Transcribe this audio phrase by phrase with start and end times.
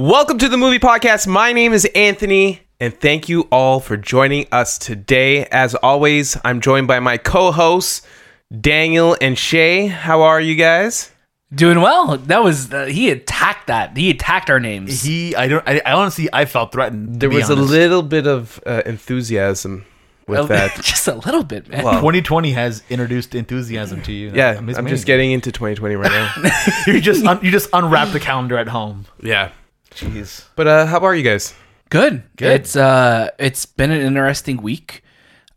[0.00, 1.26] Welcome to the movie podcast.
[1.26, 5.44] My name is Anthony, and thank you all for joining us today.
[5.44, 8.00] As always, I'm joined by my co hosts,
[8.62, 9.88] Daniel and Shay.
[9.88, 11.12] How are you guys?
[11.54, 12.16] Doing well.
[12.16, 13.94] That was uh, he attacked that.
[13.94, 15.02] He attacked our names.
[15.02, 17.20] He, I don't, I, I honestly, I felt threatened.
[17.20, 19.84] There be was a little bit of uh, enthusiasm
[20.26, 20.76] with that.
[20.76, 21.84] just a little bit, man.
[21.84, 24.32] Well, 2020 has introduced enthusiasm to you.
[24.34, 26.50] yeah, It's I'm just getting into 2020 right now.
[26.86, 29.04] you just, un, you just unwrap the calendar at home.
[29.22, 29.50] yeah.
[29.94, 30.44] Jeez.
[30.56, 31.54] But uh, how are you guys?
[31.90, 32.22] Good.
[32.36, 32.60] Good.
[32.60, 35.02] It's uh, it's been an interesting week.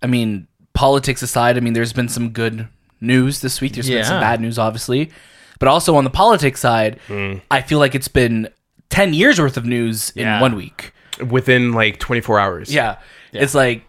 [0.01, 2.67] I mean, politics aside, I mean, there's been some good
[2.99, 3.73] news this week.
[3.73, 5.11] There's been some bad news, obviously,
[5.59, 6.99] but also on the politics side,
[7.51, 8.49] I feel like it's been
[8.89, 10.93] ten years worth of news in one week.
[11.29, 12.73] Within like 24 hours.
[12.73, 12.97] Yeah,
[13.31, 13.83] it's like,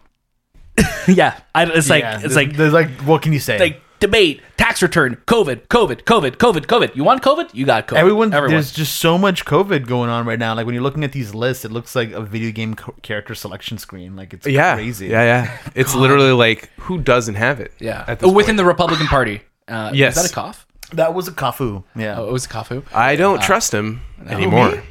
[1.07, 3.57] yeah, I, it's like Yeah, it's like there's like, what can you say?
[3.57, 6.95] like debate, tax return, COVID, COVID, COVID, COVID, COVID.
[6.95, 7.53] You want COVID?
[7.53, 7.97] You got COVID.
[7.97, 8.51] Everyone, everyone.
[8.51, 10.53] there's just so much COVID going on right now.
[10.55, 13.35] Like when you're looking at these lists, it looks like a video game co- character
[13.35, 14.15] selection screen.
[14.15, 14.75] Like it's Yeah.
[14.75, 15.07] crazy.
[15.07, 15.57] Yeah, yeah.
[15.75, 17.71] It's literally like, who doesn't have it?
[17.79, 18.57] Yeah, At this within point?
[18.57, 19.41] the Republican Party.
[19.67, 20.15] Uh, Yes.
[20.17, 20.67] is that a cough?
[20.93, 21.83] That was a kafu.
[21.95, 22.19] Yeah.
[22.19, 22.71] Oh, it was a cough.
[22.93, 24.83] I don't trust him anymore.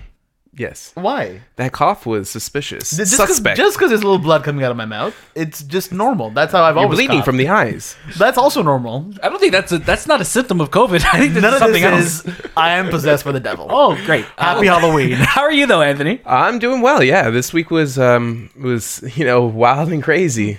[0.56, 0.92] Yes.
[0.94, 1.40] Why?
[1.56, 2.90] That cough was suspicious.
[2.96, 3.56] Just 'cause- Suspect.
[3.56, 6.30] Just because there's a little blood coming out of my mouth, it's just normal.
[6.30, 7.24] That's how I've You're always bleeding coughed.
[7.24, 7.96] from the eyes.
[8.18, 9.10] That's also normal.
[9.22, 11.04] I don't think that's a, that's not a symptom of COVID.
[11.12, 12.38] I think this None of something this else.
[12.38, 12.46] is.
[12.56, 13.66] I am possessed by the devil.
[13.68, 14.24] Oh, great!
[14.38, 15.12] Happy Uh, Halloween.
[15.18, 16.20] How are you though, Anthony?
[16.24, 17.02] I'm doing well.
[17.02, 20.58] Yeah, this week was um was you know wild and crazy.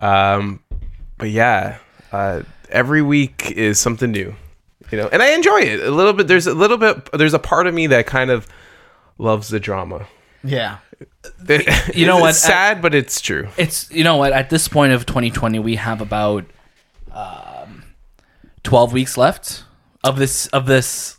[0.00, 0.60] Um,
[1.18, 1.78] but yeah,
[2.12, 4.34] uh, every week is something new.
[4.90, 6.28] You know, and I enjoy it a little bit.
[6.28, 7.10] There's a little bit.
[7.12, 8.46] There's a part of me that kind of
[9.18, 10.06] loves the drama.
[10.44, 10.78] Yeah.
[11.94, 12.34] You know It's what?
[12.36, 13.48] sad, but it's true.
[13.58, 14.32] It's you know what?
[14.32, 16.44] At this point of 2020, we have about
[17.12, 17.82] um,
[18.62, 19.64] 12 weeks left
[20.02, 21.18] of this of this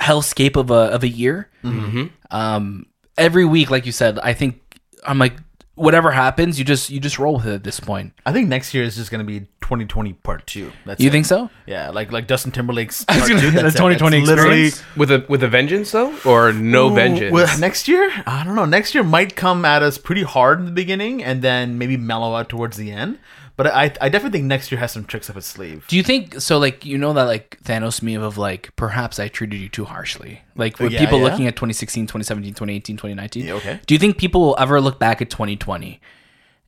[0.00, 1.48] hellscape of a of a year.
[1.62, 2.06] Mm-hmm.
[2.30, 4.60] Um, every week, like you said, I think
[5.06, 5.36] I'm like
[5.74, 8.12] whatever happens, you just you just roll with it at this point.
[8.26, 10.72] I think next year is just gonna be 2020 part two.
[10.84, 11.12] That's You it.
[11.12, 11.50] think so?
[11.66, 13.50] Yeah, like like Justin Timberlake's part gonna- two.
[13.50, 14.70] the That's 2020 That's literally?
[14.96, 17.32] With a with a vengeance though, or no Ooh, vengeance.
[17.32, 18.64] well, next year, I don't know.
[18.66, 22.34] Next year might come at us pretty hard in the beginning, and then maybe mellow
[22.34, 23.18] out towards the end.
[23.56, 25.84] But I, I definitely think next year has some tricks up its sleeve.
[25.86, 26.58] Do you think so?
[26.58, 30.40] Like you know that like Thanos meme of like perhaps I treated you too harshly.
[30.56, 31.24] Like with Yeah, people yeah.
[31.24, 33.44] looking at 2016, 2017, 2018, 2019.
[33.46, 33.80] Yeah, okay.
[33.86, 36.00] Do you think people will ever look back at 2020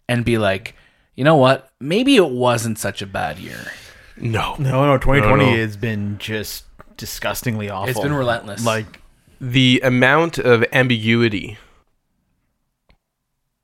[0.09, 0.75] and be like,
[1.15, 1.73] you know what?
[1.81, 3.59] Maybe it wasn't such a bad year.
[4.19, 5.57] no, No, no, 2020 No, no.
[5.57, 6.65] has been just
[6.99, 7.89] disgustingly awful.
[7.91, 8.65] It's been relentless.
[8.65, 9.01] Like
[9.41, 11.57] the amount of ambiguity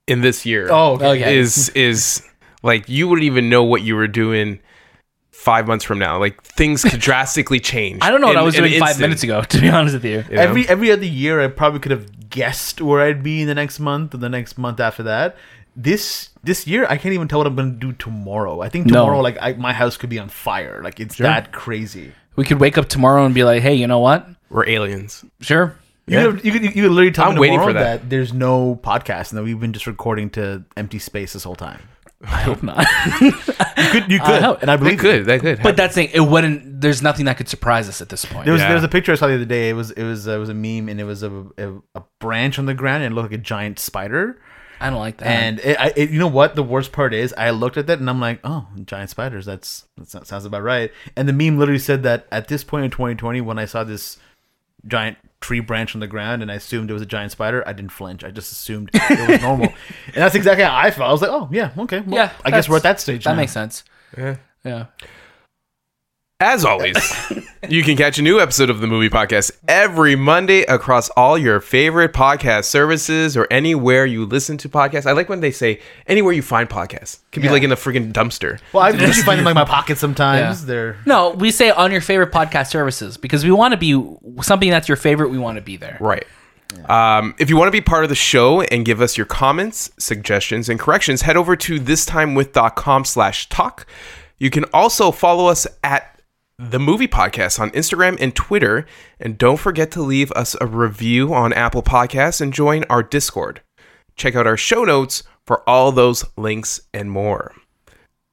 [0.07, 0.69] in this year.
[0.71, 1.07] Oh, okay.
[1.21, 1.39] Okay.
[1.39, 2.27] is is
[2.63, 4.61] like you wouldn't even know what you were doing
[5.31, 6.19] five months from now.
[6.19, 8.01] Like things could drastically change.
[8.03, 9.43] I don't know what I was doing five instant, minutes ago.
[9.49, 10.43] To be honest with you, you know?
[10.43, 13.81] every every other year, I probably could have guessed where I'd be in the next
[13.81, 15.37] month or the next month after that.
[15.77, 18.61] This this year, I can't even tell what I'm going to do tomorrow.
[18.61, 19.01] I think No.
[19.05, 20.81] tomorrow, like I, my house could be on fire.
[20.83, 22.13] Like it's that crazy.
[22.37, 24.27] we could wake up tomorrow and be like, hey, you know what?
[24.51, 25.25] we're aliens.
[25.41, 25.77] Sure.
[26.09, 26.25] You, Yeah.
[26.33, 28.01] could, you, could, you could literally tell I'm me waiting tomorrow for that.
[28.03, 28.11] that.
[28.11, 31.81] there's no podcast and that we've been just recording to empty space this whole time.
[32.23, 32.87] I hope not.
[33.21, 33.33] You
[33.91, 34.61] could, you could, hope.
[34.63, 35.27] and I That believe could it.
[35.27, 35.63] that could.
[35.63, 36.81] but that's saying it wouldn't.
[36.81, 38.45] There's nothing that could surprise us at this point.
[38.45, 38.69] There was Yeah.
[38.69, 39.71] there was a picture I saw the other day.
[39.71, 42.03] It was it was uh, it was a meme and it was a, a, a
[42.19, 44.41] branch on the ground and it looked like a giant spider.
[44.83, 45.27] I don't like that.
[45.27, 46.55] And it, I, it, you know what?
[46.55, 49.45] The worst part is, I looked at that and I'm like, oh, giant spiders.
[49.45, 50.91] That's that sounds about right.
[51.17, 54.17] And the meme literally said that at this point in 2020, when I saw this
[54.87, 57.73] giant tree branch on the ground and I assumed it was a giant spider, I
[57.73, 58.25] didn't flinch.
[58.25, 59.67] I just assumed it was normal.
[60.07, 61.09] and that's exactly how I felt.
[61.09, 62.01] I was like, oh yeah, okay.
[62.01, 63.25] Well, yeah, I guess we're at that stage.
[63.25, 63.37] That now.
[63.37, 63.85] makes sense.
[64.17, 64.37] Yeah.
[64.65, 64.87] Yeah.
[66.43, 66.97] As always,
[67.69, 71.61] you can catch a new episode of the movie podcast every Monday across all your
[71.61, 75.05] favorite podcast services or anywhere you listen to podcasts.
[75.05, 77.19] I like when they say anywhere you find podcasts.
[77.33, 77.53] Could be Yeah.
[77.53, 78.59] like in a freaking dumpster.
[78.73, 80.63] Well, I usually find them in like my pocket sometimes.
[80.63, 80.67] Yeah.
[80.67, 83.93] They're No, we say on your favorite podcast services because we want to be
[84.43, 85.29] something that's your favorite.
[85.29, 85.99] We want to be there.
[86.01, 86.25] Right.
[86.89, 89.91] Um, if you want to be part of the show and give us your comments,
[89.99, 93.85] suggestions, and corrections, head over to thistimewith.com slash talk.
[94.39, 96.07] You can also follow us at
[96.69, 98.85] the movie podcast on Instagram and Twitter.
[99.19, 103.63] And don't forget to leave us a review on Apple Podcasts and join our Discord.
[104.17, 107.55] Check out our show notes for all those links and more.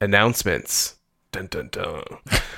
[0.02, 0.96] Announcements.
[1.32, 2.04] Dun, dun, dun.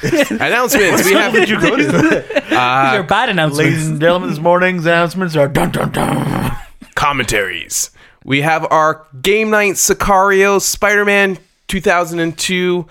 [0.39, 1.05] Announcements.
[1.05, 2.39] we have did you go to?
[2.49, 3.59] Uh, These are bad announcements.
[3.59, 6.51] Ladies and gentlemen, this morning's announcements are dun dun dun.
[6.95, 7.91] commentaries.
[8.25, 11.37] We have our game night Sicario Spider Man
[11.69, 12.85] 2002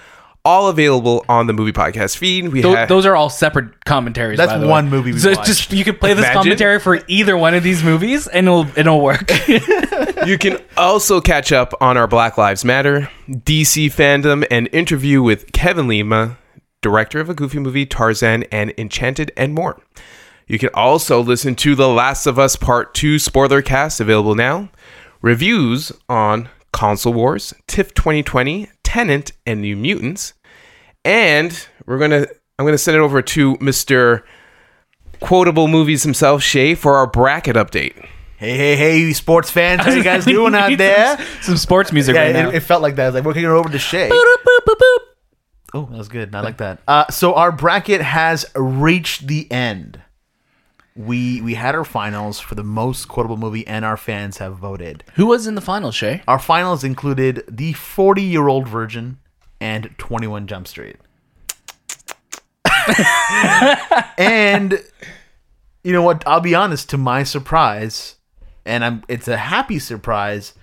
[0.48, 2.48] all available on the movie podcast feed.
[2.48, 4.38] We Tho- have those are all separate commentaries.
[4.38, 4.90] That's by the one way.
[4.90, 5.46] movie we So watched.
[5.46, 6.42] just you can play this Imagine.
[6.42, 9.30] commentary for either one of these movies, and it'll it'll work.
[10.26, 15.52] You can also catch up on our Black Lives Matter, DC FanDome, and interview with
[15.52, 16.36] Kevin Lima,
[16.82, 19.80] director of a goofy movie, Tarzan, and Enchanted, and more.
[20.48, 24.70] You can also listen to The Last of Us Part 2 spoiler cast available now,
[25.22, 30.34] reviews on Console Wars, TIFF 2020, Tenet, and New Mutants.
[31.08, 32.26] And we're gonna
[32.58, 34.24] I'm gonna send it over to Mr.
[35.20, 37.96] Quotable Movies himself, Shay, for our bracket update.
[38.36, 41.16] Hey, hey, hey, you sports fans, how you guys doing out there?
[41.16, 42.48] Some, some sports music Yeah, right now.
[42.50, 43.04] it, it felt like that.
[43.04, 44.10] I was like, we're kicking it over to Shay.
[44.10, 44.98] Boop, boop, boop, boop.
[45.74, 46.34] Oh, that was good.
[46.34, 46.80] I like that.
[46.86, 50.02] Uh, so our bracket has reached the end.
[50.94, 55.04] We we had our finals for the most quotable movie, and our fans have voted.
[55.14, 56.22] Who was in the final, Shay?
[56.28, 59.18] Our finals included the 40 year old virgin
[59.60, 60.96] and 21 Jump Street.
[64.18, 64.82] and
[65.84, 66.22] you know what?
[66.26, 66.90] I'll be honest.
[66.90, 68.16] To my surprise,
[68.64, 70.54] and I'm it's a happy surprise.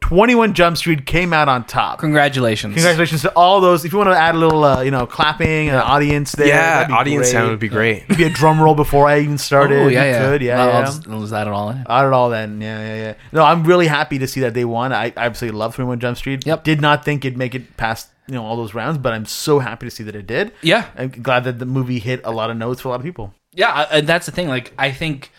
[0.00, 1.98] 21 Jump Street came out on top.
[1.98, 2.74] Congratulations.
[2.74, 3.84] Congratulations to all those.
[3.84, 6.74] If you want to add a little, uh, you know, clapping, an audience there, Yeah,
[6.76, 7.32] that'd be audience great.
[7.32, 8.08] sound would be great.
[8.08, 9.78] Maybe a drum roll before I even started.
[9.82, 10.18] Oh, yeah, You yeah.
[10.30, 10.42] Could.
[10.42, 10.78] Yeah, I'll, yeah.
[10.78, 11.78] I'll just, I'll just add it all in.
[11.88, 12.60] Not at all then.
[12.60, 13.14] Yeah, yeah, yeah.
[13.32, 14.92] No, I'm really happy to see that they won.
[14.92, 16.46] I I absolutely love 21 Jump Street.
[16.46, 16.64] Yep.
[16.64, 19.58] Did not think it'd make it past, you know, all those rounds, but I'm so
[19.58, 20.52] happy to see that it did.
[20.62, 20.86] Yeah.
[20.96, 23.34] I'm glad that the movie hit a lot of notes for a lot of people.
[23.52, 24.48] Yeah, and that's the thing.
[24.48, 25.32] Like, I think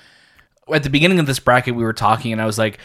[0.73, 2.77] at the beginning of this bracket, we were talking, and I was like,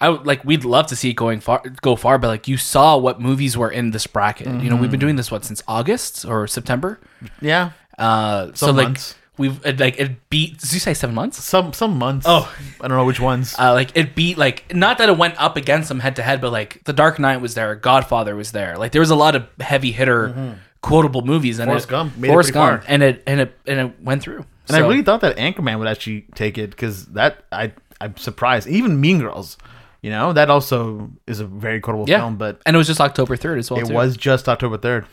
[0.00, 2.56] I would like we'd love to see it going far, go far, but like you
[2.56, 4.46] saw what movies were in this bracket.
[4.62, 6.98] You know, we've been doing this what since August or September.
[7.40, 7.72] Yeah.
[7.98, 9.14] Uh, so like months.
[9.36, 10.58] we've it, like it beat.
[10.58, 11.42] Did you say seven months?
[11.44, 12.24] Some some months.
[12.28, 12.50] Oh.
[12.80, 13.54] I don't know which ones.
[13.58, 16.40] Uh, like it beat like not that it went up against them head to head,
[16.40, 18.78] but like The Dark Knight was there, Godfather was there.
[18.78, 21.72] Like there was a lot of heavy hitter quotable movies, and Mm-hmm.
[21.72, 24.46] Forrest it, Gump made Forrest Gump, and it and it and it went through.
[24.68, 28.66] and I really thought that Anchorman would actually take it because that I I'm surprised.
[28.66, 29.58] Even Mean Girls,
[30.02, 33.00] you know, that also is a very quotable yeah, film, but and it was just
[33.00, 33.80] October third as well.
[33.80, 33.94] it too.
[33.94, 35.06] was just October third.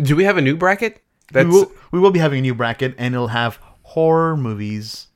[0.00, 1.02] Do we have a new bracket?
[1.32, 5.08] That's We will, we will be having a new bracket, and it'll have horror movies,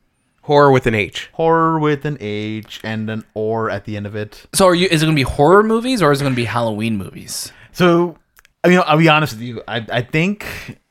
[0.42, 1.28] horror with an H.
[1.32, 4.46] horror with an H and an or at the end of it.
[4.54, 4.86] So are you?
[4.90, 7.52] Is it going to be horror movies or is it going to be Halloween movies?
[7.72, 8.16] So,
[8.64, 9.62] I mean, I'll be honest with you.
[9.68, 10.46] I I think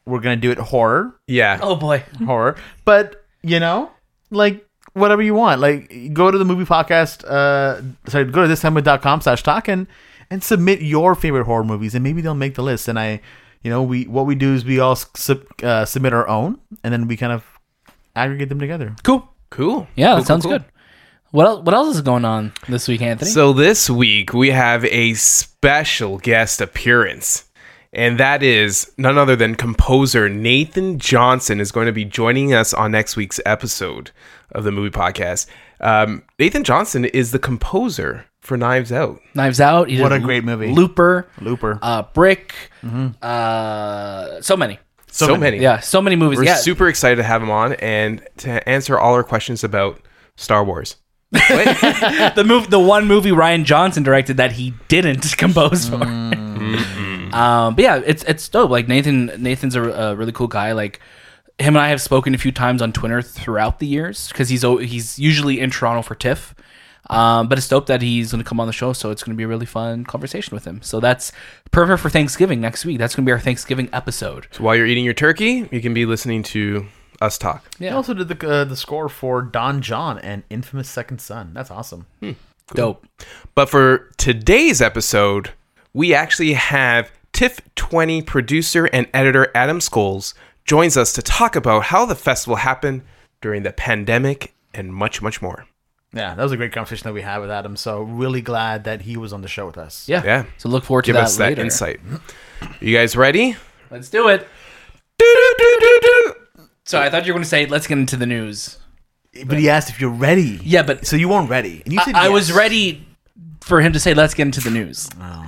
[0.06, 1.60] we're gonna do it horror, Yeah.
[1.62, 3.92] Oh boy, horror, but you know,
[4.32, 4.67] like
[4.98, 5.62] whatever you want.
[5.62, 7.24] Like go to the movie podcast.
[7.26, 9.88] Uh, sorry, go to thistimewith.com slash talk and
[10.30, 12.88] and submit your favorite horror movies, and maybe they'll make the list.
[12.88, 13.22] And I,
[13.62, 16.92] you know, we what we do is we all sub, uh, submit our own, and
[16.94, 17.44] then we kind of
[18.16, 18.96] aggregate them together.
[19.04, 19.30] cool.
[19.50, 19.88] Cool.
[19.96, 20.52] Yeah, Cool, that cool, sounds cool.
[20.52, 20.66] good.
[21.32, 21.66] What else?
[21.66, 23.32] What else is going on this week, Anthony?
[23.32, 27.46] So this week we have a special guest appearance.
[27.94, 32.74] And that is none other than composer Nathan Johnson is going to be joining us
[32.74, 34.12] on next week's episode
[34.52, 35.48] of the movie podcast.
[35.80, 39.20] Um, Nathan Johnson is the composer for Knives Out.
[39.36, 39.90] Knives Out.
[39.92, 40.72] What a great movie.
[40.72, 41.28] Looper.
[41.42, 41.80] Looper.
[41.82, 42.54] Uh, Brick.
[43.22, 44.80] Uh, so many.
[45.10, 45.58] So, many.
[45.58, 46.38] Yeah, so many movies.
[46.38, 50.00] We're yeah, super excited to have him on and to answer all our questions about
[50.36, 50.98] Star Wars.
[51.32, 55.98] the move, the one movie Rian Johnson directed that he didn't compose for.
[55.98, 57.34] Mm-hmm.
[57.34, 58.70] um, but yeah, it's it's dope.
[58.70, 60.72] Like Nathan, Nathan's a, a really cool guy.
[60.72, 61.02] Like
[61.60, 64.62] him and I have spoken a few times on Twitter throughout the years because he's
[64.62, 66.56] he's usually in Toronto for TIFF.
[67.10, 69.34] Um, but it's dope that he's going to come on the show, so it's going
[69.34, 70.82] to be a really fun conversation with him.
[70.82, 71.32] So that's
[71.72, 72.98] perfect for Thanksgiving next week.
[72.98, 74.48] That's going to be our Thanksgiving episode.
[74.52, 76.86] So while you're eating your turkey, you can be listening to
[77.22, 77.64] us talk.
[77.80, 81.52] He Yeah, also did the uh, the score for Don Jon and Infamous Second Son.
[81.54, 82.08] That's awesome.
[82.74, 83.06] dope.
[83.56, 85.52] But for today's episode,
[85.94, 90.34] we actually have TIFF 20 producer and editor Adam Schoales
[90.68, 93.02] joins us to talk about how the festival happened
[93.42, 95.66] during the pandemic and much, much more.
[96.14, 97.76] Yeah, that was a great conversation that we had with Adam.
[97.76, 100.08] So really glad that he was on the show with us.
[100.08, 100.46] Yeah, Yeah.
[100.58, 101.56] So look forward to Give that us later.
[101.56, 102.00] that insight.
[102.80, 103.56] You guys ready?
[103.92, 104.48] Let's do it.
[105.18, 106.34] Do-do-do-do-do.
[106.86, 108.78] So I thought you were going to say, let's get into the news.
[109.46, 110.60] But he asked if you're ready.
[110.64, 113.06] Yeah, but So you weren't ready, and you said I, I was ready
[113.62, 115.10] for him to say, let's get into the news.
[115.22, 115.46] Oh.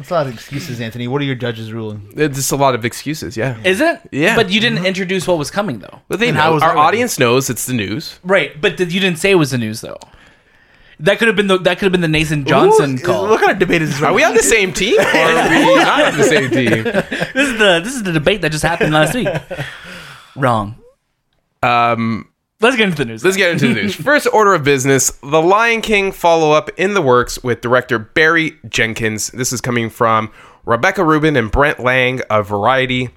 [0.00, 1.06] That's a lot of excuses, Anthony.
[1.08, 2.12] What are your judges ruling?
[2.16, 3.60] It's just a lot of excuses, yeah.
[3.64, 4.00] Is it?
[4.10, 4.34] Yeah.
[4.34, 6.00] But you didn't introduce what was coming, though.
[6.08, 6.54] But they And know.
[6.54, 6.86] was Our that ready?
[6.88, 8.18] audience knows it's the news.
[8.24, 9.98] Right, but th- you didn't say it was the news, though.
[11.00, 13.28] That could have been the that could have been the Nathan Johnson Ooh, call.
[13.28, 14.02] What kind of debate is this?
[14.02, 16.82] Are we on the same team or are we not on the same team?
[16.82, 19.28] This is the this is the debate that just happened last week.
[20.36, 20.76] Wrong.
[21.62, 22.29] Um,
[22.62, 23.24] Let's get into the news.
[23.24, 23.94] Let's get into the news.
[23.96, 28.58] First order of business The Lion King follow up in the works with director Barry
[28.68, 29.28] Jenkins.
[29.28, 30.30] This is coming from
[30.66, 33.08] Rebecca Rubin and Brent Lang of Variety.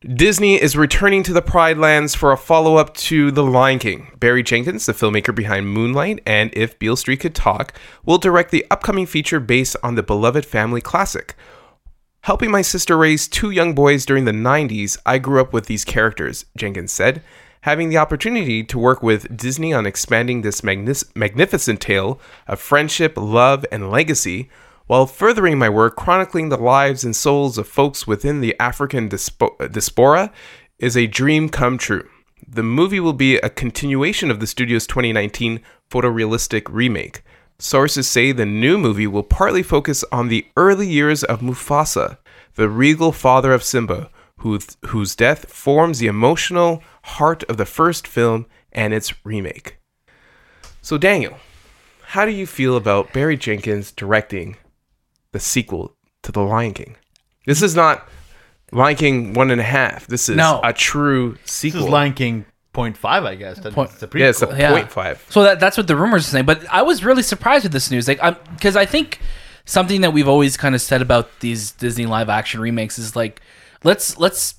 [0.00, 4.12] Disney is returning to the Pride Lands for a follow up to The Lion King.
[4.18, 7.74] Barry Jenkins, the filmmaker behind Moonlight and If Beale Street Could Talk,
[8.06, 11.34] will direct the upcoming feature based on the beloved family classic.
[12.22, 15.84] Helping my sister raise two young boys during the 90s, I grew up with these
[15.84, 17.22] characters, Jenkins said.
[17.62, 23.14] Having the opportunity to work with Disney on expanding this magnis- magnificent tale of friendship,
[23.16, 24.48] love, and legacy,
[24.86, 29.70] while furthering my work chronicling the lives and souls of folks within the African dispo-
[29.70, 30.32] diaspora,
[30.78, 32.08] is a dream come true.
[32.46, 35.60] The movie will be a continuation of the studio's 2019
[35.90, 37.22] photorealistic remake.
[37.58, 42.18] Sources say the new movie will partly focus on the early years of Mufasa,
[42.54, 48.06] the regal father of Simba, whose, whose death forms the emotional heart of the first
[48.06, 49.78] film and its remake.
[50.82, 51.38] So, Daniel,
[52.08, 54.56] how do you feel about Barry Jenkins directing
[55.32, 56.96] the sequel to The Lion King?
[57.46, 58.08] This is not
[58.72, 60.06] Lion King one and a half.
[60.06, 60.60] This is No.
[60.62, 61.40] a true sequel.
[61.44, 61.84] This sequel.
[61.86, 63.58] is Lion King point five, I guess.
[63.58, 64.58] That's Point- the yeah, it's a prequel.
[64.58, 64.70] Yeah.
[64.72, 65.24] point five.
[65.30, 66.46] So that that's what the rumors are saying.
[66.46, 68.20] But I was really surprised with this news, like,
[68.54, 69.20] because I think
[69.64, 73.40] something that we've always kind of said about these Disney live action remakes is like,
[73.84, 74.54] let's let's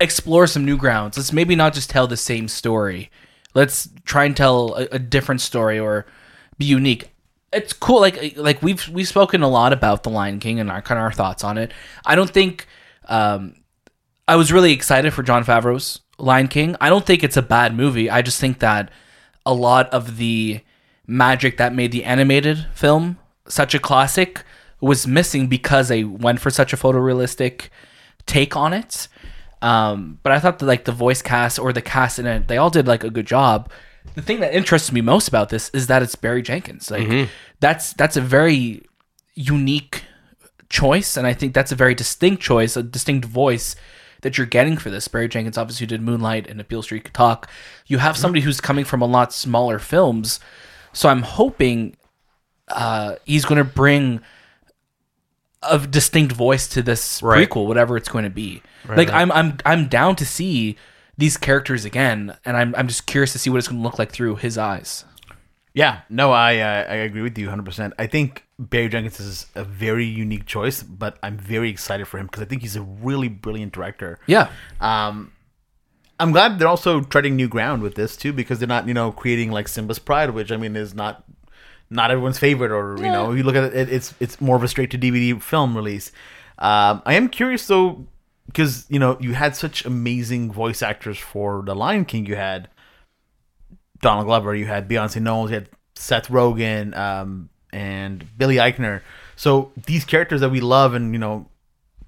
[0.00, 1.16] explore some new grounds.
[1.16, 3.10] Let's maybe not just tell the same story.
[3.54, 6.06] Let's try and tell a, a different story or
[6.58, 7.10] be unique.
[7.52, 8.00] It's cool.
[8.00, 11.04] Like like we've we've spoken a lot about the Lion King and our kind of
[11.04, 11.72] our thoughts on it.
[12.04, 12.66] I don't think.
[13.06, 13.54] Um,
[14.26, 16.76] I was really excited for Jon Favreau's Lion King.
[16.82, 18.10] I don't think it's a bad movie.
[18.10, 18.90] I just think that
[19.46, 20.60] a lot of the
[21.06, 23.18] magic that made the animated film
[23.48, 24.42] such a classic
[24.80, 27.70] was missing because they went for such a photorealistic
[28.28, 29.08] take on it.
[29.60, 32.58] Um, but I thought that like the voice cast or the cast in it, they
[32.58, 33.70] all did like a good job.
[34.14, 36.90] The thing that interests me most about this is that it's Barry Jenkins.
[36.90, 37.08] Like
[37.58, 38.82] that's that's a very
[39.34, 40.04] unique
[40.70, 43.74] choice, and I think that's a very distinct choice, a distinct voice
[44.22, 45.08] that you're getting for this.
[45.08, 47.50] Barry Jenkins obviously did Moonlight and Appeal Street Talk.
[47.86, 50.40] You have somebody who's coming from a lot smaller films,
[50.92, 51.96] so I'm hoping
[52.68, 54.20] uh, he's going to bring
[55.62, 57.48] a distinct voice to this Right.
[57.48, 58.62] prequel, whatever it's going to be.
[58.88, 60.76] like I'm I'm I'm down to see
[61.16, 63.98] these characters again, and I'm I'm just curious to see what it's going to look
[63.98, 65.04] like through his eyes.
[65.74, 67.64] Yeah, no, I uh, I agree with you 100.
[67.64, 72.18] percent I think Barry Jenkins is a very unique choice, but I'm very excited for
[72.18, 74.18] him because I think he's a really brilliant director.
[74.26, 74.50] Yeah,
[74.80, 75.32] Um,
[76.20, 79.12] I'm glad they're also treading new ground with this too, because they're not you know
[79.12, 81.22] creating like Simba's Pride, which I mean is not
[81.90, 84.68] not everyone's favorite, or you know you look at it, it's it's more of a
[84.68, 86.12] straight to DVD film release.
[86.58, 88.06] Um, I am curious though,
[88.46, 92.26] because you know you had such amazing voice actors for The Lion King.
[92.26, 92.68] You had
[94.00, 99.02] Donald Glover, you had Beyonce Knowles, you had Seth Rogen, um, and Billy Eichner.
[99.36, 101.48] So these characters that we love and you know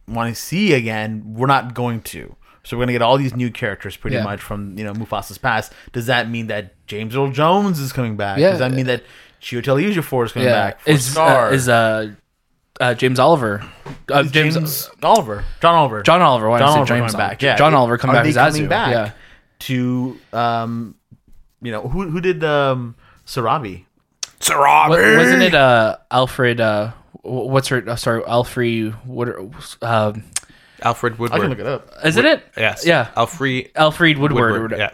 [0.09, 2.35] want to see again, we're not going to.
[2.63, 4.25] So we're gonna get all these new characters pretty Yeah.
[4.25, 5.73] much from you know Mufasa's past.
[5.93, 8.39] Does that mean that James Earl Jones is coming back?
[8.39, 8.51] Yeah.
[8.51, 9.03] Does that mean that
[9.40, 10.54] Chiwetel Ejiofor is coming yeah.
[10.70, 10.80] back?
[10.80, 11.49] For Is Scar?
[11.49, 12.12] uh, is uh,
[12.80, 13.62] uh James Oliver,
[14.11, 16.49] uh, James, James, Oliver, John Oliver, John Oliver.
[16.50, 17.42] Why did I John say Oliver James coming back?
[17.42, 18.68] Yeah, John It- Oliver coming are back they as coming Azu.
[18.68, 19.12] back Yeah,
[19.61, 20.94] to um,
[21.62, 22.94] you know who who did um
[23.26, 23.85] Sarabi?
[24.49, 26.61] Wa- wasn't it uh Alfred?
[26.61, 26.92] Uh,
[27.23, 27.82] wh- what's her?
[27.88, 28.94] Uh, sorry, Alfred.
[29.04, 29.28] What?
[29.82, 30.25] Um,
[30.82, 31.38] Alfred Woodward.
[31.38, 31.90] I can look it up.
[32.04, 32.42] is it it?
[32.56, 32.87] Yes.
[32.87, 33.09] Yeah.
[33.16, 34.52] Alfred Alfred Woodward.
[34.62, 34.78] Woodward.
[34.78, 34.90] Yeah.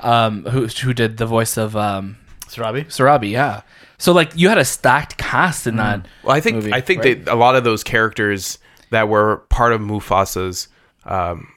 [0.00, 2.18] Um, who who did the voice of um
[2.54, 2.86] Sarabi.
[2.86, 3.30] Sarabi?
[3.30, 3.62] Yeah.
[3.98, 6.06] So like you had a stacked cast in that.
[6.22, 7.24] Well, I think movie, I think right?
[7.24, 8.58] that a lot of those characters
[8.90, 10.68] that were part of Mufasa's,
[11.04, 11.48] um,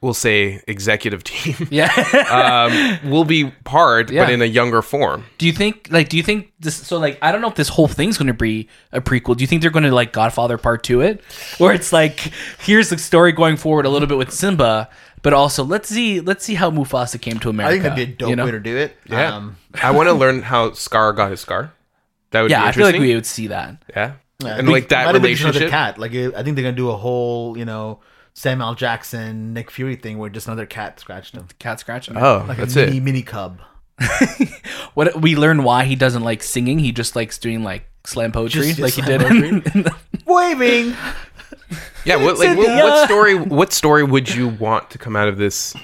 [0.00, 1.90] we'll say executive team, Yeah.
[2.30, 4.24] um, will be part, Yeah.
[4.24, 5.24] but in a younger form.
[5.38, 6.74] do you think like do you think this?
[6.74, 9.36] So like I don't know if this whole thing's going to be a prequel.
[9.36, 11.20] Do you think they're going to like Godfather Part Two it,
[11.58, 14.88] where it's like here's the story going forward a little bit with Simba,
[15.28, 17.68] but also let's see let's see how Mufasa came to America.
[17.68, 18.44] I think that'd be a dope you know?
[18.46, 18.96] way to do it.
[19.06, 21.72] Yeah, Um, I want to learn how Scar got his scar.
[22.30, 23.02] That would Yeah, be I feel interesting.
[23.02, 23.82] like we would see that.
[23.94, 25.70] yeah, I and think- like that might have been just relationship.
[25.70, 25.98] cat.
[25.98, 28.00] Like I think they're gonna do a whole you know
[28.34, 31.46] Samuel Jackson, Nick Fury thing where just another cat scratched him.
[31.58, 32.16] Cat scratching.
[32.16, 33.02] Oh, Like that's a mini, it.
[33.02, 33.60] mini cub.
[34.94, 36.78] What we learn why he doesn't like singing.
[36.78, 39.22] He just likes doing like slam poetry, Just- like just he did.
[39.22, 39.44] In,
[39.74, 39.94] in the,
[40.26, 40.94] Waving.
[42.04, 43.34] Yeah, what, like, what, what story?
[43.34, 45.74] What story would you want to come out of this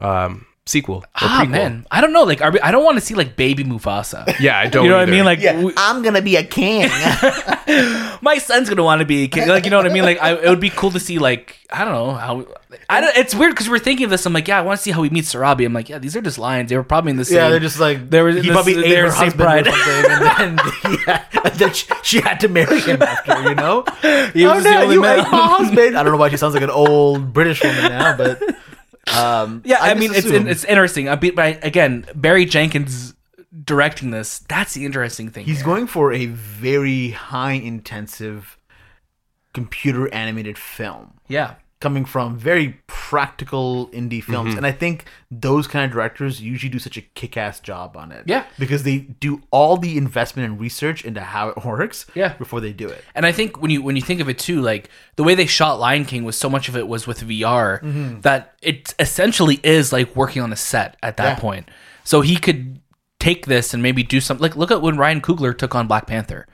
[0.00, 0.96] um, sequel.
[0.96, 1.50] Or Ah prequel.
[1.50, 2.22] man, I don't know.
[2.22, 4.22] Like, are we, I don't want to see like baby Mufasa.
[4.40, 4.84] Yeah, I don't.
[4.84, 5.24] you know what I mean?
[5.24, 5.40] Like,
[5.76, 6.88] I'm gonna be a king.
[8.22, 9.48] my son's gonna want to be a kid.
[9.48, 10.04] Like, you know what I mean?
[10.04, 11.18] Like, I, it would be cool to see.
[11.18, 12.46] Like, I don't know how.
[12.88, 14.24] I don't, it's weird because we're thinking of this.
[14.24, 15.64] I'm like, yeah, I want to see how he meets Sarabi.
[15.66, 16.70] I'm like, yeah, these are just lions.
[16.70, 17.36] They were probably in the same.
[17.36, 19.36] yeah, they're just like They were- He this- probably they ate were her the husband
[19.36, 19.66] bride.
[19.66, 20.10] or something,
[20.46, 23.42] and then, yeah, and then she, she had to marry him after.
[23.48, 23.84] You know?
[24.32, 25.20] He was oh the no, only you man.
[25.20, 25.98] ate my husband.
[25.98, 28.40] I don't know why she sounds like an old British woman now, but
[29.14, 31.08] um, Yeah, I, just mean, it's assume- it's interesting.
[31.08, 33.14] I beat by again Barry Jenkins
[33.64, 34.40] directing this.
[34.48, 35.44] That's the interesting thing.
[35.44, 35.66] He's here.
[35.66, 38.58] going for a very high intensive
[39.52, 41.14] computer animated film.
[41.28, 44.56] Yeah, coming from very practical indie films Mm-hmm.
[44.58, 48.24] and i think those kind of directors usually do such a kick-ass job on it
[48.26, 48.44] Yeah.
[48.58, 52.32] because they do all the investment and research into how it works Yeah.
[52.34, 54.60] before they do it and I think when you when you think of it too,
[54.62, 57.80] like the way they shot Lion King was so much of it was with VR
[57.82, 58.20] Mm-hmm.
[58.22, 61.40] that it essentially is like working on a set at that Yeah.
[61.46, 61.68] point.
[62.04, 62.80] So he could
[63.20, 64.42] take this and maybe do something.
[64.42, 66.46] Like look at when Ryan Coogler took on Black Panther.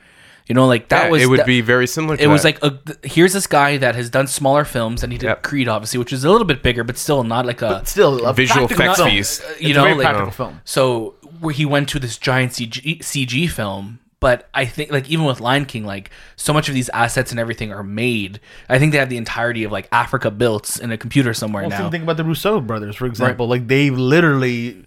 [0.48, 2.16] You know, like that Yeah, was it would that- be very similar.
[2.16, 5.18] to it was like a, here's this guy that has done smaller films and he
[5.18, 5.42] did Yep.
[5.42, 8.32] Creed obviously, which is a little bit bigger, but still not like a still a
[8.32, 9.40] Visual effects piece.
[9.40, 9.60] fees.
[9.60, 12.52] you It's know a very like practical film so where he went to this giant
[12.52, 16.74] CG, CG film, but I think like even with Lion King, like so much of
[16.74, 18.40] these assets and everything are made.
[18.68, 21.70] I think they have the entirety of like Africa built in a computer somewhere well,
[21.70, 21.78] now.
[21.78, 24.84] same thing about the Russo brothers for example like they literally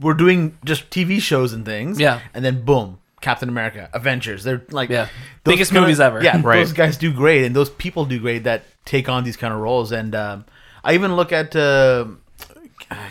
[0.00, 2.20] were doing just tv shows and things Yeah.
[2.34, 5.08] and then boom captain america avengers they're like Yeah.
[5.44, 6.22] Biggest kinda- movies ever.
[6.22, 6.58] yeah Right.
[6.58, 9.60] those guys do great and those people do great that take on these kind of
[9.60, 10.44] roles and um,
[10.84, 12.06] i even look at uh,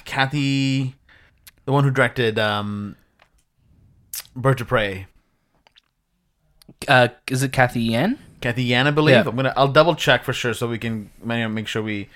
[0.05, 0.95] Cathy
[1.65, 2.95] the one who directed um,
[4.35, 5.07] birds of prey
[6.87, 8.19] Uh, is it Cathy Yan?
[8.41, 9.15] Cathy Yan, I believe.
[9.15, 9.23] Yeah.
[9.27, 9.53] I'm gonna.
[9.57, 12.09] I'll double check for sure so we can make sure we.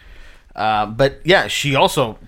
[0.56, 2.20] Uh, but yeah, she also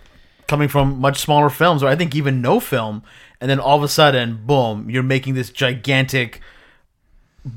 [0.51, 3.01] coming from much smaller films, or I think even no film,
[3.39, 6.41] and then all of a sudden, boom, you're making this gigantic,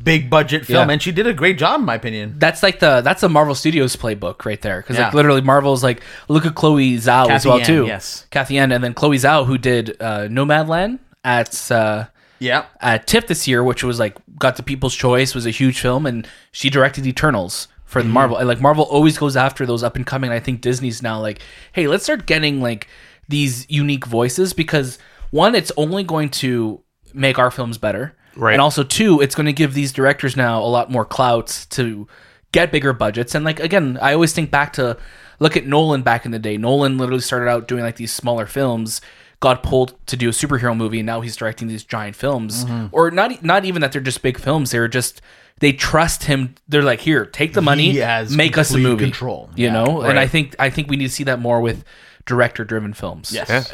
[0.02, 0.92] big budget film, Yeah.
[0.94, 2.36] and she did a great job, in my opinion.
[2.38, 6.02] That's like the that's a Marvel Studios playbook right there because like literally Marvel's like
[6.28, 7.84] look at Chloe Zhao as well Yan, too.
[7.86, 8.26] yes.
[8.30, 12.06] Cathy Yan, and then Chloe Zhao who did uh, Nomadland at uh,
[12.38, 15.80] Yeah, at TIFF this year, which was like got the People's Choice, was a huge
[15.80, 18.08] film, and she directed Eternals for Mm-hmm.
[18.08, 18.36] the Marvel.
[18.36, 20.30] And like Marvel always goes after those up and coming.
[20.30, 21.40] I think Disney's now like,
[21.72, 22.88] hey, let's start getting like
[23.28, 24.98] these unique voices because
[25.30, 26.82] one, it's only going to
[27.14, 28.52] make our films better, Right.
[28.52, 32.08] And also two, it's going to give these directors now a lot more clout to
[32.52, 33.34] get bigger budgets.
[33.34, 34.96] And like again, I always think back to
[35.38, 36.56] look at Nolan back in the day.
[36.56, 39.00] Nolan literally started out doing like these smaller films,
[39.38, 42.64] got pulled to do a superhero movie, and now he's directing these giant films.
[42.64, 42.86] Mm-hmm.
[42.90, 44.72] Or not not even that they're just big films.
[44.72, 45.22] They're just
[45.60, 46.54] they trust him.
[46.68, 49.04] They're like, here, take the money, He has make us a movie.
[49.04, 49.50] control.
[49.56, 50.18] You Yeah, know, and.
[50.18, 51.84] I think I think we need to see that more with
[52.26, 53.32] director driven films.
[53.32, 53.48] yes.
[53.48, 53.64] Yeah.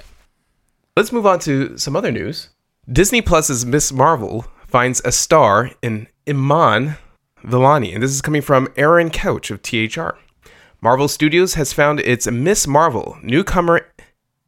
[0.97, 2.49] Let's move on to some other news.
[2.91, 6.97] Disney Plus's Miss Marvel finds a star in Iman
[7.45, 10.19] Vellani, and this is coming from Aaron Couch of THR.
[10.83, 13.17] Marvel Studios has found its Miss Marvel.
[13.23, 13.87] Newcomer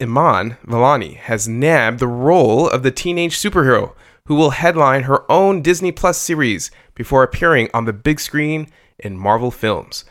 [0.00, 3.94] Iman Vellani has nabbed the role of the teenage superhero
[4.26, 9.16] who will headline her own Disney Plus series before appearing on the big screen in
[9.16, 10.04] Marvel films.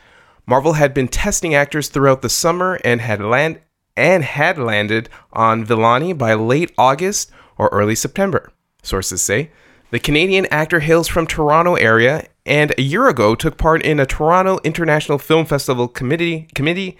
[0.45, 3.61] Marvel had been testing actors throughout the summer and had land
[3.95, 8.51] and had landed on Vellani by late August or early September.
[8.83, 9.51] Sources say
[9.91, 14.05] the Canadian actor hails from Toronto area and a year ago took part in a
[14.05, 16.97] Toronto International Film Festival committee committee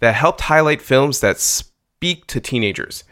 [0.00, 3.04] that helped highlight films that speak to teenagers.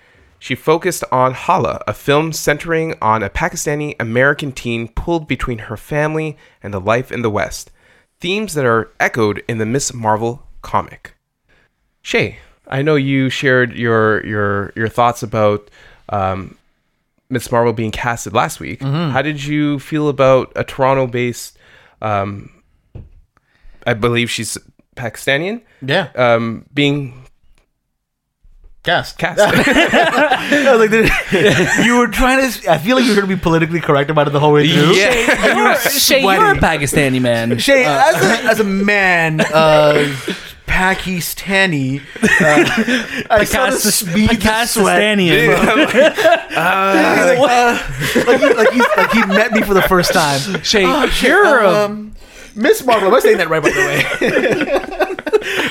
[0.45, 5.77] She focused on Hala, a film centering on a Pakistani American teen pulled between her
[5.79, 7.71] family and the life in the West,
[8.21, 11.15] themes that are echoed in the Miss Marvel comic.
[12.03, 15.71] Shay, I know you shared your your your thoughts about
[16.11, 16.59] um,
[17.31, 18.83] Miss Marvel being casted last week.
[18.83, 21.57] How did you feel about a Toronto-based?
[22.03, 22.51] Um,
[23.87, 24.59] I believe she's
[24.95, 25.63] Pakistani.
[25.81, 26.11] Yeah.
[26.15, 27.24] Um, being
[28.85, 29.17] Cast.
[29.17, 29.41] cast.
[29.41, 32.71] I was like, you were trying to.
[32.71, 34.93] I feel like you're going to be politically correct about it the whole way through.
[34.93, 35.57] yeah.
[35.57, 36.57] You're, Shay, you're a.
[36.57, 37.59] Pakistani man.
[37.59, 40.15] Shay, as, a, as a man, uh,
[40.67, 45.01] Pakistani, uh, I saw the speed of sweat.
[45.19, 45.49] Pakistani.
[46.55, 47.79] like, uh,
[48.27, 50.63] like, he, like, he's, he met me for the first time.
[50.63, 52.15] Shay, Oh, you're a um,
[52.55, 53.09] Miss Marvel.
[53.09, 55.04] Am I saying that right, by the way?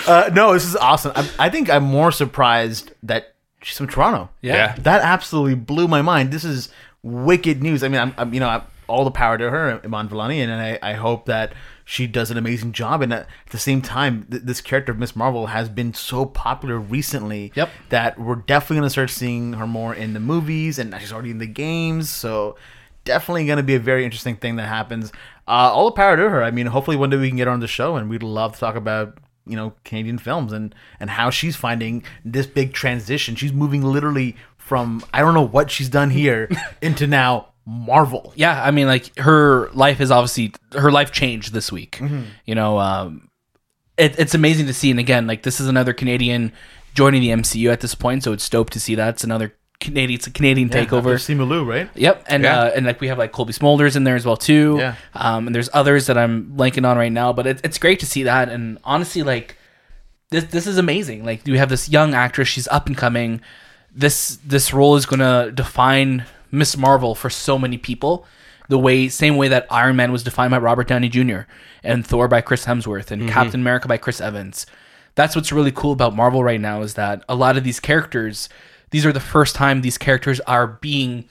[0.08, 1.12] Uh, no, this is awesome.
[1.16, 4.30] I, I think I'm more surprised that she's from Toronto.
[4.42, 4.76] yeah.
[4.80, 6.32] That absolutely blew my mind.
[6.32, 6.70] This is
[7.02, 7.84] wicked news.
[7.84, 10.52] I mean, I'm, I'm you know, I'm, all the power to her, Iman Vellani, and
[10.52, 11.54] I, I hope that
[11.86, 13.02] she does an amazing job.
[13.02, 16.78] And at the same time, th- this character of Miss Marvel has been so popular
[16.78, 17.70] recently Yep.
[17.90, 21.32] that we're definitely going to start seeing her more in the movies, and she's already
[21.32, 22.10] in the games.
[22.10, 22.58] So
[23.06, 25.12] definitely going to be a very interesting thing that happens.
[25.48, 26.44] Uh, all the power to her.
[26.44, 28.54] I mean, hopefully one day we can get her on the show, and we'd love
[28.56, 33.36] to talk about you know Canadian films and and how she's finding this big transition.
[33.36, 36.50] She's moving literally from I don't know what she's done here
[36.82, 38.34] into now Marvel.
[38.36, 41.98] yeah, I mean, like her life is obviously her life changed this week.
[41.98, 42.24] Mm-hmm.
[42.46, 43.30] You know, um,
[43.98, 44.92] it, it's amazing to see.
[44.92, 46.52] And again, like this is another Canadian
[46.94, 49.10] joining the MCU at this point, so it's dope to see that.
[49.10, 51.16] It's another Canadian, it's a Canadian takeover.
[51.16, 51.90] Simu Liu, right?
[51.96, 52.60] Yep, and Yeah.
[52.62, 54.78] uh, and like we have like Cobie Smulders in there as well too.
[54.80, 54.96] Yeah.
[55.14, 58.06] Um, and there's others that I'm blanking on right now, but it, it's great to
[58.08, 58.50] see that.
[58.50, 59.58] And honestly, like
[60.30, 61.24] this this is amazing.
[61.24, 63.42] Like we have this young actress, she's up and coming.
[63.96, 68.26] This this role is gonna define Miss Marvel for so many people.
[68.70, 71.42] The way same way that Iron Man was defined by Robert Downey Jr.
[71.84, 74.66] and Thor by Chris Hemsworth and Captain America by Chris Evans.
[75.16, 78.50] That's what's really cool about Marvel right now is that a lot of these characters,
[78.94, 81.26] these are the first time these characters are being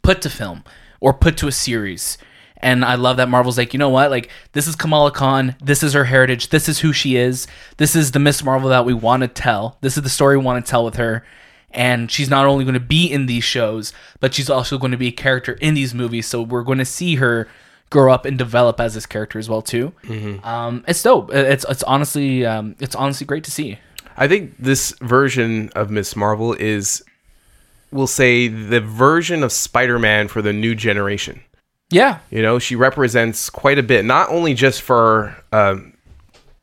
[0.00, 0.64] put to film
[1.00, 2.16] or put to a series.
[2.56, 4.10] And I love that Marvel's like, you know what?
[4.10, 5.54] Like, this is Kamala Khan.
[5.62, 6.48] This is her heritage.
[6.48, 7.46] This is who she is.
[7.76, 9.76] This is the Miss Marvel that we want to tell.
[9.82, 11.26] This is the story we want to tell with her.
[11.72, 14.96] And she's not only going to be in these shows, but she's also going to
[14.96, 16.26] be a character in these movies.
[16.26, 17.48] So we're going to see her
[17.90, 19.92] grow up and develop as this character as well too.
[20.42, 21.30] Um, it's dope.
[21.34, 23.78] It's it's honestly um, it's honestly great to see.
[24.16, 27.02] I think this version of Miss Marvel is,
[27.90, 31.42] we'll say, the version of Spider Man for the new generation.
[31.90, 35.92] Yeah, You know, she represents quite a bit, not only just for um,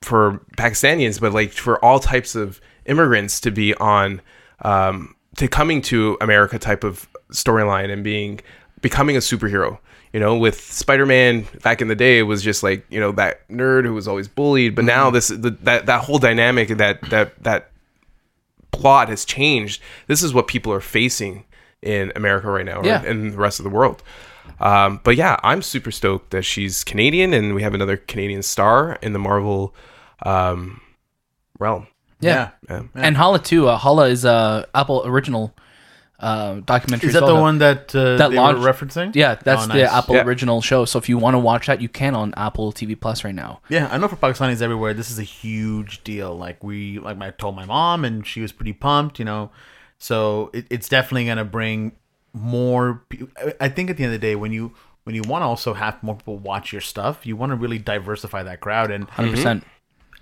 [0.02, 4.22] for Pakistanians, but like for all types of immigrants to be on
[4.64, 8.42] um, to coming to America type of storyline and being
[8.82, 9.78] becoming a superhero.
[10.13, 13.12] You know, with Spider Man back in the day, it was just like you know
[13.13, 17.02] that nerd who was always bullied, but now this the, that that whole dynamic that
[17.10, 17.69] that that
[18.72, 19.82] plot has changed.
[20.08, 21.45] This is what people are facing
[21.82, 23.04] in America right now, or Yeah.
[23.04, 24.02] in the rest of the world.
[24.60, 28.98] Um, but yeah, I'm super stoked that she's Canadian, and we have another Canadian star
[29.02, 29.74] in the Marvel
[30.24, 30.82] um,
[31.60, 31.88] realm.
[32.19, 32.50] yeah.
[32.69, 32.84] Yeah.
[32.95, 33.67] And Hala too.
[33.67, 35.54] Uh, Hala is a Apple original
[36.20, 37.08] uh, documentary.
[37.08, 39.16] Is that well the one that uh, that they launched- were referencing?
[39.16, 39.92] Yeah, that's Oh, the.
[39.94, 40.24] Apple Yeah.
[40.26, 40.86] original show.
[40.86, 43.62] So if you want to watch that, you can on Apple TV Plus right now.
[43.70, 46.36] Yeah, I know for Pakistanis everywhere, this is a huge deal.
[46.36, 49.18] Like we, like I told my mom, and she was pretty pumped.
[49.20, 49.52] You know,
[49.98, 51.94] so it, it's definitely gonna bring
[52.34, 53.04] more.
[53.38, 54.74] I- I think at the end of the day, when you
[55.06, 57.80] when you want to also have more people watch your stuff, you want to really
[57.80, 58.92] diversify that crowd.
[58.92, 59.32] And 100.
[59.32, 59.64] percent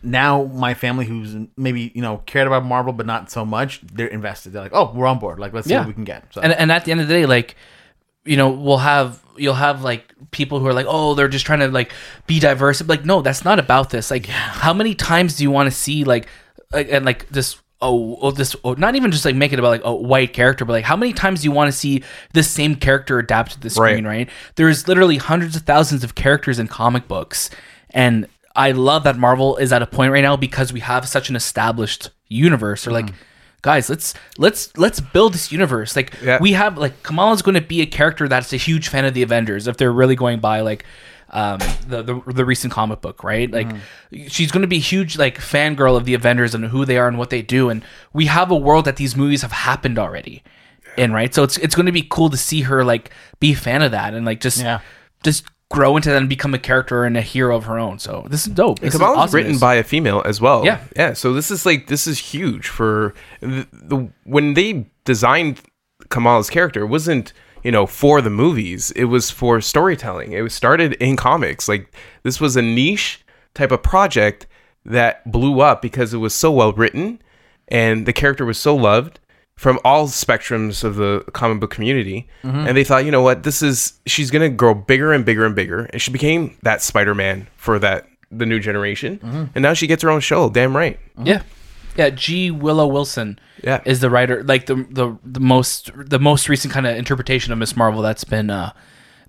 [0.03, 4.07] now my family, who's maybe you know cared about Marvel but not so much, they're
[4.07, 4.53] invested.
[4.53, 5.39] They're like, oh, we're on board.
[5.39, 5.79] Like let's see Yeah.
[5.79, 6.25] what we can get.
[6.33, 7.55] So And and at the end of the day, like
[8.25, 11.59] you know, we'll have you'll have like people who are like, oh, they're just trying
[11.59, 11.91] to like
[12.25, 12.83] be diverse.
[12.85, 14.11] Like, no, that's not about this.
[14.11, 16.27] Like, how many times do you want to see like
[16.71, 17.57] like and like this?
[17.79, 20.65] Oh, oh, this oh, not even just like make it about like a white character,
[20.65, 23.61] but like how many times do you want to see this same character adapted to
[23.61, 24.03] the screen?
[24.05, 24.29] Right?
[24.55, 27.51] There's literally hundreds of thousands of characters in comic books,
[27.91, 31.29] and I love that Marvel is at a point right now because we have such
[31.29, 32.83] an established universe.
[32.83, 33.13] They're like,
[33.61, 35.95] guys, let's let's let's build this universe.
[35.95, 36.39] Like Yeah.
[36.41, 39.21] we have like Kamala's going to be a character that's a huge fan of the
[39.23, 40.83] Avengers if they're really going by like
[41.29, 43.51] um the the, the recent comic book, right?
[43.51, 43.69] Like
[44.27, 47.07] she's going to be a huge like fangirl of the Avengers and who they are
[47.07, 50.41] and what they do and we have a world that these movies have happened already.
[50.97, 51.31] In right?
[51.35, 53.91] So it's it's going to be cool to see her like be a fan of
[53.91, 54.79] that and like just Yeah.
[55.21, 57.99] just grow into that and become a character and a hero of her own.
[57.99, 58.79] So this is dope.
[58.79, 60.65] This is awesome written by a female as well.
[60.65, 60.83] Yeah.
[60.95, 61.13] yeah.
[61.13, 65.61] So this is like this is huge for the, the when they designed
[66.09, 66.81] Kamala's character.
[66.81, 68.91] It wasn't you know for the movies.
[68.91, 70.31] It was for storytelling.
[70.31, 71.67] It was started in comics.
[71.67, 74.47] Like this was a niche type of project
[74.85, 77.21] that blew up because it was so well written
[77.67, 79.19] and the character was so loved
[79.57, 83.61] from all spectrums of the comic book community and they thought you know what this
[83.61, 87.77] is she's gonna grow bigger and bigger and bigger and she became that spider-man for
[87.79, 89.19] that the new generation
[89.55, 91.41] and now she gets her own show damn right Yeah,
[91.97, 92.09] yeah.
[92.11, 92.51] G.
[92.51, 93.39] Willow Wilson.
[93.63, 93.81] Yeah.
[93.85, 97.57] is the writer like the the the most the most recent kind of interpretation of
[97.57, 98.71] Miss Marvel that's been uh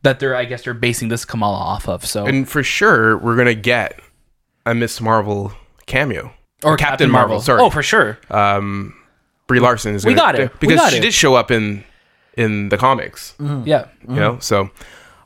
[0.02, 2.04] that they're I guess they're basing this Kamala off of.
[2.04, 3.98] So and for sure we're gonna get
[4.66, 5.52] a miss marvel
[5.86, 6.30] cameo
[6.62, 7.40] or Captain, Marvel.
[7.40, 8.18] sorry Oh, for sure.
[8.30, 8.94] um
[9.48, 10.52] brie larson is We gonna, got it.
[10.60, 11.02] We because got she it.
[11.02, 11.82] did show up in
[12.36, 13.34] in the comics
[13.64, 13.86] Yeah.
[14.08, 14.70] you know so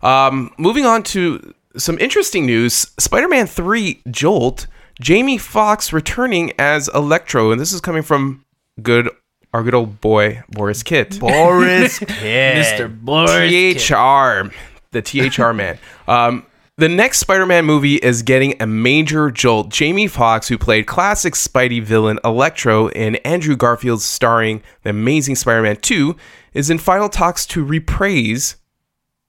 [0.02, 4.66] um moving on to some interesting news spider-man 3 jolt
[5.00, 8.44] jamie Foxx returning as electro and this is coming from
[8.82, 9.10] good
[9.54, 12.08] our good old boy Borys Kit Boris Kidd.
[12.08, 12.88] Mr.
[13.04, 13.50] Boris.
[13.50, 13.78] Kidd.
[13.80, 14.54] thr
[14.92, 15.78] the THR man.
[16.06, 16.44] Um,
[16.82, 19.68] the next Spider-Man movie is getting a major jolt.
[19.68, 25.76] Jamie Foxx, who played classic Spidey villain Electro in Andrew Garfield's starring The Amazing Spider-Man
[25.76, 26.16] 2,
[26.54, 28.56] is in final talks to reprise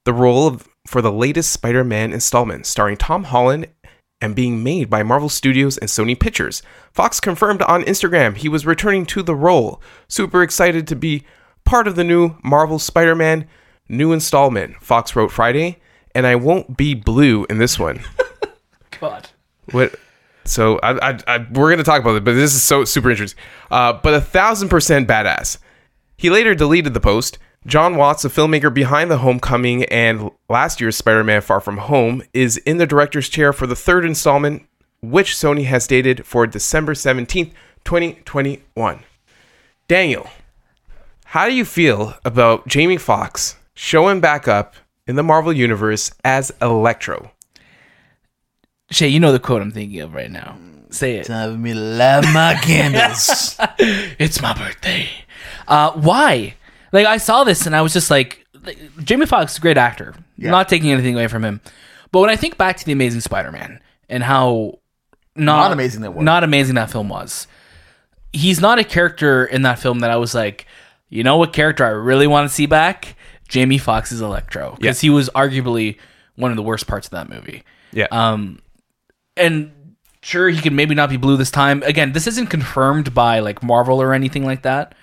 [0.04, 3.68] the role of, for the latest Spider-Man installment, starring Tom Holland
[4.20, 6.60] and being made by Marvel Studios and Sony Pictures.
[6.92, 9.80] Foxx confirmed on Instagram he was returning to the role.
[10.08, 11.22] Super excited to be
[11.64, 13.46] part of the new Marvel Spider-Man
[13.88, 14.74] new installment.
[14.82, 15.78] Foxx wrote Friday,
[16.14, 18.00] and I won't be blue in this one.
[19.00, 19.28] God.
[19.70, 19.94] What?
[20.44, 23.40] So I, I, I we're gonna talk about it, but this is so super interesting.
[23.70, 25.58] Uh, but a thousand percent badass.
[26.16, 27.38] He later deleted the post.
[27.66, 32.58] Jon Watts, a filmmaker behind the Homecoming and last year's Spider-Man: Far From Home, is
[32.58, 34.66] in the director's chair for the third installment,
[35.00, 39.00] which Sony has dated for December seventeenth, twenty twenty one.
[39.88, 40.28] Daniel,
[41.24, 46.52] how do you feel about Jamie Foxx showing back up in the Marvel universe as
[46.60, 47.30] Electro?
[48.90, 50.56] Shay, you know the quote I'm thinking of right now.
[50.90, 51.26] Say it.
[51.26, 53.56] Time for me to light my candles.
[53.78, 55.08] It's my birthday.
[55.66, 56.54] Uh, why?
[56.92, 59.76] Like I saw this and I was just like, like Jamie Foxx is a great
[59.78, 60.14] actor.
[60.38, 61.60] Not taking anything away from him.
[62.12, 64.78] But when I think back to the Amazing Spider-Man and how
[65.34, 66.24] not, Not amazing that was.
[66.24, 67.48] not amazing that film was,
[68.32, 70.66] he's not a character in that film that I was like,
[71.08, 73.16] you know what character I really want to see back?
[73.48, 75.98] Jamie Foxx's Electro because he was arguably
[76.36, 77.62] one of the worst parts of that movie.
[77.92, 78.06] Yeah.
[78.10, 78.60] Um,
[79.36, 81.82] and sure, he can maybe not be blue this time.
[81.82, 84.94] Again, this isn't confirmed by like Marvel or anything like that.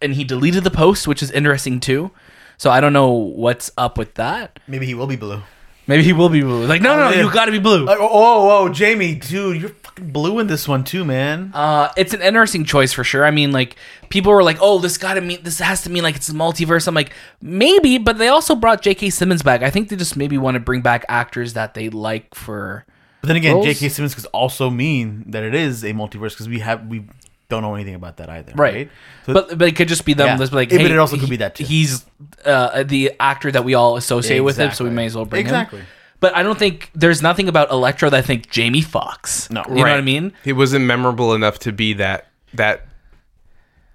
[0.00, 2.12] And he deleted the post, which is interesting too.
[2.56, 4.58] So I don't know what's up with that.
[4.66, 5.42] Maybe he will be blue.
[5.86, 6.66] Maybe he will be blue.
[6.66, 7.86] Like, no, no, no you got to be blue.
[7.86, 11.50] Like, oh, oh, oh, Jamie, dude, you're fucking blue in this one too, man.
[11.54, 13.24] Uh, it's an interesting choice for sure.
[13.24, 13.76] I mean, like
[14.10, 16.32] people were like, "Oh, this got to mean this has to mean like it's a
[16.32, 19.10] multiverse." I'm like, maybe, but they also brought J.K.
[19.10, 19.62] Simmons back.
[19.62, 22.84] I think they just maybe want to bring back actors that they like for.
[23.20, 23.66] But then again, Roles?
[23.66, 23.88] J.K.
[23.88, 27.04] Simmons could also mean that it is a multiverse because we have we
[27.48, 28.74] don't know anything about that either, Right.
[28.74, 28.90] right?
[29.26, 30.26] So But but it could just be them.
[30.26, 30.36] Yeah.
[30.36, 31.64] Just be like, Yeah, but it also could be that too.
[31.64, 32.04] He's
[32.44, 35.40] uh, the actor that we all associate with him, so we may as well bring
[35.46, 35.80] Exactly.
[35.80, 35.86] him.
[36.20, 39.48] But I don't think there's nothing about Electro that I think Jamie Foxx.
[39.50, 39.62] No.
[39.68, 40.32] you know what I mean?
[40.44, 42.87] He wasn't memorable enough to be that that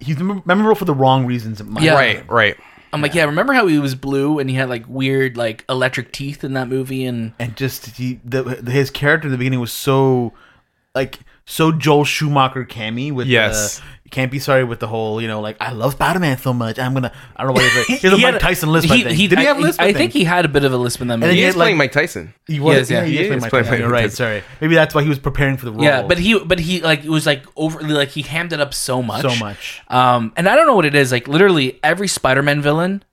[0.03, 1.59] he's memorable for the wrong reasons.
[1.61, 1.93] in my Yeah.
[1.95, 2.57] right, right.
[2.91, 3.25] I'm like, yeah.
[3.25, 6.67] Remember how he was blue and he had like weird like electric teeth in that
[6.69, 10.31] movie and and just he the, the his character in the beginning was so
[10.93, 13.79] like so Joel Schumacher cammy with Yes.
[14.11, 16.77] the, be sorry with the whole you know like I love Spider Man so much
[16.77, 17.99] I'm gonna I don't know what he's like.
[17.99, 18.91] He a Mike Tyson lisp.
[18.91, 19.15] I he- think.
[19.17, 19.81] he- Did he have a lisp?
[19.81, 21.29] I, think he had a bit of a lisp in that And movie.
[21.31, 22.33] then He he is had, like- playing Mike Tyson.
[22.45, 23.05] He was, Yes, yeah, yeah.
[23.05, 23.79] he, He is playing Mike playing Tyson.
[23.79, 24.01] You're right.
[24.03, 24.15] Tyson.
[24.15, 25.83] Sorry, maybe that's why he was preparing for the role.
[25.83, 28.73] yeah, but he but he like it was like overly like he hammed it up
[28.73, 29.81] so much, so much.
[29.87, 31.11] Um, and I don't know what it is.
[31.11, 33.03] Like literally every Spider-Man villain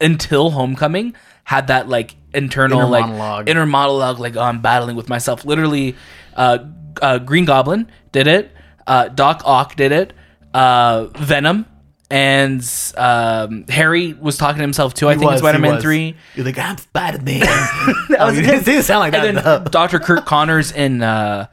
[0.00, 3.48] until Homecoming had that like internal Inner like monologue.
[3.48, 4.18] inner monologue.
[4.18, 5.44] Like oh, I'm battling with myself.
[5.46, 5.96] Literally,
[6.36, 6.58] uh,
[7.00, 8.52] uh, Green Goblin did it.
[8.86, 10.12] Uh, Doc Ock did it.
[10.52, 11.66] Uh, Venom
[12.10, 15.08] and um, Harry was talking to himself too.
[15.08, 16.16] I think in was, he Spider-Man three.
[16.34, 17.42] You're like I'm Spider Man.
[18.18, 19.26] oh, you didn't, didn't sound like that.
[19.26, 19.64] And then.
[19.70, 20.00] Dr.
[20.00, 21.46] Curt Connors in uh,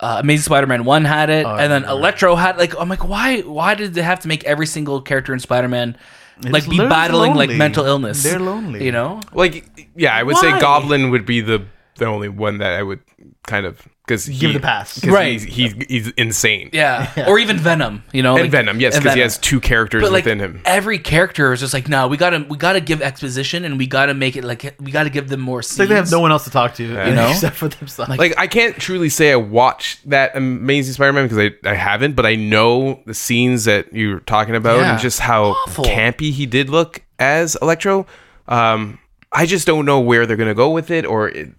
[0.00, 3.42] uh, Amazing Spider-Man One had it, Oh, and then Electro had like I'm like why
[3.42, 5.96] why did they have to make every single character in Spider-Man
[6.42, 8.22] like be lo- battling like mental illness?
[8.24, 8.84] They're lonely.
[8.84, 9.20] you know.
[9.32, 10.40] Like, yeah, I would Why?
[10.40, 13.00] say Goblin would be the the only one that I would
[13.46, 15.04] kind of because he Give the pass.
[15.04, 15.12] right?
[15.14, 15.40] Right.
[15.40, 16.70] He's, he's he's insane.
[16.72, 17.26] Yeah.
[17.28, 20.10] or even Venom, you know, and like- Venom, yes, because he has two characters But
[20.12, 20.60] like within him.
[20.64, 24.14] every character is just like, no, we gotta we gotta give exposition and we gotta
[24.14, 25.78] make it like we gotta give them more It's scenes.
[25.80, 27.30] like they have no one else to talk to, you know?
[27.30, 28.08] except for themselves.
[28.10, 32.16] Like- Like I can't truly say I watched that Amazing Spider-Man because I, I haven't,
[32.16, 34.92] but I know the scenes that you're talking about Yeah.
[34.92, 35.84] and just how Awful.
[35.84, 38.06] campy he did look as Electro.
[38.48, 38.98] Um,
[39.32, 41.50] I just don't know where they're gonna go with it, or it,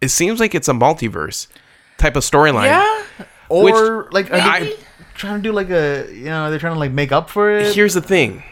[0.00, 1.48] it seems like it's a multiverse
[1.98, 2.64] type of storyline.
[2.66, 3.04] yeah.
[3.48, 4.76] or like are I-
[5.14, 7.74] trying to do like a you know they're trying to like make up for it.
[7.74, 8.42] Here's the thing: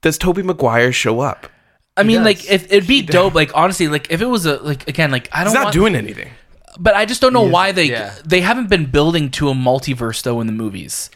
[0.00, 1.48] Does Tobey Maguire show up?
[1.96, 4.88] I mean, like if it'd be dope, like honestly, like if it was a like
[4.88, 6.30] again, like I don't He's not want, doing anything.
[6.78, 8.14] But I just don't know why they yeah.
[8.24, 11.10] they haven't been building to a multiverse though in the movies,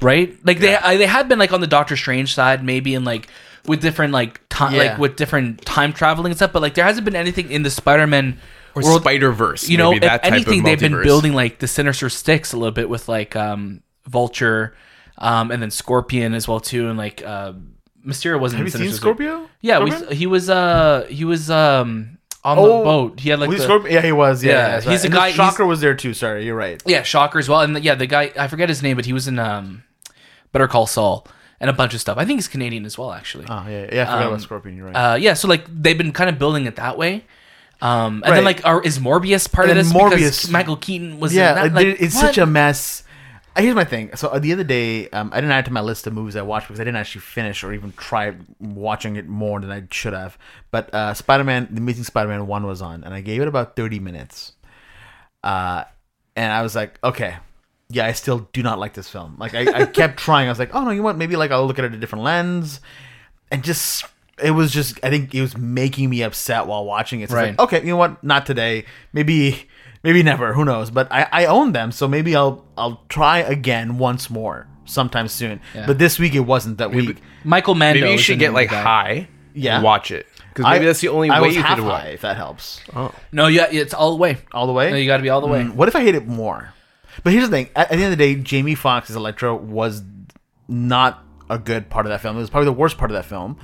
[0.00, 0.34] right?
[0.44, 3.28] Like they I, they had been like on the Doctor Strange side, maybe in like
[3.66, 4.84] with different like time Yeah.
[4.92, 6.52] like with different time traveling and stuff.
[6.52, 8.38] But like there hasn't been anything in the Spider Man
[8.74, 9.00] Or world.
[9.02, 11.66] Spider Verse, You know, maybe if that type anything, of they've been building like the
[11.68, 14.74] Sinister Six a little bit with like um Vulture,
[15.18, 17.52] um and then Scorpion as well too, and like uh
[18.06, 18.58] Mysterio wasn't.
[18.58, 19.00] have in you seen Sinister Six.
[19.00, 19.48] Scorpio?
[19.60, 23.20] Yeah, we, he was uh he was um on the Oh, boat.
[23.20, 23.92] He had like the, Scorpio?
[23.92, 24.42] Yeah, he was.
[24.42, 25.02] Yeah, Yeah, that's he's right.
[25.02, 26.12] a And guy- Shocker was there too.
[26.14, 26.82] Sorry, you're right.
[26.86, 27.60] Yeah, Shocker as well.
[27.60, 29.84] And yeah, the guy I forget his name, but he was in um
[30.50, 31.26] Better Call Saul.
[31.60, 32.18] and a bunch of stuff.
[32.18, 33.44] I think he's Canadian as well, actually.
[33.48, 34.02] Oh yeah, yeah.
[34.02, 34.76] I forgot about Scorpion.
[34.76, 35.12] You're right.
[35.12, 37.24] Uh, yeah, so like they've been kind of building it that way.
[37.82, 39.92] Um, and then like, are, is Morbius part And of this?
[39.92, 41.84] Morbius- because Michael Keaton was yeah, in that.
[41.84, 42.26] like, it's what?
[42.26, 43.02] such a mess.
[43.56, 44.14] Uh, Here's my thing.
[44.14, 46.36] So uh, the other day, um, I didn't add it to my list of movies
[46.36, 49.82] I watched because I didn't actually finish or even try watching it more than I
[49.90, 50.38] should have.
[50.70, 53.98] But uh, Spider-Man, The Amazing Spider-Man One was on, and I gave it about 30
[53.98, 54.52] minutes.
[55.42, 55.82] Uh,
[56.36, 57.36] and I was like, okay,
[57.90, 59.36] yeah, I still do not like this film.
[59.38, 60.46] Like I, I kept trying.
[60.46, 61.18] I was like, oh no, you want?
[61.18, 62.80] Maybe like I'll look at it a different lens,
[63.50, 64.04] and just
[64.42, 67.30] it was just I think it was making me upset while watching it.
[67.30, 67.50] So Right.
[67.50, 68.22] like, okay, you know what?
[68.22, 68.84] Not today.
[69.12, 69.68] Maybe
[70.02, 70.52] maybe never.
[70.54, 70.90] Who knows?
[70.90, 75.60] But I, I own them, so maybe I'll I'll try again once more sometime soon.
[75.74, 75.86] Yeah.
[75.86, 77.18] But this week it wasn't that week.
[77.44, 78.00] Michael Mando.
[78.00, 78.82] Maybe you should get like guy.
[78.82, 79.28] high.
[79.54, 79.76] Yeah.
[79.76, 81.84] And watch it because maybe I- that's the only I way was you half could
[81.86, 82.80] high, if that helps.
[82.96, 83.14] Oh.
[83.32, 84.38] No, yeah, it's all the way.
[84.52, 84.90] All the way.
[84.90, 85.62] No, you got to be all the way.
[85.62, 86.72] Mm, What if I hate it more?
[87.22, 90.02] But here's the thing: at, at the end of the day, Jamie Foxx's Electro was
[90.68, 92.36] not a good part of that film.
[92.36, 93.58] It was probably the worst part of that film,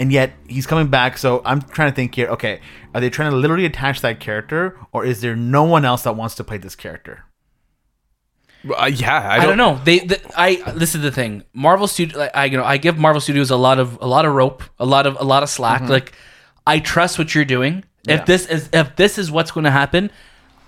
[0.00, 1.18] and yet he's coming back.
[1.18, 2.28] So I'm trying to think here.
[2.28, 2.60] Okay,
[2.94, 6.16] are they trying to literally attach that character, or is there no one else that
[6.16, 7.24] wants to play this character?
[8.64, 9.84] Uh, yeah, I I don't, don't know.
[9.84, 11.44] They, the, I this is the thing.
[11.52, 14.34] Marvel Studio, I you know, I give Marvel Studios a lot of a lot of
[14.34, 15.82] rope, a lot of a lot of slack.
[15.82, 16.12] Like,
[16.66, 17.74] I trust what you're doing.
[17.74, 18.10] Mm-hmm.
[18.10, 18.14] Yeah.
[18.16, 20.10] If this is if this is what's going to happen,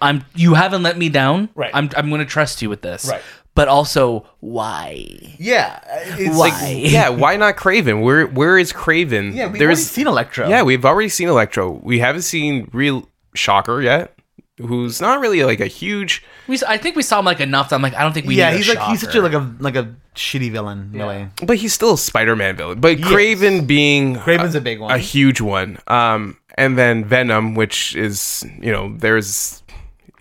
[0.01, 1.49] I'm you haven't let me down.
[1.55, 1.71] Right.
[1.73, 3.09] I'm I'm going to trust you with this.
[3.09, 3.23] Right.
[3.55, 5.07] But also, why?
[5.39, 5.81] Yeah,
[6.19, 6.49] it's Why?
[6.49, 8.03] like Yeah, why not Kraven?
[8.03, 9.35] Where where is Kraven?
[9.35, 10.49] yeah, we've There's already seen Electro.
[10.49, 11.81] yeah, we've already seen Electro.
[11.83, 14.15] We haven't seen real Shocker yet,
[14.59, 16.23] who's not really like a huge.
[16.49, 17.69] We, s- I think we saw him like enough.
[17.69, 18.37] That I'm like, I don't think we.
[18.37, 20.91] yeah, need a he's like he's such a like a like a shitty villain.
[20.95, 21.29] Really.
[21.45, 22.81] But he's still a Spider-Man villain.
[22.81, 23.09] But Yes.
[23.09, 24.91] Kraven being Kraven's a big one.
[24.93, 25.79] a huge one.
[25.89, 29.62] Um, and then Venom, which is you know there's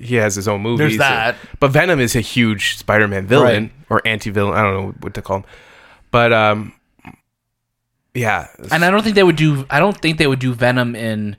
[0.01, 0.79] he has his own movies.
[0.79, 1.35] There's that.
[1.59, 3.71] but Venom is a huge Spider-Man villain Right.
[3.89, 4.57] or anti-villain.
[4.57, 5.43] I don't know what to call him.
[6.11, 6.73] But um,
[8.13, 9.65] yeah, and I don't think they would do.
[9.69, 11.37] I don't think they would do Venom in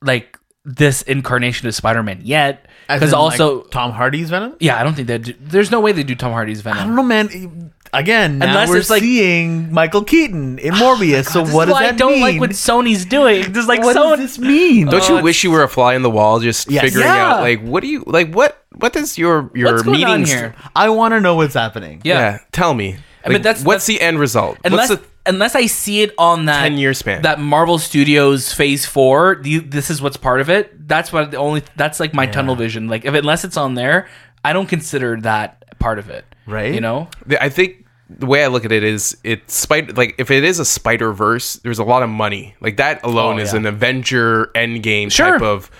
[0.00, 2.66] like this incarnation of Spider-Man yet.
[2.94, 4.56] As Because also, like, Tom Hardy's Venom.
[4.60, 5.34] yeah, I don't think that.
[5.40, 6.78] There's no way they do Tom Hardy's Venom.
[6.78, 7.72] I don't know, man.
[7.94, 11.26] Again, now Unless we're like- seeing Michael Keaton in oh Morbius.
[11.26, 12.22] so This is what does why that I don't mean?
[12.22, 13.42] like what Sony's doing.
[13.52, 14.16] Just like what Sony.
[14.16, 14.86] does this mean?
[14.86, 16.84] Don't Oh, you uh, wish you were a fly in the wall, just Yes.
[16.84, 17.34] figuring Yeah.
[17.34, 18.32] out like what do you like?
[18.32, 20.30] What what does your your What's going on meetings?
[20.32, 20.54] here?
[20.74, 22.00] I want to know what's happening.
[22.02, 22.18] Yeah.
[22.18, 22.38] Yeah.
[22.52, 22.96] tell me.
[23.28, 24.56] mean, that's- what's that's- the end result?
[24.64, 27.22] unless what's the unless I see it on that 10-year span?
[27.22, 30.88] that Marvel Studios Phase Four, the, this is what's part of it.
[30.88, 32.88] That's what the only that's like my tunnel vision.
[32.88, 34.08] Like if unless it's on there,
[34.44, 36.24] I don't consider that part of it.
[36.46, 36.74] Right.
[36.74, 37.08] You know.
[37.40, 40.58] I think the way I look at it is it's spider like if it is
[40.58, 42.54] a Spider Verse, there's a lot of money.
[42.60, 45.32] Like that alone Oh, is an Avenger Endgame Sure.
[45.38, 45.70] type of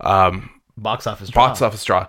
[0.00, 1.30] um, Box office.
[1.30, 2.06] box office draw.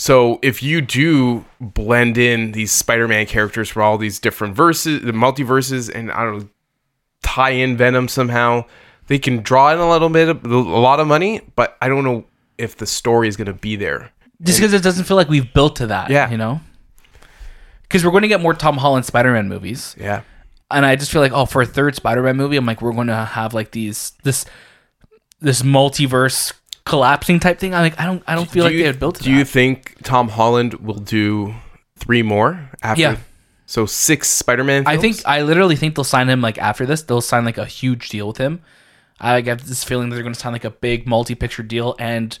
[0.00, 5.12] So if you do blend in these Spider-Man characters from all these different verses, the
[5.12, 6.48] multiverses, and I don't know,
[7.22, 8.64] tie in Venom somehow,
[9.08, 11.42] they can draw in a little bit, of, a lot of money.
[11.54, 12.24] But I don't know
[12.56, 14.10] if the story is going to be there.
[14.40, 16.08] Just because it doesn't feel like we've built to that.
[16.08, 16.30] Yeah.
[16.30, 16.62] You know.
[17.82, 20.22] Because we're going to get more Tom Holland Spider-Man movies, Yeah.
[20.70, 23.08] and I just feel like, oh, for a third Spider-Man movie, I'm like, we're going
[23.08, 24.46] to have like these this
[25.40, 26.54] this multiverse
[26.90, 27.74] collapsing type thing.
[27.74, 29.38] I'm like, I don't, I don't feel like you, they had built to Do that.
[29.38, 31.54] you think Tom Holland will do
[31.96, 33.00] three more after?
[33.00, 33.16] Yeah.
[33.66, 34.84] So six Spider-Man.
[34.86, 37.02] I think I literally think they'll sign him like after this.
[37.02, 38.60] They'll sign like a huge deal with him.
[39.20, 42.36] I get this feeling that they're going to sign like a big multi-picture deal and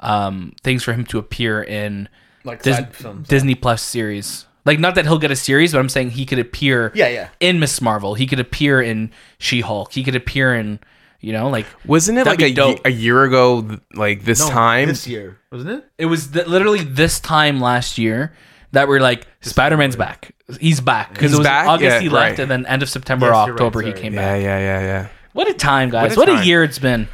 [0.00, 2.08] um, things for him to appear in
[2.44, 3.26] Like Dis- films.
[3.28, 4.44] Disney Plus series.
[4.66, 6.90] Like not that he'll get a series, but I'm saying he could appear.
[6.94, 7.28] Yeah, yeah.
[7.40, 9.92] In Miss Marvel, he could appear in She-Hulk.
[9.92, 10.80] He could appear in,
[11.20, 12.76] you know, like wasn't it like be a, dope.
[12.78, 14.88] ye- a year ago, like this No, time?
[14.88, 15.84] this year wasn't it?
[15.98, 18.32] it was th- literally this time last year
[18.72, 20.32] that we're like Spider-Man's back.
[20.60, 21.66] He's back because He's it was back?
[21.66, 22.38] August Yeah, he left, right.
[22.40, 24.00] and then end of September, Yes, or you're right, October he sorry.
[24.02, 24.42] came yeah, back.
[24.42, 24.86] yeah, yeah, yeah.
[24.86, 25.08] Yeah.
[25.32, 26.10] What a time, guys!
[26.16, 26.46] What What a a, time.
[26.46, 27.08] year it's been.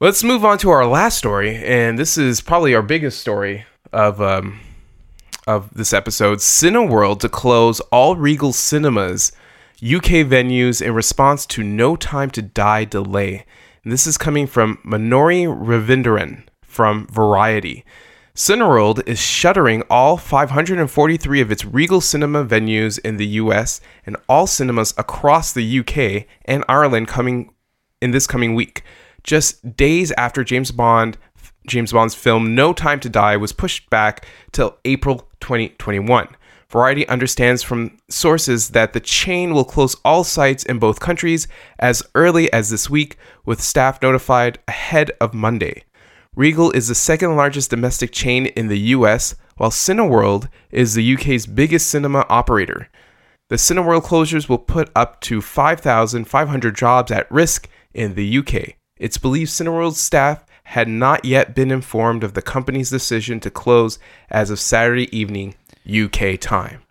[0.00, 4.20] Let's move on to our last story, and this is probably our biggest story of
[4.20, 4.60] um
[5.46, 6.38] of this episode.
[6.38, 9.32] Cineworld to close all Regal cinemas,
[9.82, 13.46] UK venues in response to No Time to Die delay.
[13.82, 17.86] And this is coming from Manori Ravindran from Variety.
[18.34, 24.46] Cineworld is shuttering all 543 of its Regal cinema venues in the US and all
[24.46, 27.54] cinemas across the UK and Ireland coming
[28.02, 28.82] in this coming week,
[29.22, 31.16] just days after James Bond
[31.66, 36.28] James Bond's film No Time to Die was pushed back till April 2021.
[36.70, 41.48] Variety understands from sources that the chain will close all sites in both countries
[41.80, 45.82] as early as this week, with staff notified ahead of Monday.
[46.36, 51.44] Regal is the second largest domestic chain in the US, while Cineworld is the UK's
[51.44, 52.88] biggest cinema operator.
[53.48, 58.76] The Cineworld closures will put up to 5,500 jobs at risk in the UK.
[58.96, 63.98] It's believed Cineworld's staff had not yet been informed of the company's decision to close
[64.30, 65.56] as of Saturday evening
[65.88, 66.82] UK time.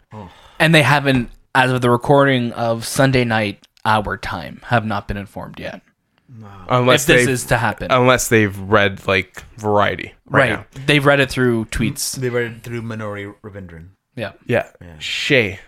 [0.60, 5.18] And they haven't, as of the recording of Sunday night, our time, have not been
[5.18, 5.82] informed yet.
[6.70, 7.88] Unless if this is to happen.
[7.92, 10.50] unless they've read like Variety right, right.
[10.50, 10.66] now.
[10.86, 12.16] They've read it through tweets.
[12.16, 13.90] They read it through Minori Ravindran.
[14.16, 14.34] Yeah.
[14.46, 14.70] Yeah.
[15.00, 15.60] Shay,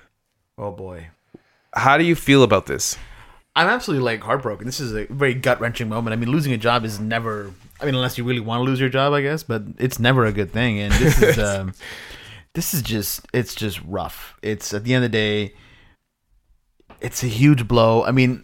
[0.57, 1.07] Oh boy.
[1.73, 2.97] how do you feel about this?
[3.55, 4.65] I'm absolutely like heartbroken.
[4.65, 6.13] This is a very gut wrenching moment.
[6.13, 7.51] I mean, losing a job is never.
[7.81, 9.43] I mean, unless you really want to lose your job, I guess.
[9.43, 10.79] But it's never a good thing.
[10.79, 11.73] And this is, um,
[12.53, 14.35] this is just, it's just rough.
[14.41, 15.53] It's at the end of the day,
[16.99, 18.03] it's a huge blow.
[18.03, 18.43] I mean,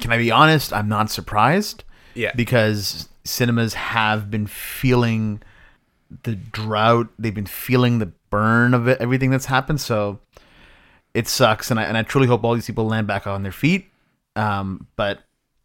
[0.00, 0.72] can I be honest?
[0.72, 1.84] I'm not surprised
[2.14, 2.32] Yeah.
[2.34, 5.42] because cinemas have been feeling
[6.24, 7.08] the drought.
[7.18, 9.80] They've been feeling the burn of it, everything that's happened.
[9.80, 10.18] So
[11.14, 13.52] it sucks, and I and I truly hope all these people land back on their
[13.52, 13.90] feet.
[14.34, 15.20] Um, but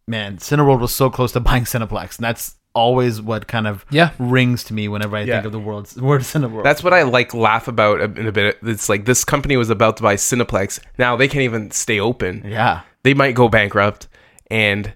[0.08, 4.12] man, Cineworld was so close to buying Cineplex, and that's always what kind of Yeah.
[4.20, 5.36] rings to me whenever I Yeah.
[5.36, 6.64] think of the world's worst word Cineworld.
[6.64, 8.58] That's what I like laugh about in a bit.
[8.64, 10.80] It's like this company was about to buy Cineplex.
[10.98, 12.44] Now they can't even stay open.
[12.46, 12.82] yeah.
[13.04, 14.08] They might go bankrupt,
[14.52, 14.94] and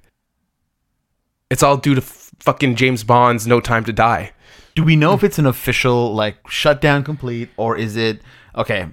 [1.50, 4.32] it's all due to f- fucking James Bond's No Time to Die.
[4.76, 8.22] Do we know if it's an official like shutdown complete, or is it
[8.56, 8.88] okay?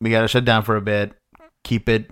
[0.00, 1.12] We got to shut down for a bit,
[1.62, 2.10] keep it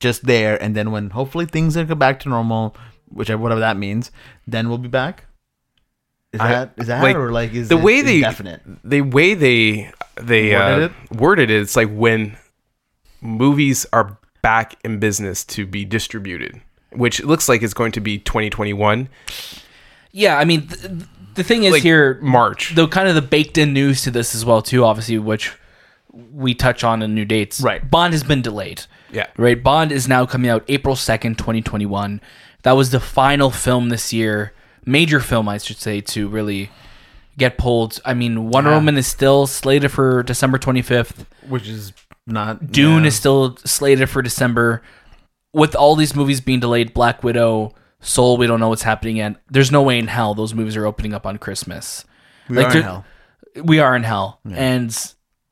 [0.00, 2.76] just there, and then when hopefully things are go back to normal,
[3.08, 4.10] whichever whatever that means,
[4.46, 5.24] then we'll be back.
[6.32, 8.60] Is I- that is that like, or like is the it way they indefinite?
[8.84, 12.36] the way they they Worded uh, worded it, it's like when
[13.20, 16.60] movies are back in business to be distributed,
[16.92, 19.08] which looks like it's going to be 2021,
[20.12, 20.36] Yeah.
[20.38, 21.02] I mean, th-
[21.34, 22.74] the thing is like here, March.
[22.74, 25.52] the kind of the baked in news to this as well too obviously which
[26.32, 27.88] we touch on in new dates Right.
[27.88, 32.20] bond has been delayed yeah, right bond is now coming out april 2nd 2021
[32.64, 34.52] that was the final film this year
[34.88, 36.70] major film i should say to really
[37.36, 38.00] get pulled.
[38.04, 38.76] I mean wonder Yeah.
[38.78, 41.92] woman is still slated for december 25th Which is
[42.26, 43.08] not dune yeah.
[43.08, 44.82] is still slated for december.
[45.52, 49.36] With all these movies being delayed black widow soul we don't know what's happening yet.
[49.48, 52.04] There's no way in hell those movies are opening up on christmas.
[52.48, 53.04] We like are in hell.
[53.62, 54.40] we are in hell.
[54.50, 54.90] And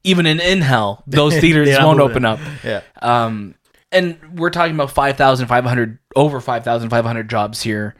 [0.03, 2.41] even in in hell those theaters won't open up.
[2.65, 2.81] Yeah.
[3.01, 3.55] um
[3.93, 7.95] and we're talking about 5500 over 5500 jobs here.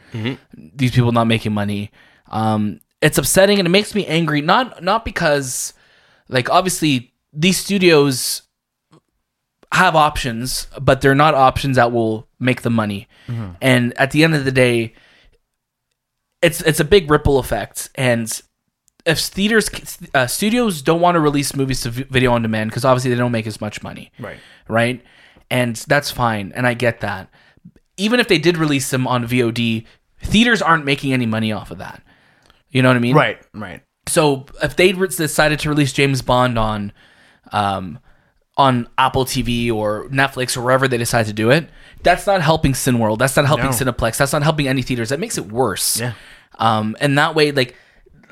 [0.55, 1.91] These people not making money.
[2.31, 5.75] Um it's upsetting and it makes me angry not not because
[6.29, 8.43] like obviously these studios
[9.73, 13.07] have options but they're not options that will make the money.
[13.61, 14.95] And at the end of the day
[16.43, 17.91] it's it's a big ripple effect.
[17.95, 18.29] And
[19.05, 19.71] if theaters
[20.15, 23.33] uh, studios don't want to release movies to video on demand because obviously they don't
[23.33, 24.11] make as much money.
[24.19, 24.39] Right.
[24.69, 25.03] right
[25.51, 27.29] and that's fine and i get that
[27.97, 29.85] even if they did release them on vod
[30.23, 32.03] theaters aren't making any money off of that
[32.71, 33.39] you know what i mean Right.
[33.55, 33.83] Right.
[34.09, 36.93] so if they decided to release James Bond on,
[37.53, 37.99] um,
[38.57, 41.69] on Apple TV or Netflix or wherever they decide to do it,
[42.03, 43.19] that's not helping Cineworld.
[43.19, 43.71] That's not helping No.
[43.73, 44.17] Cineplex.
[44.17, 45.11] That's not helping any theaters.
[45.11, 46.01] That makes it worse.
[46.01, 46.15] Yeah.
[46.59, 47.75] Um, and that way, like,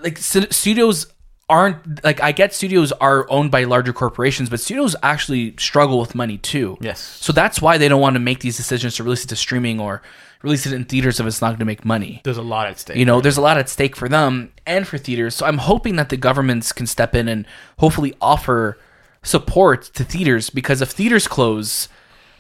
[0.03, 1.07] like studios
[1.49, 6.15] aren't like I get studios are owned by larger corporations, but studios actually struggle with
[6.15, 6.79] money too.
[6.81, 7.01] Yes.
[7.01, 9.81] So that's why they don't want to make these decisions to release it to streaming
[9.81, 10.03] or
[10.43, 12.21] release it in theaters if it's not going to make money.
[12.25, 12.97] There's a lot at stake.
[12.97, 15.35] You know, there's a lot at stake for them and for theaters.
[15.35, 17.47] So I'm hoping that the governments can step in and
[17.79, 18.79] hopefully offer
[19.23, 21.89] support to theaters because if theaters close,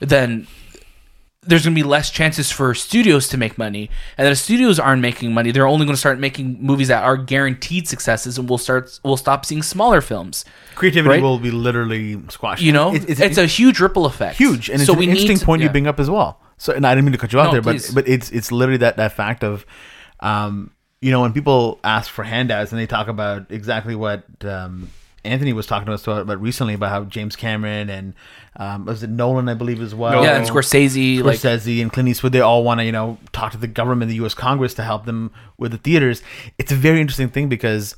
[0.00, 0.46] then
[1.46, 3.90] there's going to be less chances for studios to make money.
[4.18, 7.16] And if studios aren't making money, they're only going to start making movies that are
[7.16, 10.44] guaranteed successes and we'll start we'll stop seeing smaller films.
[10.74, 11.22] creativity right?
[11.22, 12.62] will be literally squashed.
[12.62, 14.36] You know, It- it's, a huge ripple effect.
[14.38, 15.72] huge, and it's so an interesting to- point you yeah.
[15.72, 16.40] bring up as well.
[16.56, 17.88] So, and I didn't mean to cut you off No, there, please.
[17.88, 19.66] but but it's it's literally that that fact of,
[20.20, 20.70] um,
[21.00, 24.88] you know, when people ask for handouts and they talk about exactly what um,
[25.24, 28.14] Anthony was talking to us about, about recently about how James Cameron and
[28.56, 30.22] um, was it Nolan, I believe, as well.
[30.22, 33.52] Yeah, and Scorsese, like Scorsese and Clint Eastwood, they all want to, you know, talk
[33.52, 34.34] to the government, the U.S.
[34.34, 36.22] Congress to help them with the theaters.
[36.58, 37.96] It's a very interesting thing because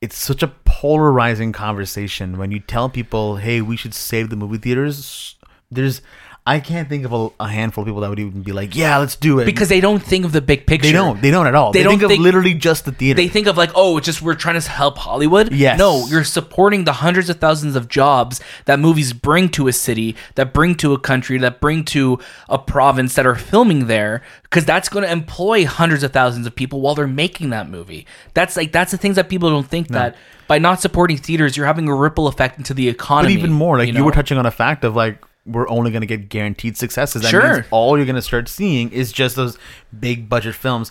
[0.00, 4.58] it's such a polarizing conversation when you tell people, "Hey, we should save the movie
[4.58, 5.36] theaters."
[5.70, 6.00] There's,
[6.48, 8.98] I can't think of a, a handful of people that would even be like, "Yeah,
[8.98, 10.86] let's do it," because they don't think of the big picture.
[10.86, 11.72] they don't, they don't at all.
[11.72, 13.16] They They, don't think of literally just the theater.
[13.16, 15.52] they think of like, oh, it's just we're trying to help Hollywood.
[15.52, 15.76] Yes.
[15.76, 20.14] No, you're supporting the hundreds of thousands of jobs that movies bring to a city,
[20.36, 24.64] that bring to a country, that bring to a province that are filming there, because
[24.64, 28.06] that's going to employ hundreds of thousands of people while they're making that movie.
[28.34, 30.14] That's like that's the things that people don't think that
[30.46, 33.34] by not supporting theaters, you're having a ripple effect into the economy.
[33.34, 34.04] but even more, like you, know?
[34.04, 37.22] were touching on a fact of like we're only going to get guaranteed successes.
[37.22, 37.54] That Sure.
[37.54, 39.56] means all you're going to start seeing is just those
[39.98, 40.90] big budget films.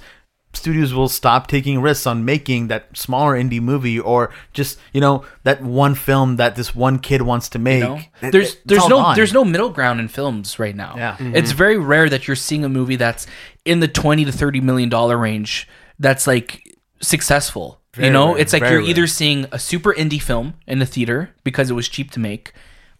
[0.53, 5.25] Studios will stop taking risks on making that smaller indie movie or just you know
[5.43, 7.83] that one film that this one kid wants to make.
[7.83, 7.99] You know?
[8.21, 9.15] It- there's it's there's no gone.
[9.17, 10.93] there's no middle ground in films right now.
[10.95, 11.17] Yeah.
[11.17, 11.35] Mm-hmm.
[11.35, 13.27] It's very rare that you're seeing a movie that's
[13.65, 15.67] in the 20 to 30 million dollar range
[15.99, 17.81] that's like successful.
[17.93, 18.89] Very you know, rare, it's like very you're rare.
[18.91, 22.53] either seeing a super indie film in the theater because it was cheap to make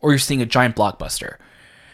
[0.06, 1.38] or you're seeing a giant blockbuster.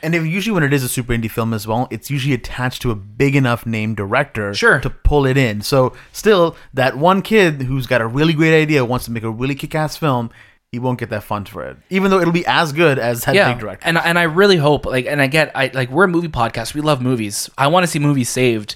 [0.04, 2.82] And if, usually when it is a super indie film as well, it's usually attached
[2.82, 4.80] to a big enough name director Sure.
[4.80, 5.62] to pull it in.
[5.62, 9.30] So still, that one kid who's got a really great idea wants to make a
[9.30, 10.32] really kick-ass film,
[10.72, 13.36] he won't get that funds for it, even though it'll be as good as that
[13.36, 13.86] yeah, big director.
[13.88, 16.74] and and I really hope like and I get I like we're a movie podcast.
[16.74, 17.50] We love movies.
[17.58, 18.76] I want to see movies saved.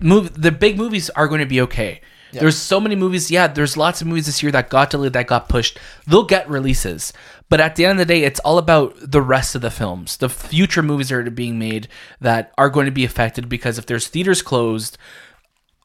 [0.00, 2.02] Move the big movies are going to be okay.
[2.32, 3.30] There's so many movies.
[3.30, 5.78] Yeah, there's lots of movies this year that got delayed, that got pushed.
[6.06, 7.12] They'll get releases,
[7.48, 10.16] but at the end of the day, it's all about the rest of the films,
[10.16, 11.88] the future movies that are being made
[12.20, 14.96] that are going to be affected because if there's theaters closed,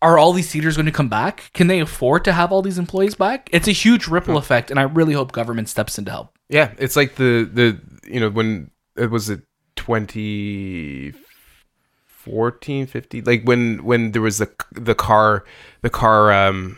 [0.01, 1.51] are all these theaters going to come back?
[1.53, 3.49] Can they afford to have all these employees back?
[3.51, 6.37] It's a huge ripple effect, and I really hope government steps in to help.
[6.49, 9.41] Yeah, it's like the the you know when it was it
[12.25, 15.45] 2014 50 like when when there was the the car
[15.81, 16.77] the car um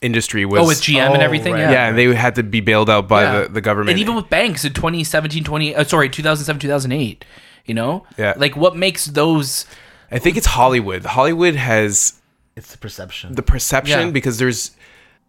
[0.00, 1.60] industry was Oh, with GM and Oh, everything, right.
[1.60, 1.88] yeah.
[1.88, 3.40] yeah, they had to be bailed out by Yeah.
[3.42, 3.90] the, the government.
[3.90, 7.24] and even with banks in 2017 20 uh, sorry 2007 2008
[7.64, 8.34] you know Yeah.
[8.36, 9.66] like what makes those
[10.10, 11.04] I think it's Hollywood.
[11.04, 12.14] Hollywood has
[12.56, 13.34] it's the perception.
[13.34, 14.10] the perception Yeah.
[14.10, 14.70] because there's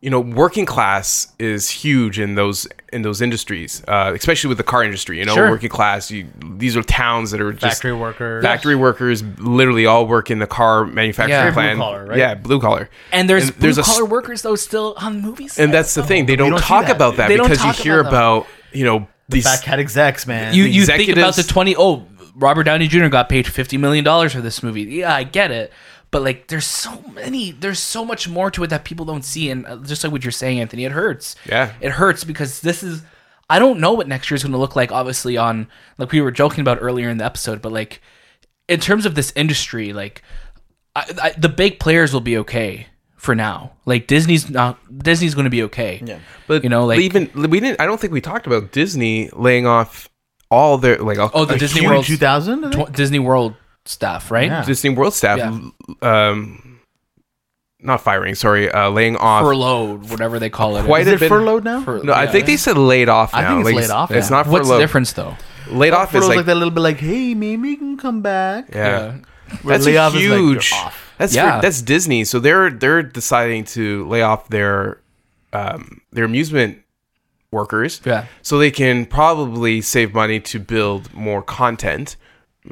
[0.01, 4.63] you know working class is huge in those in those industries uh, especially with the
[4.63, 5.49] car industry you know Sure.
[5.49, 6.25] working class you,
[6.57, 8.41] these are towns that are just Factory worker.
[8.41, 11.53] factory workers literally all work in the car manufacturing Yeah.
[11.53, 12.17] plant Blue collar, right?
[12.17, 15.59] yeah blue collar and there's there's blue a collar s- workers though still on movies
[15.59, 16.95] and that's the thing they don't, don't talk that.
[16.95, 20.53] about that They because you hear about about you know these Fat cat execs, man.
[20.55, 23.07] you you think about the 20 oh Robert Downey Jr.
[23.09, 25.73] got paid 50 million dollars for this movie yeah I get it
[26.11, 29.49] but like there's so many there's so much more to it that people don't see
[29.49, 31.73] and uh, just like what you're saying Anthony it hurts Yeah.
[31.81, 33.03] it hurts because this is
[33.49, 36.21] I don't know what next year is going to look like obviously on like we
[36.21, 38.01] were joking about earlier in the episode but like
[38.67, 40.21] in terms of this industry like
[40.95, 45.43] I, I, the big players will be okay for now like Disney's not Disney's going
[45.45, 46.19] to be okay Yeah.
[46.47, 49.67] but you know like even we didn't I don't think we talked about Disney laying
[49.67, 50.09] off
[50.51, 52.91] all their like oh the a Disney huge World 2000.
[52.93, 53.53] Disney World
[53.89, 54.63] stuff right Yeah.
[54.63, 55.39] Disney World staff,
[56.01, 56.79] um,
[57.81, 61.19] not firing, sorry, uh, laying off furloughed whatever they call it quite Is a it
[61.21, 61.29] bit.
[61.29, 61.81] furloughed now?
[61.81, 62.31] Fur- No, I yeah.
[62.31, 63.33] think they said laid off.
[63.33, 63.39] Now.
[63.39, 64.37] I think it's Like, laid off It's now.
[64.37, 65.35] not What's the difference though?
[65.69, 68.65] Laid off is like, like, that little bit like, hey, maybe you can come back.
[68.73, 69.17] yeah.
[69.63, 70.73] Where That's layoff is like, huge.
[71.17, 71.55] that's Yeah.
[71.57, 72.23] for, that's Disney.
[72.25, 74.99] So they're they're deciding to lay off their
[75.53, 76.79] um, their amusement
[77.51, 78.01] workers.
[78.05, 78.25] Yeah.
[78.43, 82.15] So they can probably save money to build more content.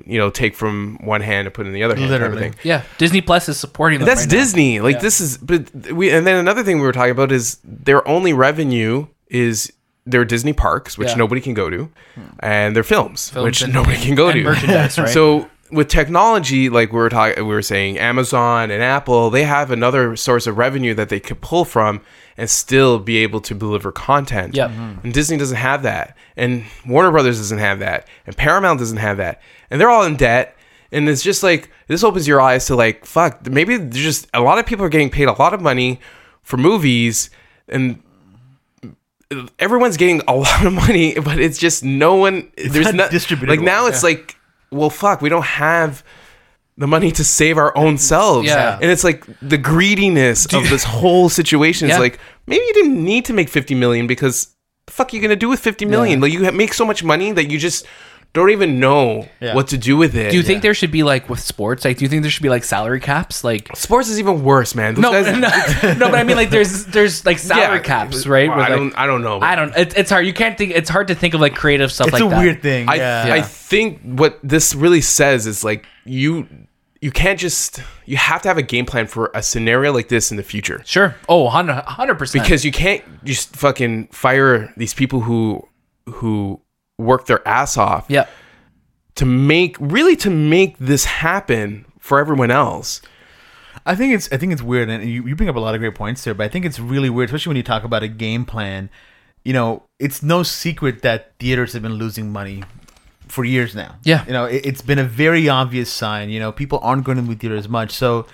[0.05, 2.05] You know, take from one hand and put in the other hand.
[2.05, 2.51] of Literally.
[2.63, 3.99] Yeah, Disney Plus is supporting.
[4.01, 4.37] That's right now.
[4.37, 4.79] Disney.
[4.81, 8.05] Like this is, but we and then another thing we were talking about is their
[8.07, 9.71] only revenue is
[10.05, 11.15] their Disney parks, which Yeah.
[11.15, 11.89] nobody can go to,
[12.39, 14.43] and their films, Films which and- nobody can go and to.
[14.43, 15.09] merchandise, right?
[15.09, 19.69] So with technology, like we were talking, we were saying, Amazon and Apple, they have
[19.71, 21.99] another source of revenue that they could pull from
[22.37, 24.55] and still be able to deliver content.
[24.55, 24.69] Yep.
[24.69, 24.99] Mm-hmm.
[25.03, 29.17] And Disney doesn't have that, and Warner Brothers doesn't have that, and Paramount doesn't have
[29.17, 30.55] that, and they're all in debt.
[30.89, 33.49] And it's just like this opens your eyes to like fuck.
[33.49, 35.99] Maybe there's just a lot of people are getting paid a lot of money
[36.43, 37.29] for movies,
[37.67, 38.01] and
[39.59, 42.51] everyone's getting a lot of money, but it's just no one.
[42.55, 44.37] there's not not distributed Like well, now, it's like,
[44.71, 46.03] well, fuck, we don't have
[46.77, 48.47] the money to save our own selves.
[48.47, 48.77] Yeah.
[48.81, 51.87] and it's like the greediness of this whole situation.
[51.87, 51.95] Yeah.
[51.95, 54.55] Is like maybe you didn't need to make fifty million because
[54.85, 56.19] the fuck are you gonna do with fifty million?
[56.19, 56.23] Yeah.
[56.23, 57.85] Like you make so much money that you just
[58.33, 59.55] don't even know Yeah.
[59.55, 60.29] what to do with it.
[60.29, 61.83] Do you think there should be like with sports?
[61.85, 63.43] Like, do you think there should be like salary caps?
[63.43, 64.93] Like, sports is even worse, man?
[64.93, 67.83] Those no, guys- no, no, but I mean like there's there's like salary Yeah.
[67.83, 68.47] caps, right?
[68.49, 68.97] Well, Where, I like- don't.
[68.99, 69.39] I don't know.
[69.41, 69.75] I don't.
[69.75, 70.27] It, it's hard.
[70.27, 70.73] You can't think.
[70.73, 72.39] It's hard to think of like creative stuff It's like a that.
[72.39, 72.87] weird thing.
[72.87, 73.33] I, yeah.
[73.33, 76.47] I think what this really says is like you
[77.01, 80.31] you can't just you have to have a game plan for a scenario like this
[80.31, 81.15] in the future Sure.
[81.29, 82.43] Oh, 100 percent.
[82.43, 85.67] because you can't just fucking fire these people who
[86.05, 86.61] who
[86.97, 88.25] work their ass off yeah,
[89.15, 93.01] to make really to make this happen for everyone else.
[93.85, 95.79] I think it's I think it's weird, and you, you bring up a lot of
[95.81, 96.33] great points there.
[96.33, 98.89] But I think it's really weird, especially when you talk about a game plan.
[99.45, 102.63] You know, it's no secret that theaters have been losing money
[103.27, 103.95] for years now.
[104.03, 104.25] Yeah.
[104.25, 106.29] you know, it, it's been a very obvious sign.
[106.29, 107.91] You know, people aren't going to the theater as much.
[107.91, 108.25] So,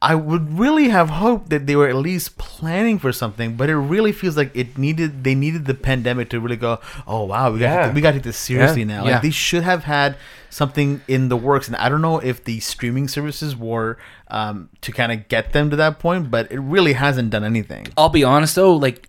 [0.00, 3.74] I would really have hoped that they were at least planning for something, but it
[3.76, 6.78] really feels like it needed they needed the pandemic to really go.
[7.04, 7.88] Oh wow, we got Yeah.
[7.88, 8.86] to, we got to take this seriously Yeah.
[8.86, 9.04] now.
[9.04, 9.12] Yeah.
[9.14, 10.16] Like they should have had
[10.50, 13.98] something in the works, and I don't know if the streaming services were
[14.28, 17.88] um, to kind of get them to that point, but it really hasn't done anything.
[17.96, 19.08] I'll be honest though, like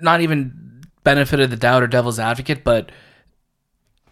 [0.00, 2.90] not even benefit of the doubt or devil's advocate, but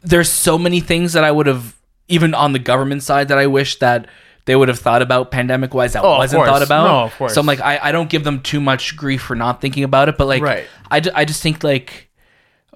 [0.05, 1.75] there's so many things that I would have
[2.09, 4.07] even on the government side that I wish that
[4.47, 6.85] they would have thought about pandemic wise that Oh, wasn't thought about.
[6.87, 7.35] No, of course.
[7.35, 10.09] So I'm like I, I don't give them too much grief for not thinking about
[10.09, 10.67] it, but like Right.
[10.91, 12.11] I, I just think like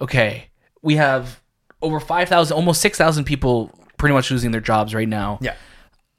[0.01, 0.49] okay,
[0.81, 1.41] we have
[1.81, 5.37] over 5,000 almost 6,000 people pretty much losing their jobs right now.
[5.41, 5.55] Yeah.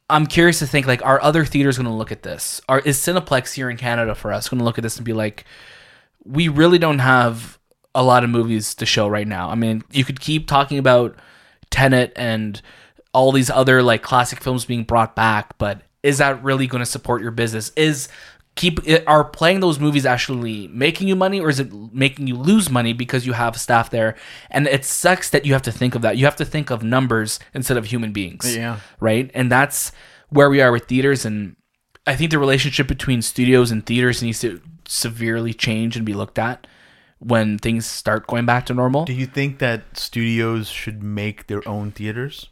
[0.09, 2.61] I'm curious to think like, are other theaters going to look at this?
[2.69, 5.13] Are is Cineplex here in Canada for us going to look at this and be
[5.13, 5.45] like,
[6.25, 7.59] we really don't have
[7.95, 9.49] a lot of movies to show right now.
[9.51, 11.17] I mean, you could keep talking about
[11.71, 12.61] Tenet and
[13.13, 16.87] all these other like classic films being brought back, but is that really going to
[16.87, 17.71] support your business?
[17.77, 18.09] Is
[18.57, 22.69] keep are playing those movies actually making you money or is it making you lose
[22.69, 24.17] money because you have staff there
[24.51, 26.83] and it sucks that you have to think of that you have to think of
[26.83, 28.81] numbers instead of human beings Yeah.
[28.99, 29.93] right and that's
[30.31, 31.55] where we are with theaters and
[32.09, 36.39] i think the relationship between studios and theaters needs to severely change and be looked
[36.39, 36.67] at
[37.21, 41.67] when things start going back to normal Do you think that studios should make their
[41.69, 42.49] own theaters?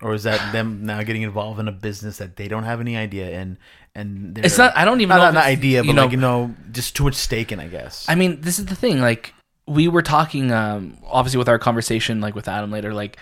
[0.00, 2.96] Or is that them now getting involved in a business that they don't have any
[2.96, 3.58] idea in
[3.94, 6.02] and they're, It's not- I don't even not, know not an idea, but you know-
[6.04, 8.06] like you know, just too much stake in, I guess.
[8.08, 9.00] I mean, this is the thing.
[9.00, 9.34] Like,
[9.66, 12.94] we were talking, um, obviously, with our conversation, like with Adam later.
[12.94, 13.16] Like,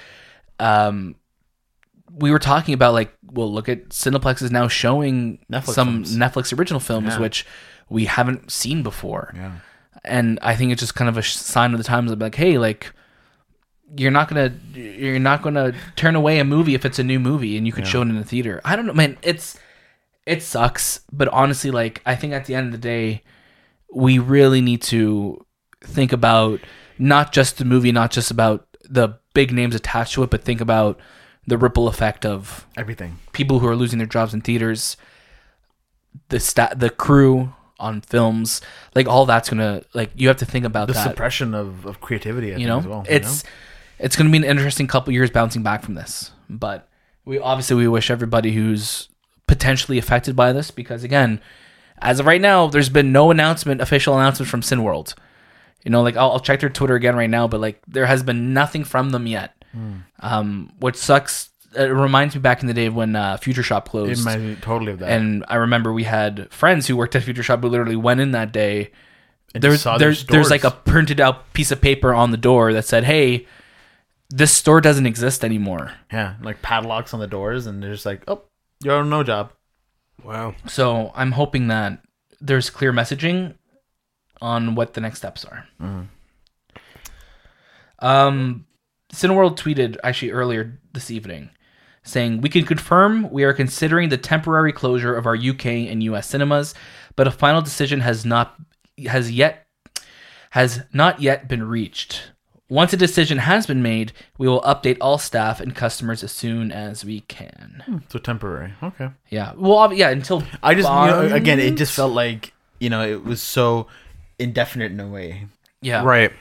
[0.58, 1.16] um,
[2.12, 6.16] we were talking about like, well, look at Cineplex is now showing Netflix some films.
[6.16, 7.20] Netflix original films, Yeah.
[7.20, 7.46] which
[7.88, 9.32] we haven't seen before.
[9.34, 9.52] yeah.
[10.04, 12.10] And I think it's just kind of a sign of the times.
[12.10, 12.92] Of like, hey, like,
[13.96, 17.56] you're not gonna, you're not gonna turn away a movie if it's a new movie
[17.56, 18.60] and you can show it in a theater.
[18.64, 19.18] I don't know, man.
[19.22, 19.58] It's
[20.26, 23.22] it sucks, but honestly, like, I think at the end of the day,
[23.92, 25.44] we really need to
[25.82, 26.60] think about
[26.98, 30.60] not just the movie, not just about the big names attached to it, but think
[30.60, 31.00] about
[31.46, 33.18] the ripple effect of Everything.
[33.32, 34.96] people who are losing their jobs in theaters,
[36.28, 38.60] the stat, the crew on films,
[38.94, 41.08] like all that's gonna like you have to think about The that.
[41.08, 43.04] suppression of, of creativity, I you think, know, as well.
[43.08, 43.44] you it's
[43.98, 46.88] it's gonna be an interesting couple years bouncing back from this, but
[47.24, 49.08] we obviously we wish everybody who's
[49.46, 51.40] potentially affected by this because again,
[51.98, 55.14] as of right now, there's been no announcement, official announcement from Cineworld.
[55.84, 58.22] You know, like I'll, I'll check their Twitter again right now, but like there has
[58.22, 59.54] been nothing from them yet.
[59.72, 59.92] Hmm.
[60.20, 61.49] Um, which sucks.
[61.74, 64.20] It reminds me back in the day when uh, Future Shop closed.
[64.20, 65.10] it might be totally of that.
[65.10, 68.32] and I remember we had friends who worked at Future Shop who literally went in
[68.32, 68.90] that day.
[69.54, 72.36] And There's saw their there's there's like a printed out piece of paper on the
[72.36, 73.46] door that said, "Hey,
[74.30, 78.22] this store doesn't exist anymore." yeah, like padlocks on the doors, and they're just like,
[78.28, 78.42] oh,
[78.82, 79.52] you're on no job.
[80.24, 80.54] Wow.
[80.66, 82.02] So I'm hoping that
[82.40, 83.54] there's clear messaging
[84.40, 85.66] on what the next steps are.
[87.98, 88.66] Um,
[89.12, 91.50] Cineworld tweeted actually earlier this evening
[92.02, 96.28] saying, We can confirm we are considering the temporary closure of our UK and US
[96.28, 96.74] cinemas,
[97.16, 98.56] but a final decision has not
[99.06, 99.66] has yet
[100.50, 102.30] has not yet been reached.
[102.68, 106.70] Once a decision has been made, we will update all staff and customers as soon
[106.70, 107.82] as we can.
[107.84, 107.98] Hmm.
[108.08, 108.74] So temporary.
[108.80, 109.10] Okay.
[109.28, 109.52] Yeah.
[109.56, 113.24] Well, yeah, until I just, you know, again, it just felt like, you know, it
[113.24, 113.88] was so
[114.38, 115.46] indefinite in a way.
[115.82, 116.32] yeah, Right.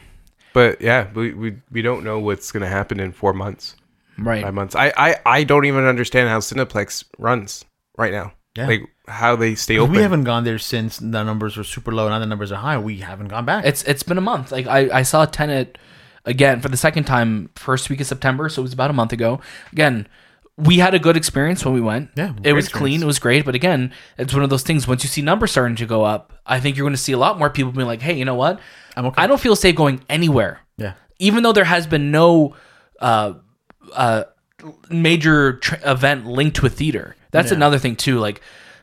[0.54, 3.76] But yeah, we, we, we don't know what's going to happen in four months,
[4.24, 4.44] right.
[4.44, 4.76] five months.
[4.76, 7.66] I, I, I don't even understand how Cineplex runs
[7.98, 8.34] right now.
[8.56, 8.68] Yeah.
[8.68, 9.96] Like how they stay open.
[9.96, 12.10] We haven't gone there since the numbers were super low.
[12.10, 12.78] Now the numbers are high.
[12.78, 13.66] We haven't gone back.
[13.66, 14.52] It's it's been a month.
[14.52, 15.78] Like I I saw Tenet
[16.26, 19.14] again for the second time first week of September, so it was about a month
[19.14, 19.40] ago.
[19.72, 20.08] Again,
[20.58, 22.10] we had a good experience when we went.
[22.16, 23.04] Yeah, it great was clean.
[23.04, 23.46] It was great.
[23.46, 24.88] But again, it's one of those things.
[24.88, 27.20] Once you see numbers starting to go up, I think you're going to see a
[27.20, 28.60] lot more people being like, "Hey, you know what?
[28.98, 29.22] I'm okay.
[29.22, 30.94] I don't feel safe going anywhere." yeah.
[31.20, 32.56] even though there has been no
[33.00, 33.34] uh,
[33.94, 34.24] uh,
[34.90, 37.16] major tr- event linked to a theater.
[37.32, 37.58] That's Yeah.
[37.58, 38.20] another thing too.
[38.20, 38.42] Like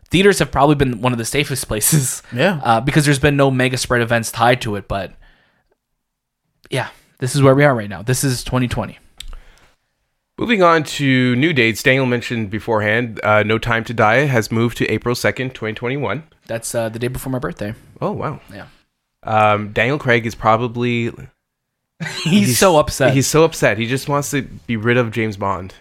[0.09, 2.22] theaters have probably been one of the safest places.
[2.34, 2.61] Yeah.
[2.62, 4.88] Uh, because there's been no mega spread events tied to it.
[4.88, 5.12] But
[6.70, 6.88] yeah,
[7.18, 8.03] this is where we are right now.
[8.03, 8.99] This is 2020.
[10.38, 14.76] Moving on to new dates, Daniel mentioned beforehand, uh, No Time to Die has moved
[14.76, 16.24] to April 2nd, 2021.
[16.47, 17.74] That's uh, the day before my birthday.
[18.03, 18.40] Oh, wow.
[18.53, 18.66] Yeah.
[19.22, 21.11] Um, Daniel Craig is probably.
[22.24, 23.14] He's, so upset.
[23.14, 23.78] He's so upset.
[23.78, 25.74] He just wants to be rid of James Bond.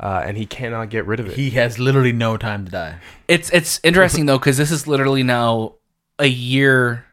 [0.00, 1.34] Uh, and he cannot get rid of it.
[1.34, 2.96] He has literally no time to die.
[3.26, 5.74] It's it's interesting though because this is literally now
[6.20, 7.04] a year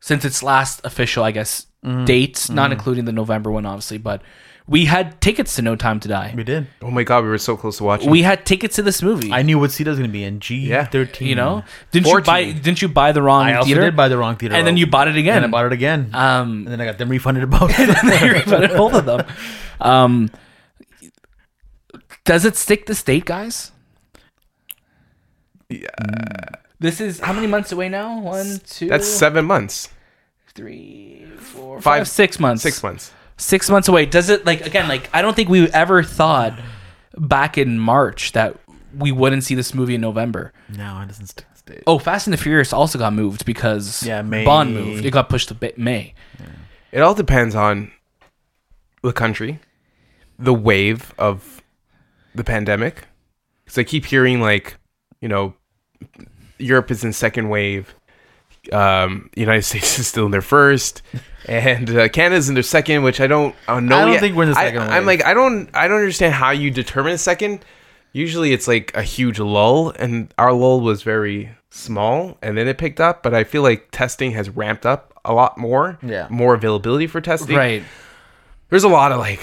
[0.00, 1.66] since its last official, I guess,
[2.04, 3.96] dates, not including the November one, obviously.
[3.96, 4.20] But
[4.68, 6.34] we had tickets to No Time to Die.
[6.36, 6.66] We did.
[6.82, 8.10] Oh my god, we were so close to watching.
[8.10, 9.32] We had tickets to this movie.
[9.32, 10.40] I knew what seat I was going to be in.
[10.40, 11.26] G thirteen.
[11.28, 12.52] you know, didn't you buy?
[12.52, 13.80] Didn't you buy the wrong I also theater?
[13.82, 14.78] did buy the wrong theater, and then row.
[14.78, 15.38] you bought it again.
[15.38, 16.10] and I bought it again.
[16.14, 17.70] Um, and then I got them refunded about.
[17.76, 19.24] they refunded both of them.
[19.80, 20.30] Um,
[22.24, 23.72] does it stick to state, guys?
[25.70, 25.88] Yeah.
[26.80, 28.20] This is how many months away now?
[28.20, 29.88] One, two, That's seven months.
[30.54, 32.62] three, four, Five- five, six months.
[32.62, 33.12] Six months.
[33.38, 34.04] Six months away.
[34.04, 34.88] Does it like again?
[34.88, 36.58] Like I don't think we ever thought
[37.16, 38.56] back in March that
[38.96, 40.52] we wouldn't see this movie in November.
[40.76, 41.82] no, it doesn't stick to state.
[41.86, 44.44] Oh, Fast and the Furious also got moved because Yeah, May.
[44.44, 45.04] Bond moved.
[45.04, 46.14] It got pushed to Ba- May.
[46.90, 47.92] It all depends on
[49.02, 49.60] the country,
[50.38, 51.62] the wave of
[52.34, 53.04] the pandemic.
[53.64, 54.76] Because I keep hearing like,
[55.20, 55.54] you know,
[56.58, 57.94] Europe is in second wave.
[58.72, 61.02] Um, United States is still in their first,
[61.46, 63.96] and uh, Canada's in their second, which I don't, I don't know.
[63.98, 64.20] I don't yet.
[64.20, 66.70] think we're in the I- second I'm like, I don't, I don't understand how you
[66.70, 67.64] determine a second.
[68.12, 72.78] Usually, it's like a huge lull, and our lull was very small, and then it
[72.78, 73.22] picked up.
[73.22, 75.98] But I feel like testing has ramped up a lot more.
[76.02, 76.26] Yeah.
[76.30, 77.56] more availability for testing.
[77.56, 77.82] Right.
[78.70, 79.40] There's a lot of like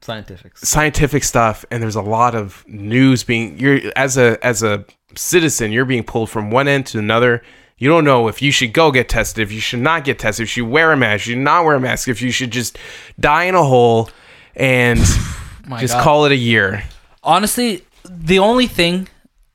[0.00, 0.56] Scientific.
[0.58, 0.68] stuff.
[0.68, 4.84] scientific stuff and there's a lot of news being you're as a as a
[5.14, 7.40] citizen you're being pulled from one end to another
[7.82, 10.44] you don't know if you should go get tested if you should not get tested
[10.44, 12.50] if you should wear a mask you should not wear a mask if you should
[12.50, 12.78] just
[13.18, 14.08] die in a hole
[14.54, 14.98] and
[15.78, 16.04] just God.
[16.04, 16.84] call it a year
[17.22, 19.08] honestly, the only thing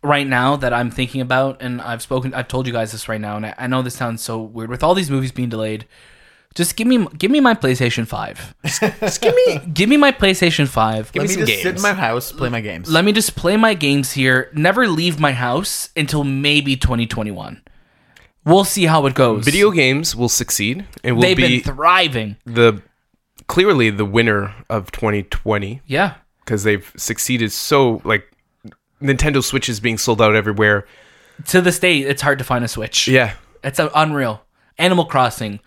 [0.04, 3.22] right now that I'm thinking about, and I've spoken, I've told you guys this right
[3.22, 5.86] now, and I, I know this sounds so weird with all these movies being delayed.
[6.56, 8.56] Just give me, give me my PlayStation Five.
[8.66, 11.12] just give me Give me my PlayStation Five.
[11.12, 12.90] give Let me me some just sit in my house, play my games.
[12.92, 14.50] Let me just play my games here.
[14.54, 17.62] Never leave my house until maybe 2021.
[18.48, 19.44] We'll see how it goes.
[19.46, 22.38] video games will succeed and will They've be been thriving.
[22.46, 22.82] the
[23.48, 26.16] clearly the winner of 2020 Yeah.
[26.44, 28.24] because they've succeeded so like
[29.02, 30.86] Nintendo Switch is being sold out everywhere
[31.48, 33.08] To this day, it's hard to find a Switch.
[33.08, 33.34] yeah
[33.64, 34.42] It's uh, unreal.
[34.80, 35.60] Animal Crossing,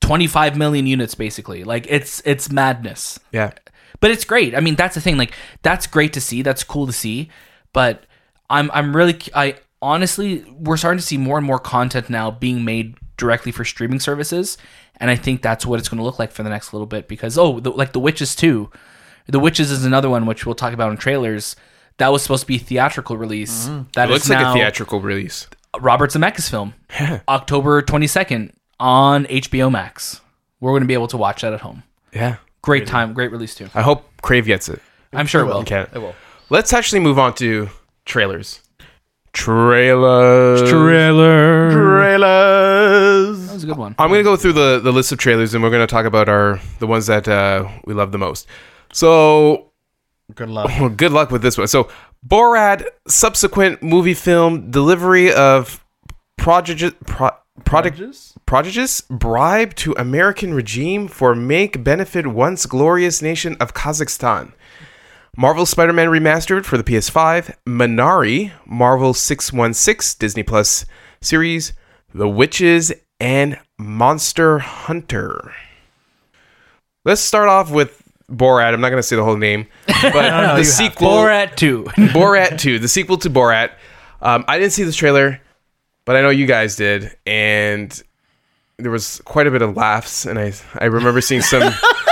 [0.00, 1.64] 25 million units basically.
[1.64, 3.18] Like it's it's madness.
[3.32, 3.52] yeah
[4.00, 4.54] But it's great.
[4.54, 5.16] I mean, that's the thing.
[5.16, 5.32] Like
[5.62, 6.42] that's great to see.
[6.42, 7.30] That's cool to see.
[7.72, 8.04] But
[8.50, 12.64] I'm I'm really I honestly we're starting to see more and more content now being
[12.64, 14.58] made directly for streaming services,
[14.98, 17.08] and I think that's what it's going to look like for the next little bit.
[17.08, 18.70] Because oh, the, like The Witches too.
[19.26, 21.56] The Witches is another one which we'll talk about in trailers.
[21.98, 23.66] That was supposed to be a theatrical release.
[23.66, 23.82] Mm-hmm.
[23.94, 25.46] That it looks is like a theatrical release
[25.80, 26.74] Robert Zemeckis film,
[27.28, 30.20] October 22nd on HBO Max.
[30.60, 31.82] We're going to be able to watch that at home.
[32.12, 33.68] yeah Great time, great release too.
[33.74, 34.80] I hope Crave gets it.
[35.12, 35.60] I'm sure it will.
[35.60, 36.14] It will.
[36.48, 37.68] Let's actually move on to
[38.06, 38.60] trailers.
[39.34, 40.62] Trailers.
[40.70, 41.70] Trailer.
[41.72, 43.46] Trailers.
[43.48, 43.94] That was a good one.
[43.98, 46.60] I'm gonna go through the, the list of trailers and we're gonna talk about our
[46.78, 48.46] the ones that uh, we love the most.
[48.92, 49.72] So
[50.34, 50.70] Good luck.
[50.80, 51.66] well, good luck with this one.
[51.68, 51.88] So
[52.26, 55.84] Borat subsequent movie film delivery of
[56.38, 57.30] prodigy pro,
[57.64, 58.34] prodigy Prodigies?
[58.46, 64.52] prodigious bribe to American regime for make benefit once glorious nation of Kazakhstan.
[65.36, 70.86] Marvel Spider-Man remastered for the PS5, Minari, Marvel 616 Disney Plus
[71.20, 71.72] series,
[72.14, 75.52] The Witches and Monster Hunter.
[77.04, 78.74] Let's start off with Borat.
[78.74, 80.64] I'm not going to say the whole name, but no, the have to.
[80.64, 81.84] sequel Borat 2.
[82.12, 83.72] Borat 2, the sequel to Borat.
[84.22, 85.40] Um, I didn't see this trailer,
[86.04, 88.02] but I know you guys did, and
[88.78, 91.74] there was quite a bit of laughs, and I I remember seeing some Who says
[91.74, 92.03] it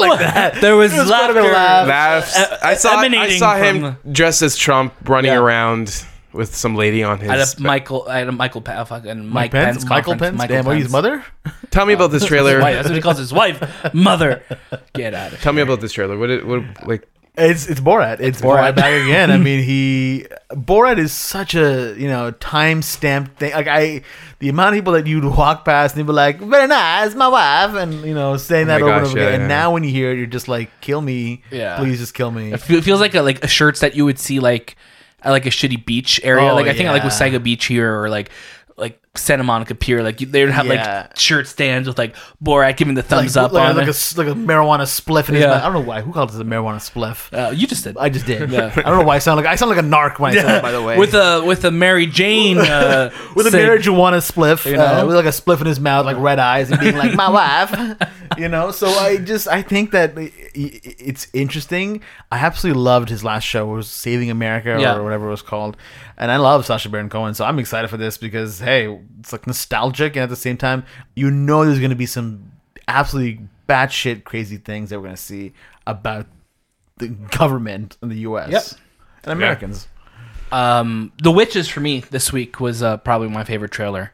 [0.00, 0.60] like that?
[0.60, 1.34] there was, There was quite a laughter.
[1.42, 2.36] bit of laughs.
[2.36, 5.38] Uh, I saw I saw from him dressed as Trump running Yeah.
[5.38, 7.28] around with some lady on his.
[7.30, 9.88] At a Michael, at a Michael, Pa- fucking Mike, Mike Pence, Pence?
[9.90, 10.16] Michael.
[10.16, 10.38] Pence?
[10.38, 10.84] Michael Damn, what, Pence.
[10.84, 11.24] his mother?
[11.70, 12.60] Tell me about this trailer.
[12.60, 13.60] That's what he calls his wife.
[13.94, 14.42] Mother.
[14.92, 15.40] Get out of here.
[15.42, 16.16] Tell me about this trailer.
[16.18, 18.20] What it what like It's it's Borat.
[18.20, 18.72] It's Borat.
[18.72, 19.30] Borat back again.
[19.30, 23.52] I mean, he Borat is such a you know time stamped thing.
[23.52, 24.02] Like I,
[24.40, 27.28] the amount of people that you'd walk past and you'd be like, "Very nice, my
[27.28, 29.40] wife," and you know saying oh that Oh my over gosh, and over yeah, again.
[29.40, 29.44] yeah.
[29.44, 31.78] And now when you hear it, you're just like, "Kill me, Yeah.
[31.78, 34.40] please just kill me." It feels like a, like a shirts that you would see
[34.40, 34.76] like
[35.22, 36.50] at like a shitty beach area.
[36.50, 37.32] Oh, like I think like with oh, yeah.
[37.32, 38.30] Sega Beach here or like
[38.76, 40.04] like Santa Monica Pier.
[40.04, 41.06] Like they would have Yeah.
[41.08, 43.88] like shirt stands with like Borat giving the thumbs like, up like, on like it.
[43.88, 45.48] a s- like a marijuana spliff in his Yeah.
[45.48, 45.62] mouth.
[45.62, 46.00] I don't know why.
[46.00, 47.32] Who called it a marijuana spliff?
[47.36, 47.96] Uh, you just did.
[47.98, 48.48] I just did.
[48.52, 48.72] Yeah.
[48.76, 50.42] I don't know why I sound like I sound like a narc when I say
[50.42, 50.62] that.
[50.62, 54.76] By the way, with a with a Mary Jane uh, with a marijuana spliff, You
[54.80, 57.28] uh, with like a spliff in his mouth, like red eyes, and being like my
[57.68, 57.96] wife,
[58.38, 58.70] you know.
[58.70, 62.00] So I just I think that i- i- it's interesting.
[62.30, 64.94] I absolutely loved his last show, it was Saving America Yeah.
[64.94, 65.76] or whatever it was called,
[66.16, 67.34] and I love Sacha Baron Cohen.
[67.34, 70.84] So I'm excited for this because hey, it's like nostalgic, and at the same time,
[71.14, 72.52] you know, there's going to be some
[72.88, 75.52] absolutely batshit crazy things that we're gonna see
[75.86, 76.26] about
[76.98, 78.50] the government in the U.S.
[78.50, 78.80] Yep.
[79.24, 79.86] and Americans.
[80.52, 84.12] Um, The Witches for me this week was uh, probably my favorite trailer.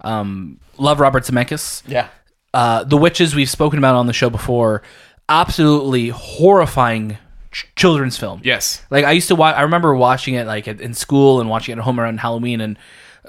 [0.00, 1.82] Um, love Robert Zemeckis.
[1.86, 2.08] Yeah.
[2.52, 4.82] Uh, the Witches we've spoken about on the show before.
[5.28, 7.18] Absolutely horrifying
[7.52, 8.40] ch- children's film.
[8.44, 8.82] Yes.
[8.90, 9.56] Like I used to watch.
[9.56, 12.78] I remember watching it like in school and watching it at home around Halloween and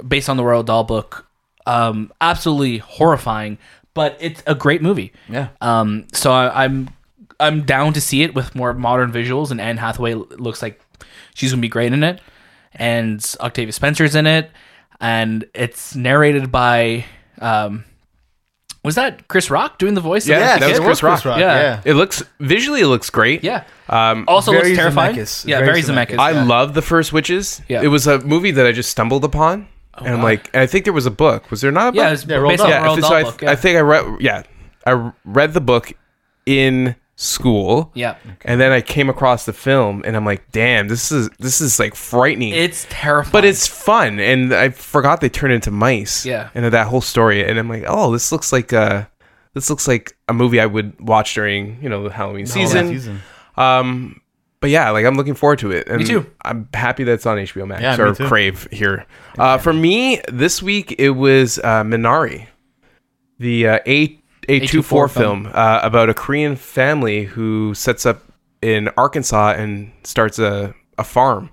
[0.05, 1.27] based on the Roald Dahl book.
[1.65, 3.57] Um, absolutely horrifying,
[3.93, 5.11] but it's a great movie.
[5.29, 5.49] Yeah.
[5.61, 6.89] Um, so I, I'm
[7.39, 10.81] I'm down to see it with more modern visuals, and Anne Hathaway looks like
[11.35, 12.21] she's gonna be great in it,
[12.73, 14.49] and Octavia Spencer's in it,
[15.01, 17.05] and it's narrated by
[17.39, 17.83] um,
[18.87, 20.25] was that Chris Rock doing the voice?
[20.25, 21.05] Yeah, of that the was kid?
[21.07, 21.39] Chris Rock.
[21.39, 21.59] Yeah.
[21.61, 21.81] Yeah.
[21.83, 23.43] It looks visually, it looks great.
[23.43, 23.65] Yeah.
[23.89, 25.15] Um, Also Very looks terrifying.
[25.17, 25.45] Zemeckis.
[25.45, 26.15] Yeah, Very very Zemeckis.
[26.15, 26.19] Zemeckis.
[26.19, 26.43] I yeah.
[26.45, 27.61] love the first Witches.
[27.67, 27.81] Yeah.
[27.81, 29.67] It was a movie that I just stumbled upon,
[29.97, 30.23] and I'm God.
[30.23, 31.49] like, and I think there was a book.
[31.51, 31.97] Was there not a book?
[31.99, 32.85] Yeah, it's Yeah, Roald based on yeah.
[32.85, 33.43] Roald Dahl so I, book.
[33.43, 34.05] I think I read.
[34.21, 34.43] Yeah,
[34.85, 35.93] I read the book
[36.45, 37.91] in school.
[37.95, 38.15] yeah.
[38.45, 41.79] And then I came across the film, and I'm like, "Damn, this is this is
[41.79, 43.31] like frightening." It's terrifying.
[43.31, 46.25] but it's fun, and I forgot they turned into mice.
[46.25, 46.49] Yeah.
[46.53, 49.09] and that whole story, and I'm like, "Oh, this looks like a
[49.53, 53.21] this looks like a movie I would watch during you know the Halloween season." season.
[53.55, 54.21] Um,
[54.59, 55.87] but yeah, like I'm looking forward to it.
[55.87, 56.25] And Me too.
[56.43, 58.13] I'm happy that it's on HBO Max Yeah, or.
[58.15, 59.05] Crave here.
[59.37, 62.47] Uh, for me, this week it was uh, Minari,
[63.39, 68.05] the uh, A A two four A24 film uh, about a Korean family who sets
[68.05, 68.23] up
[68.61, 71.51] in Arkansas and starts a a farm,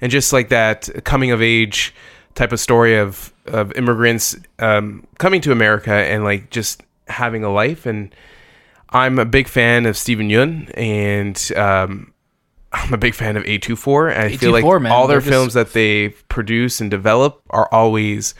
[0.00, 1.92] and just like that coming of age
[2.34, 7.52] type of story of of immigrants um, coming to America and like just having a
[7.52, 8.14] life and.
[8.90, 12.13] I'm a big fan of Steven Yeun, and um,
[12.74, 14.12] I'm a big fan of A24.
[14.12, 17.68] And I feel like man, all their just- films that they produce and develop are
[17.72, 18.34] always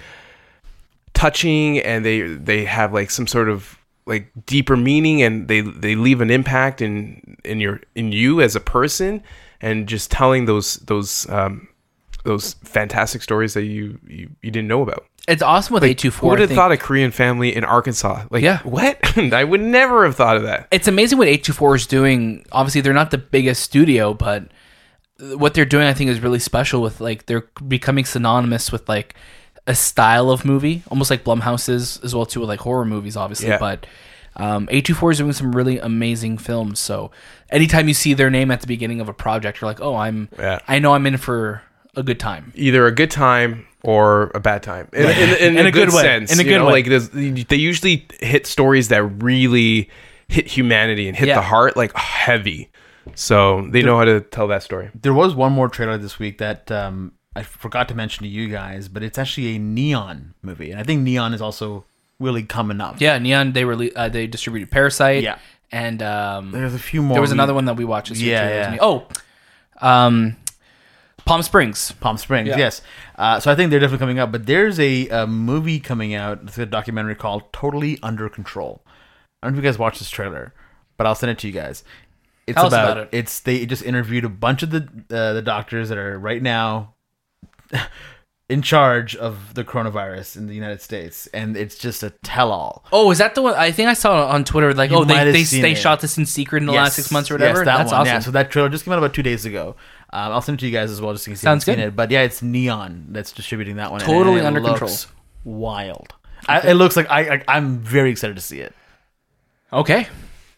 [1.14, 5.94] touching, and they they have like some sort of like deeper meaning, and they they
[5.94, 9.22] leave an impact in in your in you as a person,
[9.60, 11.68] and just telling those those um,
[12.24, 15.06] those fantastic stories that you you, you didn't know about.
[15.26, 16.12] It's awesome with Like, A24.
[16.20, 18.24] who would have thought a Korean family in Arkansas?
[18.30, 18.58] Like, Yeah.
[18.58, 18.98] what?
[19.32, 20.68] I would never have thought of that.
[20.70, 22.44] it's amazing what A24 is doing.
[22.52, 24.44] Obviously, they're not the biggest studio, but
[25.36, 26.82] what they're doing, I think, is really special.
[26.82, 29.14] With like, they're becoming synonymous with like
[29.66, 33.16] a style of movie, almost like Blumhouse is as well too, with like horror movies,
[33.16, 33.48] obviously.
[33.48, 33.58] Yeah.
[33.58, 33.86] But
[34.36, 36.80] um, A24 is doing some really amazing films.
[36.80, 37.12] So
[37.48, 40.28] anytime you see their name at the beginning of a project, you're like, oh, I'm,
[40.38, 40.58] Yeah.
[40.68, 41.62] I know I'm in for
[41.96, 42.52] a good time.
[42.56, 45.08] either a good time or a bad time in, in,
[45.40, 46.02] in, In a, a good way.
[46.02, 46.32] sense.
[46.32, 46.82] In a you good know, way.
[46.82, 49.90] Like they usually hit stories that really
[50.28, 51.34] hit humanity and hit Yeah.
[51.36, 52.70] the heart like heavy.
[53.14, 54.90] So they know how to tell that story.
[54.94, 58.48] There was one more trailer this week that um, I forgot to mention to you
[58.48, 61.84] guys, but it's actually a Neon movie, and I think Neon is also
[62.18, 63.00] really coming up.
[63.02, 63.52] Yeah, Neon.
[63.52, 65.22] They rele- uh, they distributed Parasite.
[65.22, 65.38] Yeah.
[65.70, 67.14] and um, There's a few more.
[67.16, 68.36] there was we- another one that we watched this year.
[68.36, 68.54] Yeah, too.
[68.78, 69.08] That was yeah.
[69.82, 70.36] Oh, um,
[71.26, 71.92] Palm Springs.
[72.00, 72.58] Palm Springs, Yeah.
[72.58, 72.82] yes.
[73.16, 74.30] Uh, so I think they're definitely coming up.
[74.32, 76.40] But there's a, a movie coming out.
[76.44, 78.82] It's a documentary called "Totally Under Control."
[79.42, 80.52] I don't know if you guys watched this trailer,
[80.96, 81.84] but I'll send it to you guys.
[82.46, 83.08] It's Tell us about, about it.
[83.16, 86.92] it's they just interviewed a bunch of the uh, the doctors that are right now
[88.50, 92.84] in charge of the coronavirus in the United States, and it's just a tell-all.
[92.92, 93.54] Oh, is that the one?
[93.54, 94.74] I think I saw on Twitter.
[94.74, 95.76] Like, You oh, they they, they it.
[95.76, 97.60] shot this in secret in the last six months or whatever.
[97.60, 98.00] Yes, that That's one.
[98.02, 98.12] awesome.
[98.14, 99.76] Yeah, so that trailer just came out about two days ago.
[100.14, 101.74] Um, I'll send it to you guys as well, just in case you Sounds haven't
[101.80, 101.88] seen good.
[101.92, 101.96] it.
[101.96, 104.00] But yeah, it's Neon that's distributing that one.
[104.00, 105.14] and Totally it under looks control.
[105.44, 106.14] Wild.
[106.46, 108.72] I, it looks like I, I I'm very excited to see it.
[109.72, 110.06] okay.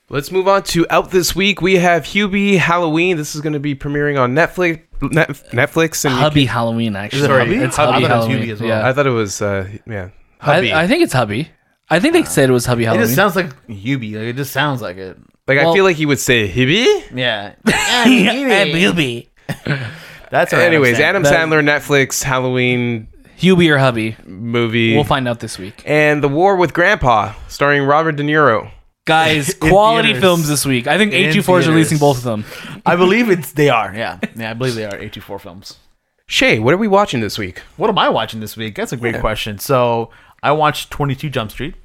[0.09, 1.61] Let's move on to out this week.
[1.61, 3.17] We have Hubie Halloween.
[3.17, 4.83] This is going to be premiering on Netflix.
[5.03, 7.25] Net, Netflix and you Hubby Halloween, actually.
[7.25, 7.57] it Hubby?
[7.57, 8.39] It's I Hubby thought it was Halloween.
[8.49, 8.69] Hubie as well.
[8.71, 8.89] can- Yeah.
[8.89, 10.11] I thought it was uh, yeah.
[10.39, 10.73] Hubby.
[10.73, 11.49] I, I think it's Hubby.
[11.91, 13.07] I think they said it was Hubby It Halloween.
[13.07, 14.13] just sounds like Hubie.
[14.15, 15.19] Like it just sounds like it.
[15.49, 16.87] like I well- feel like he would say Hibby.
[17.13, 17.55] Yeah.
[17.67, 19.29] Hubby.
[20.31, 21.49] That's all right, Anyways, I'm Adam saying.
[21.51, 24.17] Sandler Netflix Halloween Hubie or Hubby.
[24.27, 24.95] movie.
[24.95, 25.83] We'll find out this week.
[25.87, 28.71] and The War with Grandpa, starring Robert De Niro.
[29.05, 30.23] Guys, quality theaters.
[30.23, 30.87] films this week.
[30.89, 31.69] I think In A24 is theaters.
[31.69, 32.45] releasing both of them.
[32.85, 33.95] I believe it's they are.
[33.95, 34.19] Yeah.
[34.37, 34.99] Yeah, I believe they are.
[34.99, 35.79] A24 films.
[36.27, 37.61] Shay, what are we watching this week?
[37.77, 38.75] What am I watching this week?
[38.75, 39.59] That's a great question.
[39.61, 40.11] So
[40.43, 41.77] I watched 22 Jump Street.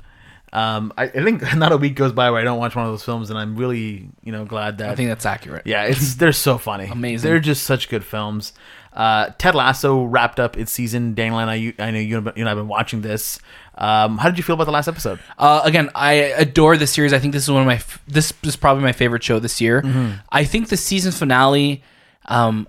[0.54, 2.92] Um, I, I think not a week goes by where I don't watch one of
[2.92, 5.66] those films, and I'm really, you know, glad that I think that's accurate.
[5.66, 6.86] Yeah, it's they're so funny.
[6.88, 7.30] Amazing.
[7.30, 8.54] They're just such good films.
[8.94, 11.14] Uh, Ted Lasso wrapped up its season.
[11.14, 13.40] Daniel and I, you, I know you, and- you and I have been watching this.
[13.76, 15.20] Um, how did you feel about the last episode?
[15.38, 17.14] Uh, again, I adore this series.
[17.14, 19.62] I think this is one of my f- this is probably my favorite show this
[19.62, 19.82] year.
[20.30, 21.82] I think the season finale.
[22.26, 22.68] Um,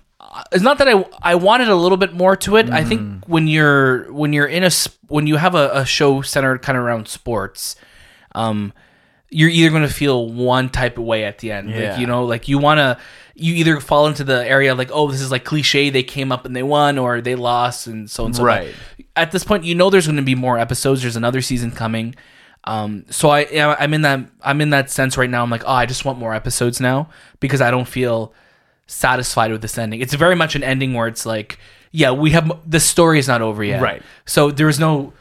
[0.51, 2.69] it's not that I I wanted a little bit more to it.
[2.69, 4.71] I think when you're when you're in a
[5.07, 7.75] when you have a, a show centered kind of around sports,
[8.33, 8.73] um,
[9.29, 11.69] you're either going to feel one type of way at the end.
[11.69, 11.91] Yeah.
[11.91, 12.97] Like, you know, like you want to,
[13.35, 15.89] you either fall into the area like, oh, this is like cliche.
[15.89, 18.43] They came up and they won, or they lost, and so and so.
[18.43, 18.73] Right.
[19.15, 21.01] At this point, you know, there's going to be more episodes.
[21.01, 22.15] There's another season coming.
[22.65, 23.45] Um, so I,
[23.77, 25.43] I'm in that, I'm in that sense right now.
[25.43, 27.09] I'm like, oh, I just want more episodes now
[27.39, 28.33] because I don't feel
[28.93, 30.01] satisfied with this ending.
[30.01, 31.57] It's very much an ending where it's like,
[31.91, 34.01] yeah, we have the story is not over yet, Right.
[34.25, 35.13] So there is no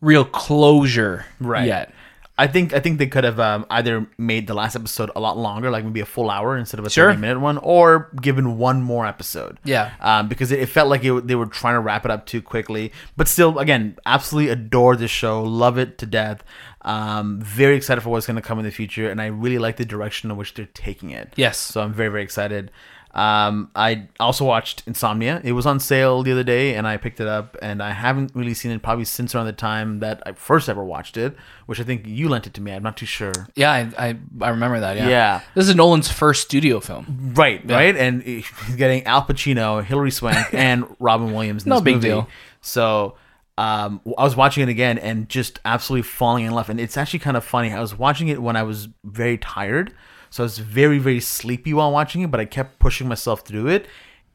[0.00, 1.66] real closure Right.
[1.66, 1.92] yet.
[2.38, 5.36] I think I think they could have um, either made the last episode a lot
[5.36, 7.10] longer, like maybe a full hour instead of a Sure.
[7.10, 9.58] thirty minute one, or given one more episode.
[9.62, 9.90] Yeah.
[10.00, 12.40] um, because it, it felt like it, they were trying to wrap it up too
[12.40, 12.92] quickly.
[13.14, 16.42] But still, again, absolutely adore this show, love it to death.
[16.80, 19.76] Um, very excited for what's going to come in the future, and I really like
[19.76, 21.34] the direction in which they're taking it.
[21.36, 21.58] Yes.
[21.58, 22.70] So I'm very very excited.
[23.12, 25.40] Um, I also watched Insomnia.
[25.42, 27.56] It was on sale the other day, and I picked it up.
[27.60, 30.84] And I haven't really seen it probably since around the time that I first ever
[30.84, 31.34] watched it,
[31.66, 32.72] which I think you lent it to me.
[32.72, 33.32] I'm not too sure.
[33.56, 34.96] Yeah, I, I, I remember that.
[34.96, 35.08] Yeah.
[35.08, 35.40] Yeah.
[35.54, 37.32] This is Nolan's first studio film.
[37.34, 41.64] Right, right, and he's getting Al Pacino, Hilary Swank, and Robin Williams.
[41.64, 42.08] In No this big movie.
[42.08, 42.28] deal.
[42.60, 43.16] So
[43.58, 46.70] um, I was watching it again and just absolutely falling in love.
[46.70, 47.72] And it's actually kind of funny.
[47.72, 49.92] I was watching it when I was very tired,
[50.30, 52.30] so I was very very sleepy while watching it.
[52.30, 53.86] But I kept pushing myself through it.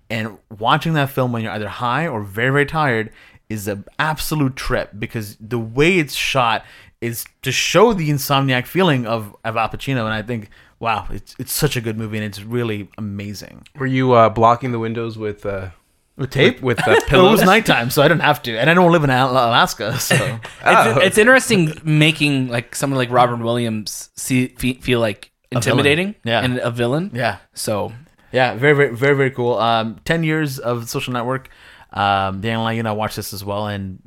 [0.10, 3.12] And watching that film when you're either high or very very tired
[3.50, 6.64] is an absolute trip because the way it's shot
[7.02, 10.06] is to show the insomniac feeling of, of Al Pacino.
[10.06, 13.68] And I think, wow, it's it's such a good movie and it's really amazing.
[13.78, 15.70] Were you uh, blocking the windows with uh,
[16.18, 16.62] With tape?
[16.62, 19.04] with uh, Well, it was nighttime, so I didn't have to, and I don't live
[19.04, 20.96] in Alaska, so Oh.
[20.98, 26.42] It's, it's interesting making like someone like Robin Williams see feel like intimidating Yeah.
[26.44, 27.12] and a villain.
[27.14, 27.92] yeah, So
[28.32, 29.56] yeah, very, very, very, very cool.
[29.58, 31.50] Um, ten years of Social Network.
[31.94, 34.00] Um, Daniel and I, you know, watched this as well, and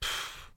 [0.00, 0.48] pff,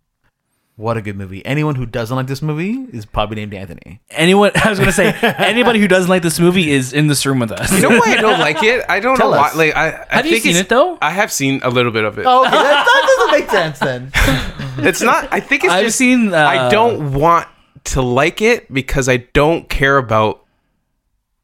[0.78, 1.46] what a good movie.
[1.46, 4.00] Anyone who doesn't like this movie is probably named Anthony.
[4.12, 7.40] anyone, I was gonna say anybody who doesn't like this movie is in this room
[7.40, 7.72] with us.
[7.74, 8.86] You know why I don't like it?
[8.88, 9.52] I don't Tell know why.
[9.56, 10.98] Like, I, I Have you think seen it, though?
[11.02, 12.26] I have seen a little bit of it.
[12.26, 14.12] Oh, okay, that, that doesn't make sense then.
[14.80, 15.28] It's not.
[15.34, 15.98] I think it's I've just.
[15.98, 16.32] seen.
[16.34, 17.48] Uh, I don't want
[17.88, 20.46] to like it because I don't care about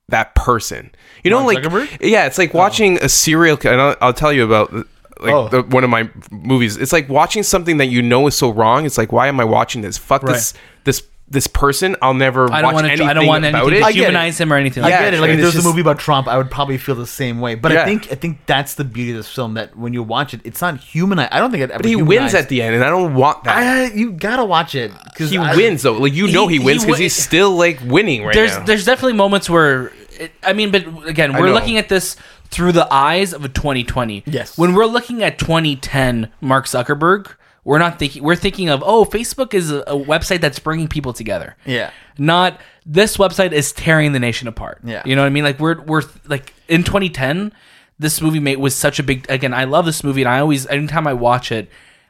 [0.10, 0.92] that person.
[1.24, 1.98] You know, Mark like Zuckerberg?
[2.02, 2.58] yeah, it's like oh.
[2.58, 3.58] watching a serial.
[3.66, 4.86] And I'll, I'll tell you about like
[5.34, 5.48] Oh.
[5.48, 6.78] the, one of my movies.
[6.78, 8.86] It's like watching something that you know is so wrong.
[8.86, 9.98] It's like why am I watching this?
[9.98, 11.02] Fuck this this
[11.34, 11.98] this person.
[12.02, 13.12] I'll never I don't watch want anything to.
[13.12, 13.80] I don't want about anything it.
[13.82, 14.04] to I get it.
[14.06, 14.84] humanize him or anything.
[14.84, 15.06] I like Yeah, that.
[15.08, 15.20] get it.
[15.20, 17.06] Like and if it's there a just- movie about Trump, I would probably feel the
[17.06, 17.56] same way.
[17.56, 17.82] But Yeah.
[17.82, 20.40] I think I think that's the beauty of this film that when you watch it,
[20.46, 21.34] it's not humanized.
[21.34, 21.80] I don't think it ever.
[21.84, 23.58] But he wins at the end, and I don't want that.
[23.58, 25.94] I, you gotta watch it because he wins though.
[25.98, 28.58] Like you know, he, He- wins he because wi- he's still like winning right there's
[28.58, 28.64] now.
[28.66, 31.54] there's definitely moments where it, I mean, but again, we're know.
[31.54, 32.16] looking at this
[32.52, 34.22] through the eyes of a 2020.
[34.28, 34.56] Yes.
[34.60, 37.32] When we're looking at 2010, Mark Zuckerberg,
[37.64, 38.24] we're not thinking.
[38.24, 41.56] We're thinking of oh, Facebook is a, a website that's bringing people together.
[41.66, 41.92] Yeah.
[42.18, 44.80] Not this website is tearing the nation apart.
[44.84, 45.02] Yeah.
[45.06, 45.44] You know what I mean?
[45.44, 47.54] Like we're we're like in 2010,
[48.00, 49.26] this movie made was such a big.
[49.30, 51.70] Again, I love this movie, and I always anytime I watch it,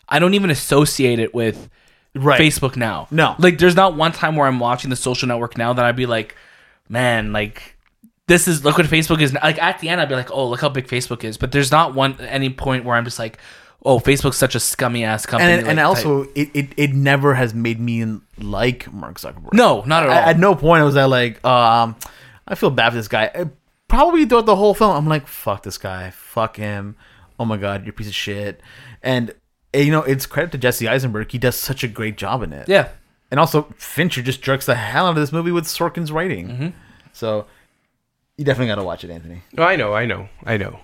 [0.09, 1.69] I don't even associate it with
[2.15, 2.39] Right.
[2.39, 3.07] Facebook now.
[3.09, 3.35] No.
[3.39, 6.05] Like there's not one time where I'm watching the social network now that I'd be
[6.05, 6.35] like,
[6.87, 7.75] man, like
[8.27, 10.61] this is look what Facebook is like at the end I'd be like, oh, look
[10.61, 11.37] how big Facebook is.
[11.37, 13.39] But there's not one any point where I'm just like,
[13.85, 15.51] oh, Facebook's such a scummy ass company.
[15.53, 19.53] and and also it, it, it never has made me like Mark Zuckerberg.
[19.53, 20.15] no, not at all.
[20.15, 21.95] I, at no point was I like, um,
[22.47, 23.27] I feel bad for this guy.
[23.33, 23.45] Uh,
[23.89, 26.95] Probably throughout the whole film, I'm like, fuck this guy, fuck him.
[27.39, 28.59] Oh my god, you're a piece of shit.
[29.03, 29.31] And
[29.75, 31.31] uh, you know, it's credit to Jesse Eisenberg.
[31.31, 32.67] He does such a great job in it.
[32.67, 32.89] yeah.
[33.29, 36.47] And also, Fincher just jerks the hell out of this movie with Sorkin's writing.
[36.47, 36.67] Mm-hmm.
[37.13, 37.45] So
[38.37, 39.41] you definitely got to watch it, Anthony.
[39.57, 40.79] Oh, I know, I know, I know.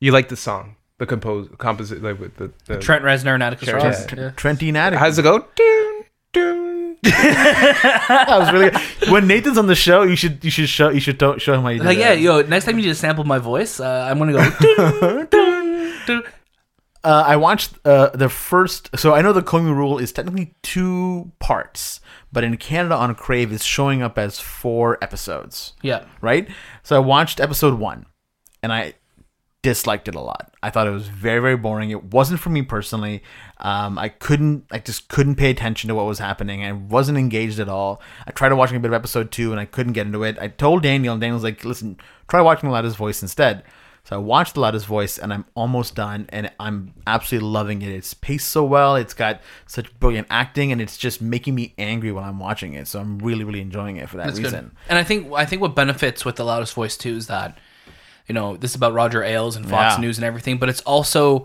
[0.00, 3.68] You like the song, the compose, composite, like with the, the Trent Reznor and Atticus
[3.68, 4.06] Trent- Ross.
[4.12, 4.20] yeah.
[4.20, 4.30] Yeah.
[4.36, 4.98] Trentine Attic.
[4.98, 5.46] How's it go?
[5.56, 6.96] Dun, dun.
[7.02, 9.10] that was really good.
[9.10, 10.02] when Nathan's on the show.
[10.02, 12.10] You should you should show you should to- show him how you do Like, yeah,
[12.10, 12.20] that.
[12.20, 14.50] yo, next time you just sample my voice, uh, I'm gonna go.
[14.60, 16.22] dun, dun, dun.
[17.04, 18.96] Uh, I watched uh, the first.
[18.96, 23.50] So I know the Comey Rule is technically two parts, but in Canada on Crave,
[23.50, 25.72] it's showing up as four episodes.
[25.82, 26.04] Yeah.
[26.20, 26.48] right?
[26.84, 28.06] So I watched episode one,
[28.62, 28.94] and I
[29.62, 30.52] disliked it a lot.
[30.62, 31.90] I thought it was very, very boring.
[31.90, 33.22] It wasn't for me personally.
[33.58, 36.64] Um, I couldn't, I just couldn't pay attention to what was happening.
[36.64, 38.02] I wasn't engaged at all.
[38.26, 40.36] I tried watching a bit of episode two, and I couldn't get into it.
[40.40, 41.96] I told Daniel, and Daniel was like, "Listen,
[42.28, 43.62] try watching the loudest voice instead."
[44.04, 47.90] So I watched the loudest voice, and I'm almost done, and I'm absolutely loving it.
[47.90, 48.96] It's paced so well.
[48.96, 52.88] It's got such brilliant acting, and it's just making me angry when I'm watching it.
[52.88, 54.64] So I'm really, really enjoying it for that That's reason.
[54.64, 54.70] good.
[54.88, 57.58] And I think I think what benefits with the loudest voice too is that
[58.28, 60.00] you know this is about Roger Ailes and Fox Yeah.
[60.00, 61.44] News and everything, but it's also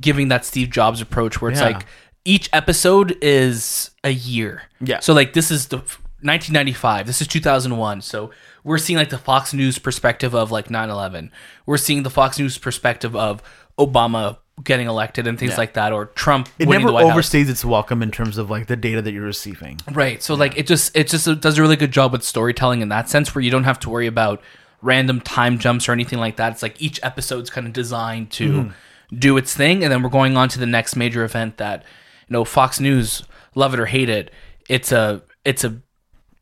[0.00, 1.68] giving that Steve Jobs approach where it's Yeah.
[1.68, 1.86] like
[2.24, 4.62] each episode is a year.
[4.80, 5.00] Yeah.
[5.00, 5.78] So like this is the
[6.22, 7.06] 1995.
[7.06, 8.00] This is 2001.
[8.00, 8.30] So
[8.64, 11.30] we're seeing like the Fox News perspective of like 9/11.
[11.66, 13.42] We're seeing the Fox News perspective of
[13.78, 15.56] Obama getting elected and things Yeah.
[15.58, 17.28] like that, or Trump It winning never the White House.
[17.28, 19.80] overstays its welcome in terms of like the data that you're receiving.
[19.90, 20.22] Right.
[20.22, 23.10] So like it just it just does a really good job with storytelling in that
[23.10, 24.40] sense where you don't have to worry about
[24.84, 26.52] random time jumps or anything like that.
[26.52, 28.70] It's like each episode's kind of designed to
[29.12, 31.82] do its thing and then we're going on to the next major event that
[32.28, 33.22] you know Fox News
[33.54, 34.30] love it or hate it.
[34.68, 35.80] It's a it's a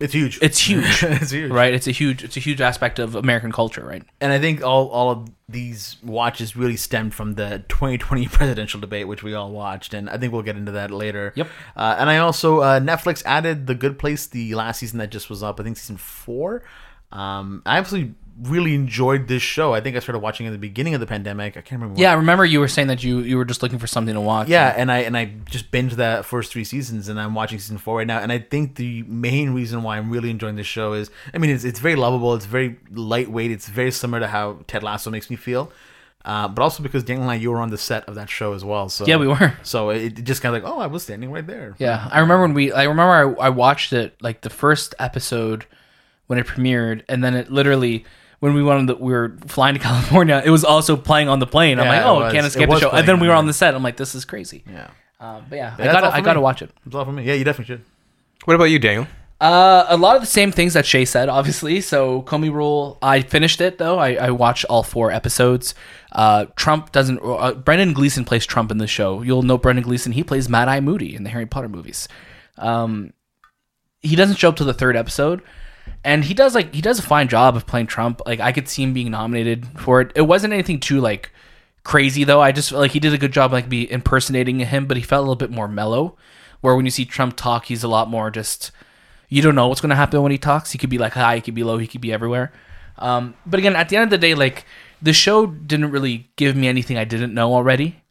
[0.00, 0.38] It's huge.
[0.42, 1.02] it's huge.
[1.04, 1.50] it's huge.
[1.52, 1.74] right?
[1.74, 4.02] It's a huge it's a huge aspect of American culture, right?
[4.20, 9.06] and I think all all of these watches really stemmed from the 2020 presidential debate,
[9.06, 11.32] which we all watched, and I think we'll get into that later.
[11.36, 11.48] Yep.
[11.76, 15.28] Uh, and I also uh, Netflix added The Good Place, the last season that just
[15.28, 15.60] was up.
[15.60, 16.62] I think season four.
[17.10, 19.72] Um, I absolutely really enjoyed this show.
[19.72, 21.56] I think I started watching at the beginning of the pandemic.
[21.56, 22.00] I can't remember.
[22.00, 24.20] Yeah, I remember you were saying that you you were just looking for something to
[24.20, 24.48] watch.
[24.48, 27.78] Yeah, and I and I just binged that first three seasons, and I'm watching season
[27.78, 28.18] four right now.
[28.18, 31.50] And I think the main reason why I'm really enjoying this show is, I mean,
[31.50, 35.30] it's it's very lovable, it's very lightweight, it's very similar to how Ted Lasso makes
[35.30, 35.70] me feel,
[36.24, 38.54] uh, but also because Daniel and I, you were on the set of that show
[38.54, 38.88] as well.
[38.88, 39.54] So Yeah, we were.
[39.62, 41.74] So it, it just kind of like, oh, I was standing right there.
[41.78, 42.72] Yeah, I remember when we.
[42.72, 45.66] I remember I, I watched it like the first episode
[46.26, 48.04] when it premiered, and then it literally
[48.42, 51.38] when we went on the we were flying to California, it was also playing on
[51.38, 51.78] the plane.
[51.78, 52.32] I'm Yeah, like, it oh, was.
[52.32, 52.88] can't It escape the was show.
[52.88, 53.72] And playing then we were on the set.
[53.74, 54.64] I'm like, this is crazy.
[54.68, 54.90] yeah.
[55.20, 56.70] Um, but yeah, I that's gotta for I gotta watch it.
[56.84, 57.22] It's all for me.
[57.22, 57.84] Yeah, you definitely should.
[58.46, 59.06] What about you, Daniel?
[59.40, 61.80] Uh, a lot of the same things that Shay said, obviously.
[61.80, 63.98] So Comey Rule, I finished it though.
[64.00, 65.74] I, I watched all four episodes.
[66.10, 67.20] Uh, Trump doesn't.
[67.22, 69.22] Uh, Brendan Gleeson plays Trump in the show.
[69.22, 70.10] You'll know Brendan Gleeson.
[70.12, 72.08] He plays Mad Eye Moody in the Harry Potter movies.
[72.58, 73.12] Um,
[74.00, 75.40] he doesn't show up to the third episode,
[76.04, 78.22] and he does like he does a fine job of playing Trump.
[78.26, 80.12] Like I could see him being nominated for it.
[80.14, 81.30] It wasn't anything too like
[81.84, 82.40] crazy though.
[82.40, 85.02] I just felt like he did a good job like be impersonating him, but he
[85.02, 86.16] felt a little bit more mellow.
[86.60, 88.70] Where when you see Trump talk, he's a lot more just
[89.28, 90.72] you don't know what's going to happen when he talks.
[90.72, 92.52] He could be like high, he could be low, he could be everywhere.
[92.98, 94.66] Um, but again, at the end of the day, like
[95.00, 98.02] the show didn't really give me anything I didn't know already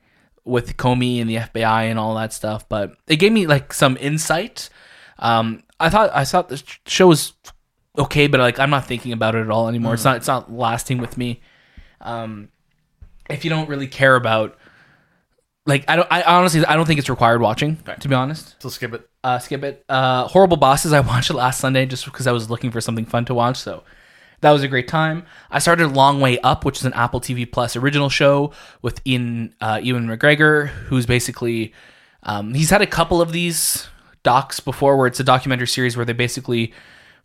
[0.44, 2.68] with Comey and the FBI and all that stuff.
[2.68, 4.70] But it gave me like some insight.
[5.20, 7.34] Um, I thought I thought the show was
[7.98, 9.94] okay, but like I'm not thinking about it at all anymore.
[9.94, 11.42] It's not it's not lasting with me.
[12.02, 12.50] Um,
[13.30, 14.58] if you don't really care about
[15.66, 18.70] like I don't I honestly I don't think it's required watching to be honest So
[18.70, 19.08] skip it.
[19.24, 19.86] uh, skip it.
[19.88, 20.94] Uh, Horrible Bosses.
[20.94, 23.58] I watched it last Sunday just because I was looking for something fun to watch.
[23.58, 23.84] So
[24.42, 25.24] that was a great time.
[25.52, 29.54] I started Long Way Up, which is an Apple TV Plus original show with Ian
[29.62, 31.74] uh, Ewan McGregor, who's basically
[32.24, 33.88] um, he's had a couple of these
[34.24, 36.74] docs before, where it's a documentary series where they basically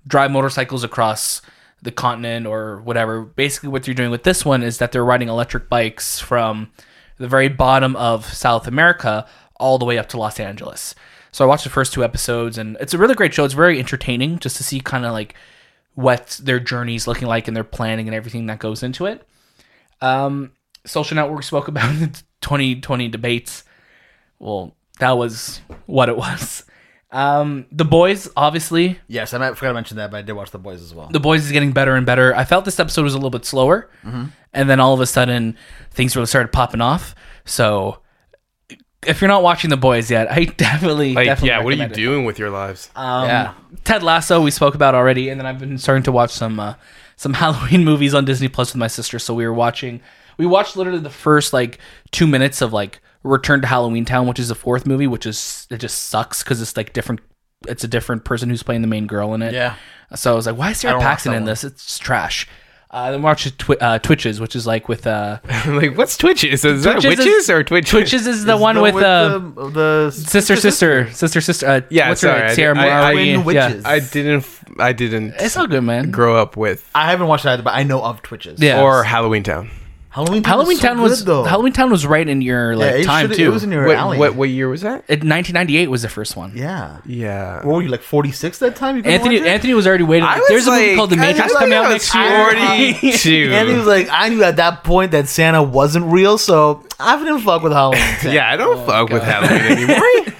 [0.07, 1.43] drive motorcycles across
[1.83, 3.23] the continent or whatever.
[3.23, 6.71] Basically, what they're doing with this one is that they're riding electric bikes from
[7.19, 9.27] the very bottom of South America
[9.57, 10.95] all the way up to Los Angeles.
[11.33, 13.45] So I watched the first two episodes, and it's a really great show.
[13.45, 15.35] It's very entertaining just to see kind of like
[15.95, 19.27] what their journey's looking like and their planning and everything that goes into it.
[20.01, 20.53] Um,
[20.85, 23.65] Social Network spoke about the 2020 debates.
[24.39, 26.65] Well, that was what it was.
[27.13, 30.51] Um, the boys, obviously, Yes, I might forgot to mention that, but I did watch
[30.51, 31.09] The Boys as well.
[31.09, 32.35] the boys is getting better and better.
[32.35, 35.57] I felt this episode was a little bit slower, and then all of a sudden
[35.93, 37.15] things really started popping off.
[37.45, 38.01] So
[39.07, 41.83] if you're not watching the boys yet, I definitely, Like, definitely yeah, what are you
[41.83, 41.95] recommend it.
[42.03, 42.91] doing with your lives?
[42.97, 43.55] Um, Yeah.
[43.85, 46.75] Ted Lasso we spoke about already, and then I've been starting to watch some uh,
[47.15, 49.19] some Halloween movies on Disney Plus with my sister.
[49.21, 50.01] So we were watching,
[50.39, 51.79] we watched literally the first like
[52.11, 55.67] two minutes of like Return to Halloween Town, which is the fourth movie, which is
[55.71, 57.21] it just sucks because it's like different.
[57.69, 59.53] It's a different person who's playing the main girl in it.
[59.55, 59.75] Yeah.
[60.15, 61.65] So I was like, why is Sara Paxton in this?
[61.65, 62.47] It's trash.
[62.89, 66.65] Uh, then watch Twi- uh, Twitches, which is like with uh, like, what's Twitches?
[66.65, 67.91] Is that Twitches witches is- or Twitch?
[67.91, 71.67] Twitches is the Is one with, uh, the, the sister, sister, sister, sister.
[71.67, 72.51] Uh, Yeah, what's her sorry, name?
[72.51, 73.81] I Sarah did- I- I- Yeah.
[73.85, 74.37] I didn't.
[74.37, 76.11] f- I didn't It's all good, man.
[76.13, 78.61] grow up with I haven't watched that, but I know of Twitches.
[78.63, 78.81] Yeah.
[78.83, 79.69] or Halloween Town.
[80.17, 81.45] Halloween Town Halloween was so Town was good, though.
[81.45, 83.45] Halloween Town was right in your like yeah, it time should've- too.
[83.45, 84.19] It was in your What, alley.
[84.19, 85.05] what what year was that?
[85.09, 86.53] It- 1998 was the first one.
[86.55, 86.99] yeah.
[87.05, 87.57] Yeah.
[87.57, 88.97] What were you like 46 that time?
[88.97, 89.51] You couldn't Anthony watch it?
[89.51, 90.25] Anthony was already waiting.
[90.27, 91.93] I was There's a movie like- called The I Matrix was like, coming I out
[91.93, 93.01] was next year.
[93.13, 93.53] 42.
[93.53, 97.41] Anthony was like, I knew at that point that Santa wasn't real, so I didn't
[97.41, 98.01] fuck with Halloween.
[98.21, 98.33] Town.
[98.33, 100.35] Yeah, I don't fuck with Halloween anymore.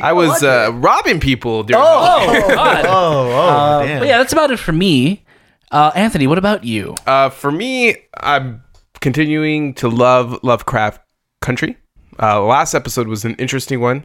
[0.00, 2.86] I was uh, robbing people during Oh, God.
[2.86, 3.38] oh, oh,
[3.80, 3.98] Uh, damn.
[3.98, 5.24] but yeah, that's about it for me.
[5.70, 6.94] Uh, Anthony, what about you?
[7.06, 8.62] Uh, for me, I'm
[9.02, 11.02] continuing to love Lovecraft
[11.42, 11.76] Country.
[12.18, 14.04] Uh, last episode was an interesting one.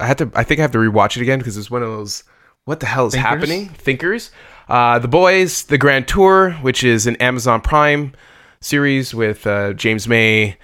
[0.00, 0.30] I had to.
[0.34, 2.22] I think I have to rewatch it again because it's one of those.
[2.66, 3.28] What the hell is Thinkers?
[3.28, 3.68] happening?
[3.70, 4.30] Thinkers.
[4.68, 8.12] Uh, the Boys, The Grand Tour, which is an Amazon Prime
[8.60, 10.58] series with uh, James May,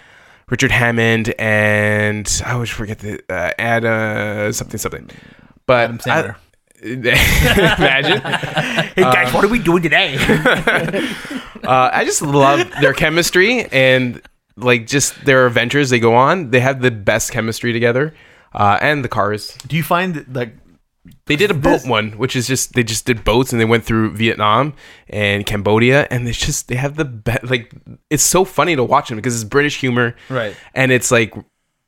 [0.51, 5.09] Richard Hammond, and I always forget the uh, Ada something something.
[5.67, 6.35] But Adam Sandler.
[6.37, 6.39] I-
[6.85, 8.21] imagine.
[8.95, 10.17] Hey guys, what are we doing today?
[11.67, 14.21] Uh, I just love their chemistry and
[14.57, 16.51] like just their adventures they go on.
[16.51, 18.15] They have the best chemistry together,
[18.53, 19.57] uh, and the cars.
[19.67, 20.55] Do you find that, like
[21.27, 23.65] They did a boat This- one, which is just they just did boats and they
[23.65, 24.75] went through Vietnam
[25.09, 27.45] and Cambodia, and it's just they have the best.
[27.45, 27.73] Like
[28.11, 30.55] it's so funny to watch them because it's British humor, Right.
[30.75, 31.35] And it's like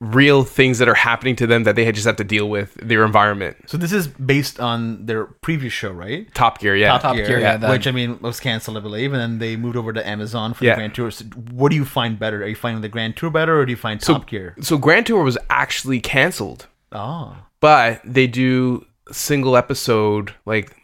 [0.00, 3.02] real things that are happening to them that they just have to deal with their
[3.02, 3.56] environment.
[3.66, 3.78] so?
[3.78, 6.32] This is based on their previous show, right?
[6.34, 6.98] Top Gear, yeah.
[6.98, 9.74] Top Gear, yeah, that- which I mean was canceled, I believe, and then they moved
[9.76, 10.74] over to Amazon for Yeah.
[10.74, 11.10] the Grand Tour.
[11.10, 12.42] So what do you find better?
[12.42, 14.54] Are you finding the Grand Tour better, or do you find So- Top Gear?
[14.60, 16.66] So Grand Tour was actually canceled.
[16.92, 20.76] Oh, but they do single episode like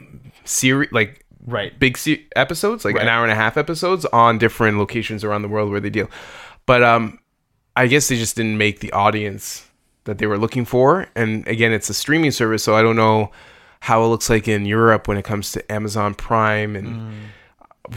[0.45, 1.79] series like right.
[1.79, 3.03] big se- episodes like Right.
[3.03, 6.09] an hour and a half episodes on different locations around the world where they deal
[6.67, 7.19] but um
[7.77, 9.69] i guess they just didn't make the audience
[10.05, 13.31] that they were looking for and again it's a streaming service so i don't know
[13.81, 17.13] how it looks like in europe when it comes to amazon prime and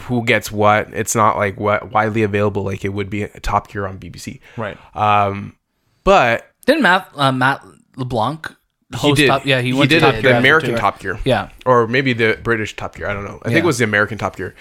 [0.02, 3.68] who gets what it's not like what widely available like it would be a top
[3.68, 4.76] gear on bbc Right.
[4.96, 5.56] um
[6.04, 7.64] but Didn't Matt uh, Matt
[7.96, 8.48] LeBlanc
[8.92, 10.76] he host did Top, yeah, he, he, did to it- Top the Gear american too.
[10.76, 11.48] top gear Yeah.
[11.64, 13.08] or maybe the British Top Gear.
[13.08, 13.40] I don't know.
[13.42, 14.54] I think it was the American Top Gear.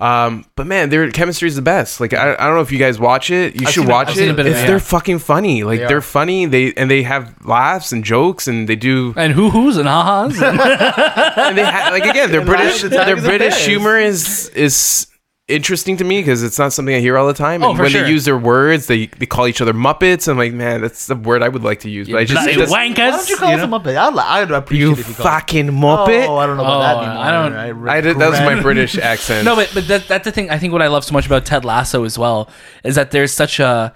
[0.00, 2.00] Um, but man, their chemistry is the best.
[2.00, 3.54] Like I, I don't know if you guys watch it.
[3.60, 4.18] You should seen a- watch I've it.
[4.18, 5.62] seen a bit of It's- it, They're fucking funny.
[5.62, 6.00] Like They they are are.
[6.00, 6.46] funny.
[6.46, 9.12] They and they have laughs and jokes and they do.
[9.16, 10.40] And hoo hoos and ha ha's.
[11.36, 15.06] And they ha- like again, their British laughs, the their British humor is is
[15.50, 17.62] interesting to me because it's not something I hear all the time.
[17.62, 18.04] Oh, And for when sure.
[18.04, 20.28] they use their words, they they call each other Muppets.
[20.28, 22.08] I'm like, man, that's the word I would like to use.
[22.08, 22.98] But I just Bloody it doesn't- wankers.
[22.98, 23.76] Why don't you call you us know?
[23.76, 23.96] a Muppet?
[23.96, 26.26] I'd, li- I'd appreciate you if you call us- fucking Muppet.
[26.28, 27.24] Oh, I don't know about Oh, that anymore.
[27.24, 27.30] I
[27.70, 29.44] don't- I, I did, that was my British accent.
[29.44, 30.48] No, but but that, that's the thing.
[30.50, 32.48] I think what I love so much about Ted Lasso as well
[32.84, 33.92] is that there's such a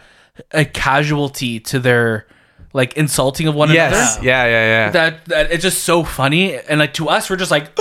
[0.51, 2.27] a casualty to their
[2.75, 4.27] like insulting of one yes, another.
[4.27, 4.51] yeah, yeah,
[4.85, 4.91] yeah.
[4.91, 7.71] That that it's just so funny, and like to us, we're just like,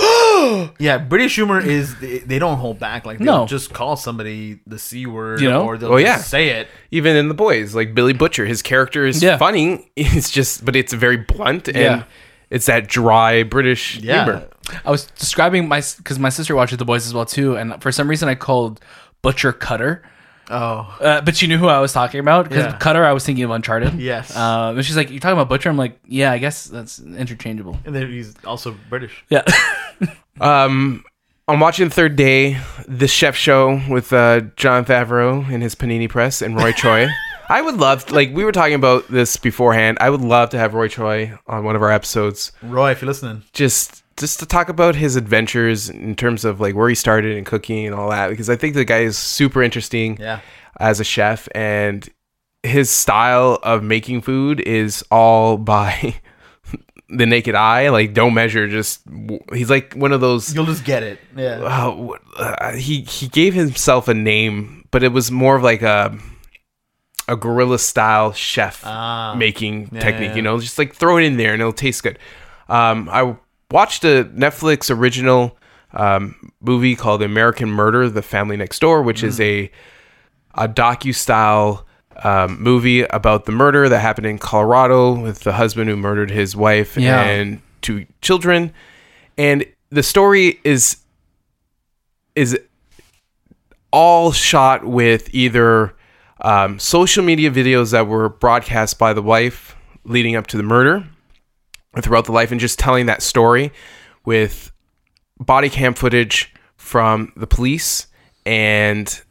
[0.78, 3.04] Yeah, British humor is they, they don't hold back.
[3.04, 3.46] Like they'll No.
[3.46, 5.64] just call somebody the c word, You know?
[5.64, 6.16] or they'll Oh, just yeah.
[6.18, 6.68] say it.
[6.90, 9.36] even in the boys like billy butcher his character is Yeah.
[9.36, 12.02] funny it's just but it's very blunt and Yeah.
[12.50, 14.48] it's that dry british Yeah, humor
[14.84, 17.90] I was describing my because my sister watches The Boys as well too, and for
[17.92, 18.80] some reason I called
[19.22, 20.02] Butcher Cutter.
[20.50, 22.76] Oh, Uh, but she knew who I was talking about because Yeah.
[22.78, 23.94] Cutter I was thinking of Uncharted.
[23.94, 24.34] Yes.
[24.36, 27.78] Uh, and she's like, you're talking about Butcher?" I'm like, "Yeah, I guess that's interchangeable."
[27.84, 29.24] and then he's also British.
[29.30, 29.42] Yeah.
[30.40, 31.04] um
[31.46, 32.58] i'm watching third day
[32.88, 37.06] the chef show with uh jon favreau and his panini press and roy choi
[37.48, 40.74] i would love like we were talking about this beforehand i would love to have
[40.74, 44.68] roy choi on one of our episodes Roy, if you're listening, just just to talk
[44.68, 48.30] about his adventures in terms of like where he started in cooking and all that
[48.30, 50.40] because I think the guy is super interesting yeah,
[50.80, 52.08] as a chef and
[52.62, 56.14] his style of making food is all by
[57.08, 57.88] the naked eye.
[57.90, 59.00] Like don't measure just
[59.52, 61.18] he's like one of those you'll just get it.
[61.36, 62.08] Yeah, uh,
[62.38, 66.16] uh, he he gave himself a name but it was more of like a
[67.26, 69.34] a guerrilla style chef Ah.
[69.36, 70.60] making Yeah, technique yeah, you know?
[70.60, 72.18] Just like throw it in there and it'll taste good.
[72.68, 73.34] Um i
[73.74, 75.56] watched a netflix original
[75.92, 79.44] um movie called american murder the family next door which is Mm.
[79.44, 81.84] a a docu style
[82.22, 86.54] um, movie about the murder that happened in colorado with the husband who murdered his
[86.54, 87.20] wife Yeah.
[87.22, 88.72] and two children
[89.36, 90.98] and the story is
[92.36, 92.56] is
[93.92, 95.94] all shot with either
[96.40, 101.04] um, social media videos that were broadcast by the wife leading up to the murder
[102.02, 103.72] throughout the life and just telling that story
[104.24, 104.72] with
[105.38, 108.06] body cam footage from the police
[108.46, 109.22] and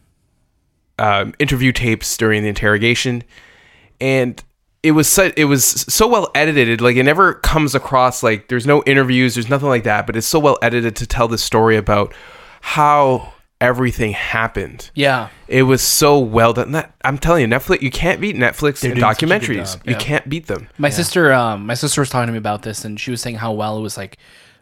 [1.00, 3.24] um, interview tapes during the interrogation.
[4.00, 4.42] And
[4.84, 8.68] it was so, it was so well edited like it never comes across like there's
[8.68, 11.78] no interviews there's nothing like that but it's so well edited to tell the story
[11.78, 12.14] about
[12.60, 13.33] how
[13.64, 15.30] everything happened yeah.
[15.48, 18.96] it was so well done that i'm telling you netflix you can't beat netflix and
[18.96, 19.98] doing such a good documentaries job, you yeah.
[20.00, 23.00] can't beat them My sister, um, my sister was talking to me about this, and
[23.00, 24.18] she was saying how well it was like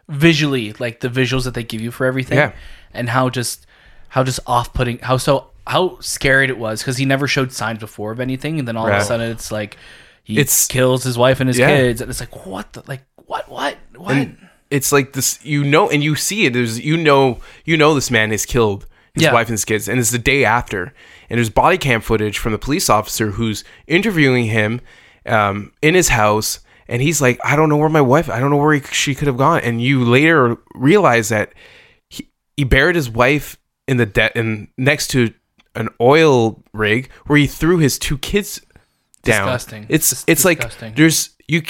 [0.08, 2.52] visually, like the visuals that they give you for everything, Yeah.
[2.92, 3.66] and how just
[4.08, 7.78] how just off putting, how so how scared it was because he never showed signs
[7.78, 9.02] before of anything, and then all of Right.
[9.02, 9.76] a sudden it's like
[10.22, 11.68] he It's- kills his wife and his Yeah.
[11.68, 14.14] kids, and it's like what the like what what what.
[14.16, 14.36] and
[14.70, 18.10] it's like this you know and you see it there's you know you know this
[18.10, 19.32] man is killed his Yeah.
[19.32, 20.94] wife and his kids and it's the day after
[21.28, 24.80] and there's body cam footage from the police officer who's interviewing him
[25.26, 28.50] um, in his house and he's like i don't know where my wife i don't
[28.50, 31.52] know where he, she could have gone and you later realize that
[32.10, 35.32] he, he buried his wife in the debt and next to
[35.74, 38.60] an oil rig where he threw his two kids
[39.22, 39.86] down Disgusting.
[39.88, 40.88] it's Dis- it's disgusting.
[40.88, 41.62] like there's you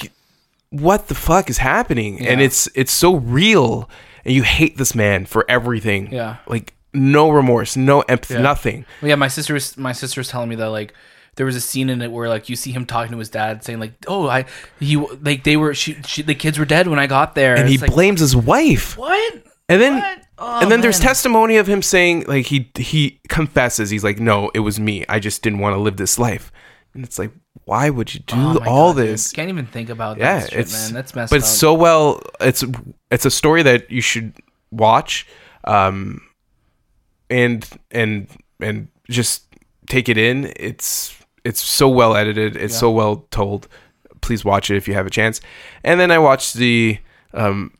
[0.71, 2.25] what the fuck is happening?
[2.25, 3.87] And it's it's so real,
[4.25, 6.11] and you hate this man for everything.
[6.11, 6.37] Yeah.
[6.47, 8.41] like no remorse, no empathy, Yeah.
[8.41, 8.85] nothing.
[9.01, 10.93] Well, yeah, my sister was my sister was telling me that like
[11.35, 13.63] there was a scene in it where like you see him talking to his dad
[13.63, 14.45] saying like oh I
[14.79, 17.67] he like they were she, she the kids were dead when I got there And
[17.67, 18.97] he like, blames his wife.
[18.97, 19.33] what
[19.67, 20.21] And then?
[20.37, 24.49] Oh, and then there's testimony of him saying like he he confesses he's like no
[24.53, 26.51] it was me I just didn't want to live this life.
[26.93, 27.31] And it's like
[27.65, 29.07] why would you do Oh all God, dude.
[29.13, 29.31] this?
[29.31, 31.73] can't even think about yeah, that shit, it's man that's messed but up it's so
[31.73, 32.63] well it's
[33.09, 34.33] it's a story that you should
[34.71, 35.25] watch
[35.63, 36.21] um
[37.33, 38.27] and and
[38.59, 39.43] and just
[39.87, 40.53] take it in.
[40.55, 43.67] It's it's so well edited, it's so well told.
[44.21, 45.41] Please watch it if you have a chance.
[45.83, 46.97] And then I watched the
[47.33, 47.71] um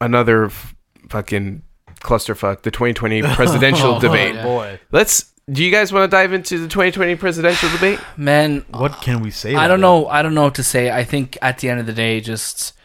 [0.00, 0.74] another f-
[1.10, 1.62] fucking
[2.00, 4.34] clusterfuck, the 2020 presidential Oh, debate.
[4.34, 4.42] yeah.
[4.44, 7.98] Boy, Let's do you guys want to dive into the 2020 presidential debate?
[8.16, 9.54] man what can we say?
[9.54, 9.82] I don't it?
[9.82, 12.20] know I don't know what to say I think at the end of the day
[12.20, 12.79] just F-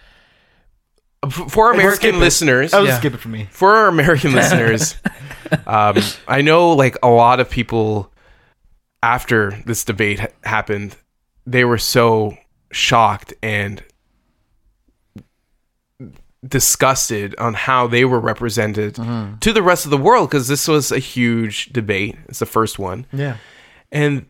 [1.50, 2.20] For American it.
[2.20, 2.98] listeners, I'll Yeah.
[3.00, 3.48] skip it for me.
[3.52, 4.96] for our American listeners,
[5.66, 5.98] um,
[6.28, 8.12] I know like a lot of people
[9.02, 10.96] after this debate ha- happened,
[11.48, 12.38] they were so
[12.72, 13.84] shocked and
[16.48, 18.96] disgusted on how they were represented
[19.42, 22.16] to the rest of the world because this was a huge debate.
[22.28, 23.38] It's the first one, Yeah,
[23.92, 24.28] and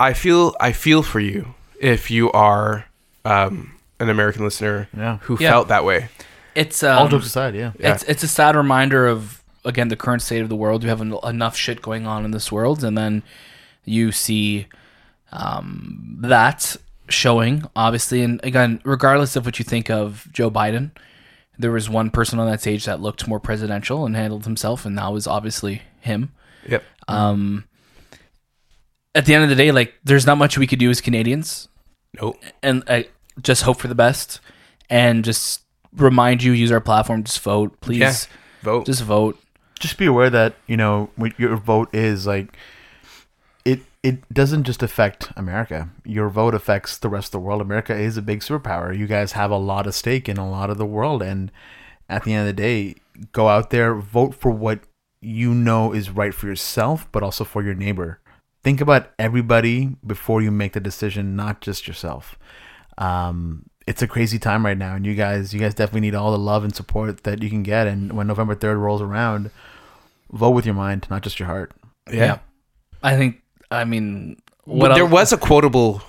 [0.00, 2.86] I feel I feel for you if you are
[3.24, 5.18] um, an American listener Yeah.
[5.22, 5.50] who Yeah.
[5.50, 6.08] felt that way.
[6.54, 7.72] it's all um, jokes aside, yeah.
[7.78, 7.94] Yeah.
[7.94, 10.82] it's it's a sad reminder of again the current state of the world.
[10.82, 13.22] You have en- enough shit going on in this world, and then
[13.84, 14.66] you see
[15.32, 16.76] um, that
[17.08, 18.22] showing obviously.
[18.22, 20.90] And again, regardless of what you think of Joe Biden,
[21.58, 24.96] there was one person on that stage that looked more presidential and handled himself, and
[24.98, 26.32] that was obviously him.
[26.68, 26.82] Yep.
[27.08, 27.64] Um,
[29.14, 31.68] at the end of the day, like there's not much we could do as Canadians,
[32.20, 32.36] Nope.
[32.62, 33.02] and uh,
[33.42, 34.40] just hope for the best,
[34.90, 35.62] and just
[35.96, 38.12] remind you use our platform, just vote, please, Yeah.
[38.62, 38.86] Vote.
[38.86, 39.38] just vote.
[39.78, 42.56] just be aware that you know what your vote is like
[43.64, 47.94] it it doesn't just affect america your vote affects the rest of the world america
[47.94, 50.78] is a big superpower you guys have a lot of stake in a lot of
[50.78, 51.52] the world and
[52.08, 52.96] at the end of the day
[53.30, 54.80] go out there vote for what
[55.20, 58.18] you know is right for yourself but also for your neighbor
[58.64, 62.36] think about everybody before you make the decision not just yourself
[62.98, 66.30] um, it's a crazy time right now and you guys you guys definitely need all
[66.30, 69.50] the love and support that you can get and when november 3rd rolls around
[70.30, 71.72] vote with your mind not just your heart
[72.12, 72.38] yeah.
[73.02, 73.42] I think.
[73.70, 76.02] I mean, what there else- was a quotable.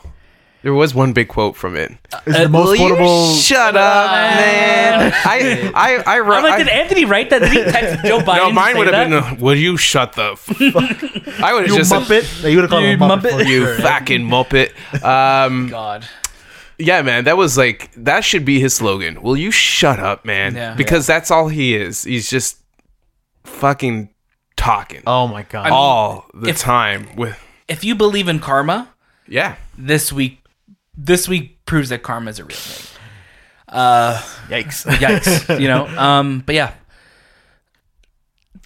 [0.61, 1.91] There was one big quote from it.
[2.25, 5.13] is the most Will quotable Shut up, man.
[5.25, 6.43] I I I I'm wrote.
[6.43, 7.39] like, I- did Anthony write that?
[7.39, 8.37] Did he text Joe Biden?
[8.37, 9.29] no, mine to say would have that?
[9.29, 9.37] been.
[9.39, 10.31] uh, Will you shut the?
[10.31, 11.41] F-?
[11.43, 13.47] I would you have just muppet Yeah, you would have called You him muppet, muppet.
[13.47, 15.03] you fucking muppet.
[15.03, 16.07] Um, God.
[16.79, 19.21] Yeah, man, that was like that should be his slogan.
[19.21, 20.55] Will you shut up, man?
[20.55, 20.73] Yeah.
[20.75, 22.03] because that's all he is.
[22.05, 22.57] He's just
[23.43, 24.09] fucking
[24.57, 27.37] talking oh my god all the if- time with.
[27.67, 28.89] If you believe in karma,
[29.27, 30.39] Yeah, this week,
[30.97, 32.97] this week proves that karma is a real thing.
[33.67, 35.59] Uh, yikes yikes.
[35.61, 35.85] you know.
[35.97, 36.73] Um, but yeah,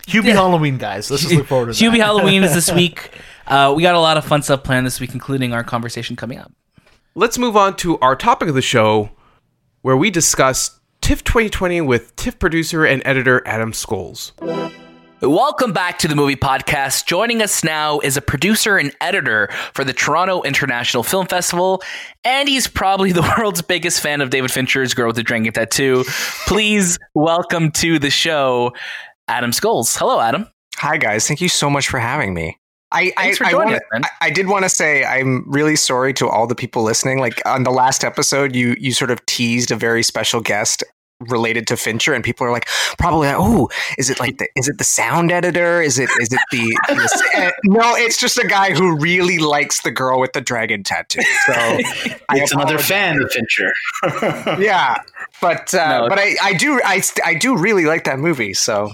[0.07, 3.11] hubie halloween guys let's just look forward to Hubie that Halloween is this week.
[3.45, 6.37] Uh, we got a lot of fun stuff planned this week, including our conversation coming
[6.39, 6.51] up.
[7.15, 9.11] Let's move on to our topic of the show,
[9.83, 14.31] where we discuss TIFF 2020 with TIFF producer and editor Adam Schoales.
[15.21, 17.05] Welcome back to the movie podcast.
[17.05, 21.83] Joining us now is a producer and editor for the Toronto International Film Festival,
[22.23, 26.03] and he's probably the world's biggest fan of David Fincher's Girl with the Dragon Tattoo.
[26.47, 28.73] Please welcome to the show,
[29.27, 29.95] Adam Schoales.
[29.95, 30.47] Hello, Adam.
[30.77, 32.57] Hi guys, thank you so much for having me.
[32.93, 33.81] I I, for I, wanna- us.
[33.93, 37.19] I, I did want to say I'm really sorry to all the people listening.
[37.19, 40.83] Like on the last episode, you you sort of teased a very special guest
[41.29, 42.67] related to Fincher, and people are like,
[42.97, 45.81] probably, like, oh, is it like the is it the sound editor?
[45.81, 47.95] Is it is it the, the eh, no?
[47.95, 51.21] It's just a guy who really likes the girl with the dragon tattoo.
[51.45, 51.53] So
[52.31, 53.71] It's another fan of Fincher.
[54.61, 54.95] Yeah,
[55.41, 56.09] but uh, No.
[56.09, 58.53] but I I do I I do really like that movie.
[58.53, 58.91] So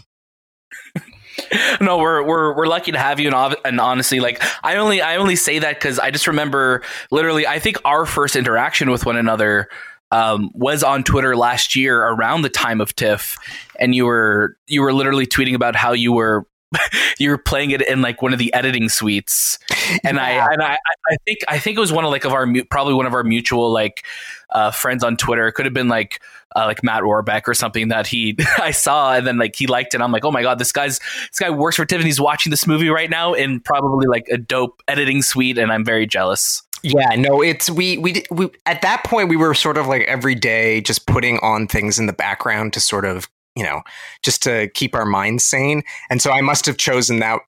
[1.82, 5.18] no, we're we're we're lucky to have you, and, and honestly, like I only I
[5.18, 7.48] only say that because I just remember literally.
[7.48, 9.70] I think our first interaction with one another
[10.12, 13.38] um, was on Twitter last year around the time of TIFF,
[13.80, 16.46] and you were you were literally tweeting about how you were.
[17.20, 19.58] you were playing it in like one of the editing suites,
[20.04, 20.48] and Yeah.
[20.48, 20.78] I and I,
[21.12, 23.24] I think I think it was one of like of our probably one of our
[23.24, 24.06] mutual like
[24.52, 25.48] uh, friends on Twitter.
[25.48, 26.22] It could have been like
[26.56, 29.94] uh, like Matt Warbeck or something that he I saw and then like he liked
[29.94, 29.98] it.
[29.98, 32.68] And I'm like, oh my god, this guy's this guy works for Tiffany's watching this
[32.68, 36.64] movie right now in probably like a dope editing suite, and I'm very jealous.
[36.82, 40.36] Yeah, no, it's we we we at that point we were sort of like every
[40.36, 43.82] day just putting on things in the background to sort of you know
[44.24, 47.40] just to keep our minds sane, and so I must have chosen that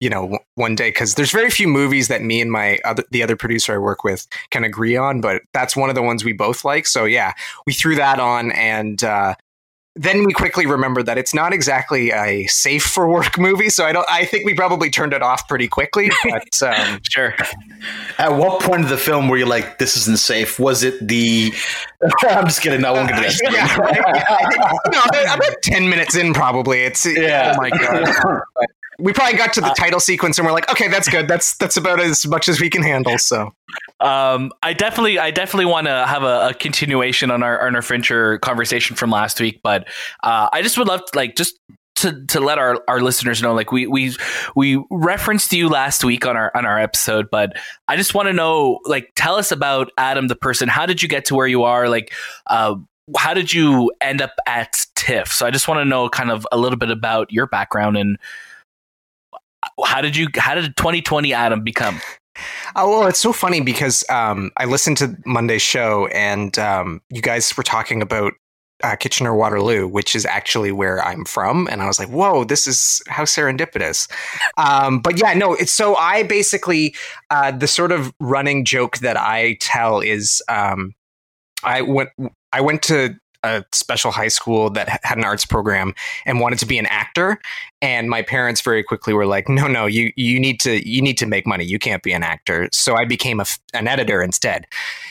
[0.00, 3.22] you know one day because there's very few movies that me and my other the
[3.22, 6.32] other producer I work with can agree on, but that's one of the ones we
[6.32, 6.86] both like.
[6.86, 7.32] So yeah,
[7.66, 9.02] we threw that on and.
[9.02, 9.34] uh
[9.94, 13.92] then we quickly remembered that it's not exactly a safe for work movie, so I
[13.92, 14.06] don't.
[14.10, 16.10] I think we probably turned it off pretty quickly.
[16.24, 17.34] But um, Sure.
[18.18, 20.58] At what point of the film were you like, "This isn't safe"?
[20.58, 21.52] Was it the?
[22.28, 22.84] I'm just kidding.
[22.84, 23.52] I won't get to that.
[23.52, 23.96] yeah, right?
[23.96, 26.80] Yeah, I think, no, about- about ten minutes in, probably.
[26.80, 27.54] It's Yeah.
[27.56, 28.40] Oh my god.
[28.98, 31.26] we probably got to the title sequence and we're like, okay, that's good.
[31.28, 33.18] That's that's about as much as we can handle.
[33.18, 33.52] So
[34.02, 37.82] Um, I definitely, I definitely want to have a, a continuation on our on our
[37.82, 39.86] Fincher conversation from last week, but
[40.24, 41.58] uh, I just would love, to, like, just
[41.96, 44.14] to to let our, our listeners know, like, we we
[44.56, 47.56] we referenced you last week on our on our episode, but
[47.86, 50.68] I just want to know, like, tell us about Adam the person.
[50.68, 51.88] How did you get to where you are?
[51.88, 52.12] Like,
[52.48, 52.74] uh,
[53.16, 55.28] how did you end up at TIFF?
[55.32, 58.18] So I just want to know, kind of, a little bit about your background and.
[59.86, 60.26] How did you?
[60.36, 62.00] How did 2020 Adam become?
[62.74, 67.20] Oh well, it's so funny because um, I listened to Monday's show and um, you
[67.20, 68.32] guys were talking about
[68.82, 72.66] uh, Kitchener Waterloo, which is actually where I'm from, and I was like, "Whoa, this
[72.66, 74.10] is how serendipitous."
[74.56, 76.94] Um, but yeah, no, it's so I basically
[77.30, 80.94] uh, the sort of running joke that I tell is um,
[81.62, 82.10] I went
[82.52, 83.14] I went to
[83.44, 85.94] a special high school that had an arts program
[86.26, 87.40] and wanted to be an actor.
[87.80, 91.18] And my parents very quickly were like no no you you need to you need
[91.18, 91.64] to make money.
[91.64, 92.68] You can't be an actor.
[92.72, 94.66] So i became a an editor instead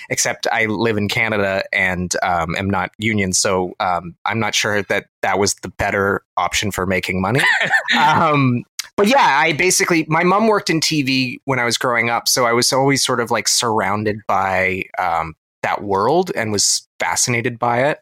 [0.10, 3.34] except i live in canada and um, am not union.
[3.34, 7.42] So um, i'm not sure that that was the better option for making money.
[7.98, 8.64] Um,
[8.96, 12.28] but yeah i basically my mom worked in tv when i was growing up.
[12.28, 17.60] So i was always sort of like surrounded by um, that world and was fascinated
[17.60, 18.00] by it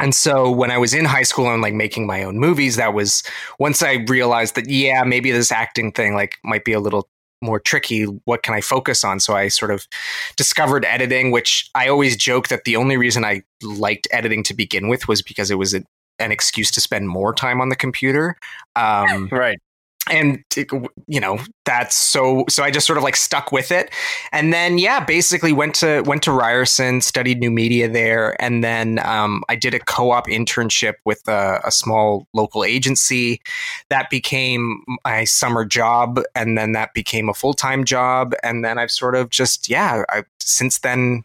[0.00, 2.94] and so when I was in high school and like making my own movies, that
[2.94, 3.22] was
[3.58, 7.08] once I realized that yeah, maybe this acting thing like might be a little
[7.42, 8.04] more tricky.
[8.04, 9.20] What can I focus on?
[9.20, 9.86] So I sort of
[10.36, 14.88] discovered editing, which I always joke that the only reason I liked editing to begin
[14.88, 15.82] with was because it was a,
[16.18, 18.36] an excuse to spend more time on the computer.
[18.76, 19.58] Um, Right.
[20.10, 20.42] And
[21.06, 23.90] you know that's so so i just sort of like stuck with it.
[24.32, 28.98] And then yeah basically went to went to ryerson studied new media there and then
[29.04, 33.40] um, i did a co-op internship with a, a small local agency.
[33.88, 38.34] That became my summer job and then that became a full-time job.
[38.42, 41.24] And then i've sort of just yeah i since then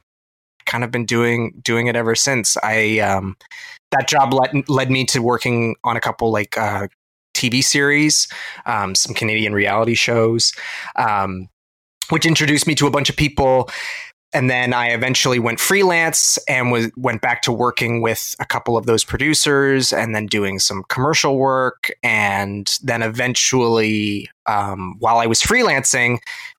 [0.66, 2.58] kind of been doing doing it ever since.
[2.64, 3.38] I um
[3.92, 6.88] that job led led me to working on a couple like uh
[7.50, 8.28] TV series,
[8.66, 10.54] um, some Canadian reality shows,
[10.96, 11.48] um,
[12.10, 13.70] which introduced me to a bunch of people.
[14.34, 18.76] And then I eventually went freelance and was went back to working with a couple
[18.76, 21.90] of those producers, and then doing some commercial work.
[22.04, 26.18] And then eventually, um, while I was freelancing,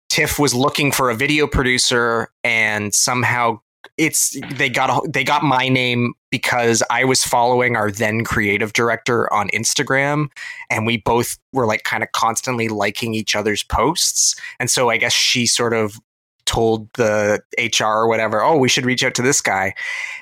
[0.09, 3.61] TIFF was looking for a video producer, and somehow
[3.99, 8.75] it's they got a, they got my name because I was following our then creative
[8.75, 10.27] director on Instagram
[10.69, 14.37] and we both were like kind of constantly liking each other's posts.
[14.61, 15.99] And so I guess she sort of
[16.45, 19.73] told the HR or whatever oh we should reach out to this guy.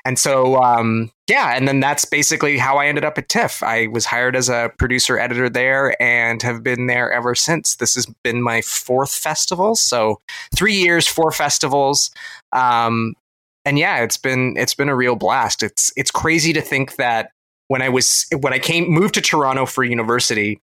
[0.04, 3.60] And so um yeah and then that's basically how I ended up at TIFF.
[3.64, 7.74] I was hired as a producer editor there and have been there ever since.
[7.76, 10.20] This has been my fourth festival so
[10.54, 12.12] 3 years four festivals.
[12.52, 13.14] Um
[13.64, 15.62] and yeah, it's been it's been a real blast.
[15.62, 17.30] It's it's crazy to think that
[17.68, 20.60] when I was when I came moved to Toronto for university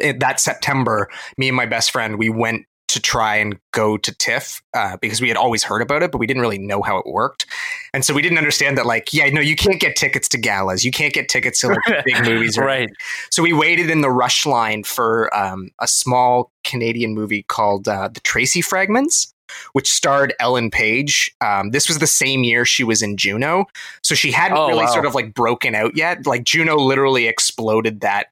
[0.00, 4.12] eh, that September, me and my best friend we went to try and go to
[4.16, 6.98] TIFF uh, because we had always heard about it, but we didn't really know how
[6.98, 7.46] it worked,
[7.94, 10.84] and so we didn't understand that like yeah, no, you can't get tickets to galas,
[10.84, 12.90] you can't get tickets to like big movies, Right.
[13.30, 18.08] so we waited in the rush line for um, a small Canadian movie called uh,
[18.12, 19.32] The Tracy Fragments,
[19.72, 21.34] which starred Ellen Page.
[21.40, 23.66] Um, this was the same year she was in Juno,
[24.02, 24.92] so she hadn't Oh, really wow.
[24.92, 26.26] sort of like broken out yet.
[26.26, 28.26] Like Juno literally exploded that.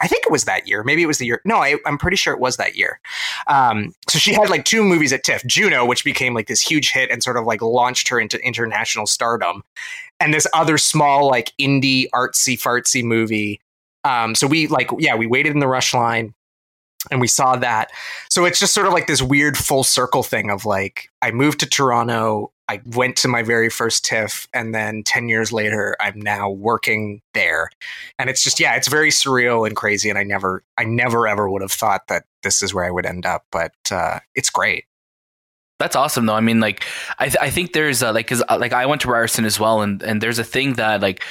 [0.00, 0.84] I think it was that year.
[0.84, 1.40] Maybe it was the year.
[1.44, 3.00] No, I, I'm pretty sure it was that year.
[3.48, 6.92] Um, so she had like two movies at TIFF Juno, which became like this huge
[6.92, 9.64] hit and sort of like launched her into international stardom,
[10.20, 13.60] and this other small like indie artsy fartsy movie.
[14.04, 16.34] Um, so we like, yeah, we waited in the rush line
[17.10, 17.90] and we saw that.
[18.28, 21.60] So it's just sort of like this weird full circle thing of like, I moved
[21.60, 26.20] to Toronto, I went to my very first TIFF, and then 10 years later, I'm
[26.20, 27.70] now working there.
[28.18, 30.10] And it's just, yeah, it's very surreal and crazy.
[30.10, 33.06] And I never, I never ever would have thought that this is where I would
[33.06, 34.84] end up, but uh, it's great.
[35.78, 36.34] That's awesome, though.
[36.34, 36.84] I mean, like,
[37.20, 39.80] I, th- I think there's like, cause uh, like I went to Ryerson as well,
[39.80, 41.24] and and there's a thing that like,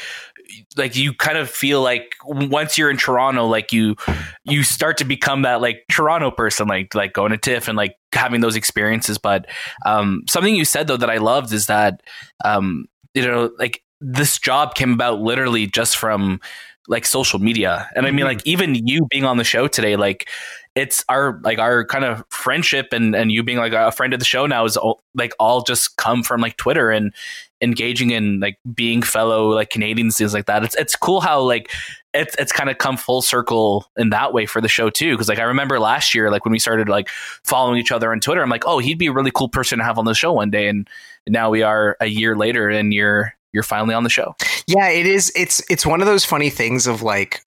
[0.75, 3.95] like you kind of feel like once you're in Toronto, like you
[4.43, 7.95] you start to become that like Toronto person, like like going to TIFF and like
[8.13, 9.17] having those experiences.
[9.17, 9.47] But
[9.85, 12.01] um, something you said though that I loved is that
[12.43, 16.39] um, you know, like this job came about literally just from
[16.87, 20.29] like social media, and I mean, like even you being on the show today, like
[20.77, 24.19] it's our like our kind of friendship and and you being like a friend of
[24.19, 26.91] the show now is all, like all just come from like Twitter.
[26.91, 27.13] And
[27.61, 30.63] engaging in like being fellow like Canadians things like that.
[30.63, 31.71] It's it's cool how like
[32.13, 35.13] it's it's kind of come full circle in that way for the show too.
[35.13, 37.09] Because like I remember last year, like when we started like
[37.43, 39.83] following each other on Twitter, I'm like, oh, he'd be a really cool person to
[39.83, 40.87] have on the show one day, and
[41.27, 44.35] now we are a year later, and you're you're finally on the show.
[44.67, 45.31] Yeah, it is.
[45.35, 47.43] It's it's one of those funny things of like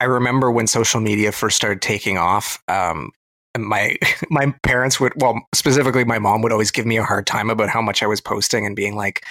[0.00, 2.62] I remember when social media first started taking off.
[2.68, 3.12] Um,
[3.58, 3.96] my
[4.30, 7.68] my parents would well specifically my mom would always give me a hard time about
[7.68, 9.24] how much I was posting and being like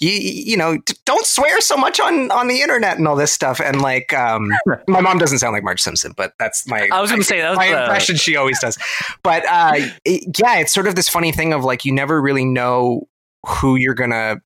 [0.00, 3.60] you you know don't swear so much on on the internet and all this stuff.
[3.60, 4.50] And like um,
[4.88, 7.40] my mom doesn't sound like Marge Simpson but that's my I was going to say
[7.40, 8.78] that was my the- impression she always does.
[9.22, 9.74] But uh,
[10.04, 13.08] it- yeah it's sort of this funny thing of like you never really know
[13.46, 14.36] who you're gonna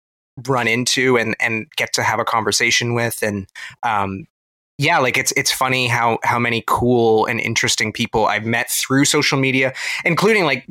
[0.46, 3.46] run into and and get to have a conversation with and
[3.82, 4.24] um
[4.82, 9.04] yeah like it's it's funny how how many cool and interesting people i've met through
[9.04, 9.72] social media
[10.04, 10.66] including like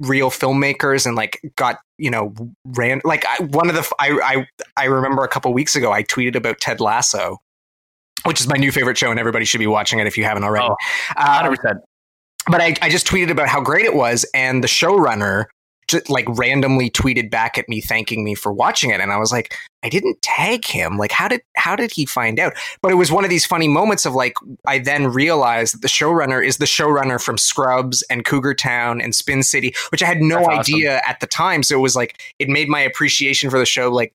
[0.00, 2.32] real filmmakers and like got you know
[2.64, 6.02] ran like I, one of the I, I i remember a couple weeks ago i
[6.02, 7.38] tweeted about ted lasso
[8.24, 10.44] which is my new favorite show and everybody should be watching it if you haven't
[10.44, 10.76] already Oh,
[11.16, 11.74] Um, 100%.
[12.50, 15.46] but I, I just tweeted about how great it was and the showrunner
[15.88, 19.32] just like randomly tweeted back at me thanking me for watching it and i was
[19.32, 20.98] like i didn't tag him.
[20.98, 22.54] Like how did how did he find out?
[22.82, 24.34] But it was one of these funny moments of like
[24.66, 29.14] i then realized that the showrunner is the showrunner from scrubs and cougar town and
[29.14, 30.74] spin city which i had no That's awesome.
[30.74, 33.90] idea at the time so it was like it made my appreciation for the show
[33.90, 34.12] like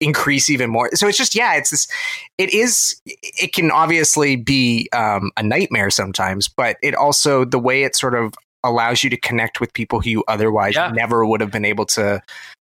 [0.00, 0.90] increase even more.
[0.94, 1.88] So it's just yeah it's this
[2.36, 7.82] it is it can obviously be um, a nightmare sometimes but it also the way
[7.82, 10.90] it sort of allows you to connect with people who you otherwise Yeah.
[10.90, 12.20] never would have been able to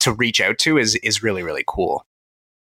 [0.02, 2.04] to reach out to is is really really cool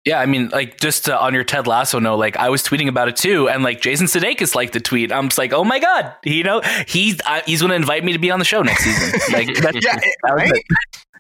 [0.06, 2.88] Yeah, I mean, like just uh, on your Ted Lasso note, like I was tweeting
[2.88, 5.12] about it too, and like Jason Sudeikis liked the tweet.
[5.12, 8.14] I'm just like, oh my god, you know, he's uh, he's going to invite me
[8.14, 9.20] to be on the show next season.
[9.34, 10.52] Like, yeah that right?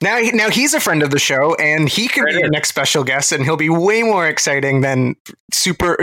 [0.03, 2.51] now now he's a friend of the show and he can Right be in.
[2.51, 5.15] next special guest and he'll be way more exciting than
[5.51, 5.97] super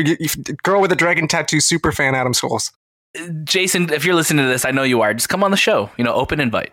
[0.65, 2.73] girl with a dragon tattoo super fan adam schoales
[3.44, 5.12] Jason, if you're listening to this, I know you are.
[5.14, 5.90] Just come on the show.
[5.97, 6.72] You know, open invite.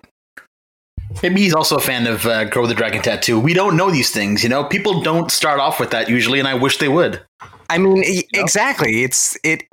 [1.23, 3.39] Maybe he's also a fan of uh, Grow the Dragon Tattoo.
[3.39, 4.63] We don't know these things, you know.
[4.63, 7.21] People don't start off with that usually, and I wish they would.
[7.69, 9.03] I mean, e- exactly.
[9.03, 9.63] It's it.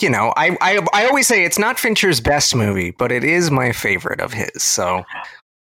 [0.00, 3.50] You know, I, I I always say it's not Fincher's best movie, but it is
[3.50, 4.62] my favorite of his.
[4.62, 5.02] So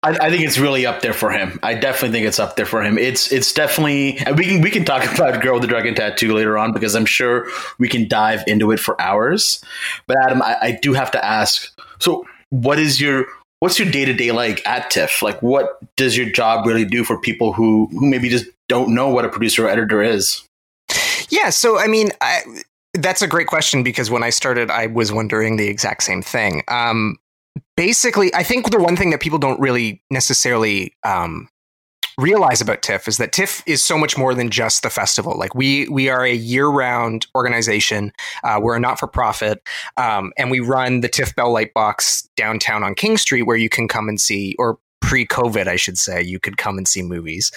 [0.03, 1.59] I, I think it's really up there for him.
[1.63, 2.97] I definitely think it's up there for him.
[2.97, 6.57] It's it's definitely we can we can talk about Girl with the Dragon Tattoo later
[6.57, 7.47] on because I'm sure
[7.80, 9.63] we can dive into it for hours.
[10.07, 11.73] But Adam, I, I do have to ask.
[11.99, 13.25] So, what is your
[13.59, 15.21] what's your day to day like at TIFF?
[15.21, 19.09] Like, what does your job really do for people who who maybe just don't know
[19.09, 20.43] what a producer or editor is?
[21.30, 22.41] yeah, so I mean, I,
[22.93, 26.63] that's a great question because when I started, I was wondering the exact same thing.
[26.67, 27.17] Um,
[27.75, 31.49] basically, I think the one thing that people don't really necessarily um,
[32.17, 35.38] realize about TIFF is that TIFF is so much more than just the festival.
[35.38, 38.11] Like we we are a year round organization.
[38.43, 39.61] Uh, we're a not for profit,
[39.97, 43.88] um, and we run the TIFF Bell Lightbox downtown on King Street, where you can
[43.88, 47.51] come and see, or pre COVID, I should say, you could come and see movies,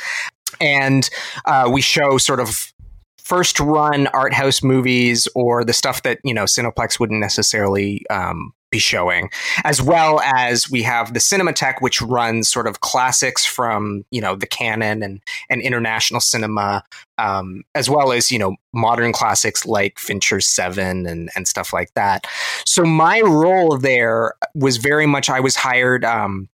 [0.60, 1.08] and
[1.44, 2.72] uh, we show sort of
[3.18, 8.52] first run art house movies or the stuff that you know Cineplex wouldn't necessarily um,
[8.76, 9.30] be showing,
[9.64, 14.36] as well as we have the Cinematheque, which runs sort of classics from you know
[14.36, 16.82] the canon and and international cinema,
[17.18, 21.92] um, as well as you know modern classics like Fincher's Seven and and stuff like
[21.94, 22.26] that.
[22.66, 26.04] So my role there was very much I was hired.
[26.04, 26.48] Um,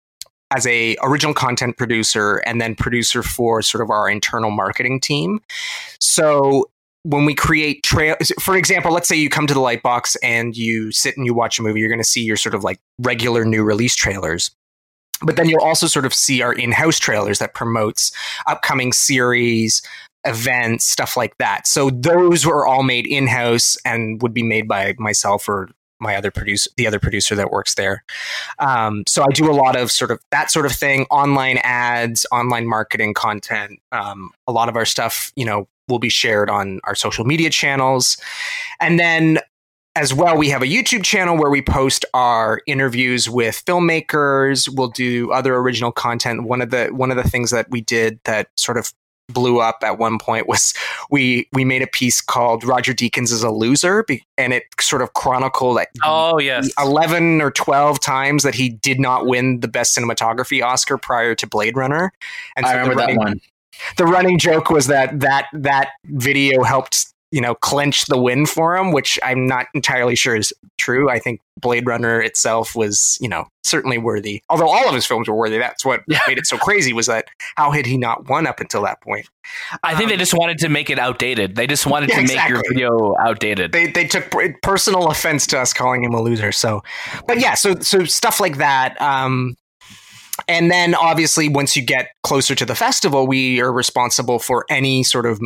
[0.51, 5.39] as a original content producer and then producer for sort of our internal marketing team.
[5.99, 6.71] So
[7.09, 10.91] when we create trail for example let's say you come to the lightbox and you
[10.91, 13.45] sit and you watch a movie you're going to see your sort of like regular
[13.45, 14.51] new release trailers.
[15.21, 18.11] But then you'll also sort of see our in-house trailers that promotes
[18.47, 19.81] upcoming series
[20.25, 21.67] events stuff like that.
[21.67, 25.69] So those were all made in-house and would be made by myself or
[26.01, 28.03] my other producer the other producer that works there.
[28.59, 32.25] Um, so i do a lot of sort of that sort of thing online ads
[32.31, 36.79] online marketing content um, a lot of our stuff you know will be shared on
[36.85, 38.17] our social media channels
[38.79, 39.39] and then
[39.95, 44.69] as well, we have a YouTube channel where we post our interviews with filmmakers.
[44.73, 46.43] We'll do other original content.
[46.43, 48.93] One of the one of the things that we did that sort of
[49.27, 50.73] blew up at one point was
[51.11, 55.01] we we made a piece called Roger Deakins is a loser, be- and it sort
[55.01, 56.69] of chronicled like Oh yes.
[56.79, 61.47] 11 or 12 times that he did not win the best cinematography Oscar prior to
[61.47, 62.11] Blade Runner.
[62.55, 63.41] And I the remember that one.
[63.97, 68.75] The running joke was that that that video helped you know clinch the win for
[68.75, 71.09] him, which I'm not entirely sure is true.
[71.09, 75.27] I think Blade Runner itself was you know certainly worthy, although all of his films
[75.27, 75.59] were worthy.
[75.59, 76.19] That's what Yeah.
[76.27, 77.25] made it so crazy was that
[77.55, 79.27] how had he not won up until that point?
[79.83, 81.55] I think they just wanted to make it outdated.
[81.55, 83.73] They just wanted Yeah, to make your video outdated.
[83.73, 84.33] they they took
[84.63, 86.51] personal offense to us calling him a loser.
[86.51, 86.81] So,
[87.27, 88.99] but yeah, so so stuff like that.
[88.99, 89.55] Um,
[90.49, 95.03] and then obviously, once you get closer to the festival, we are responsible for any
[95.03, 95.39] sort of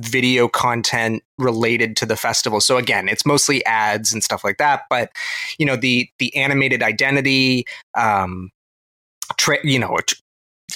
[0.00, 2.60] video content related to the festival.
[2.60, 4.84] So again, it's mostly ads and stuff like that.
[4.88, 5.10] But
[5.58, 7.66] you know, the the animated identity,
[7.96, 8.50] um,
[9.36, 9.98] tra- you know.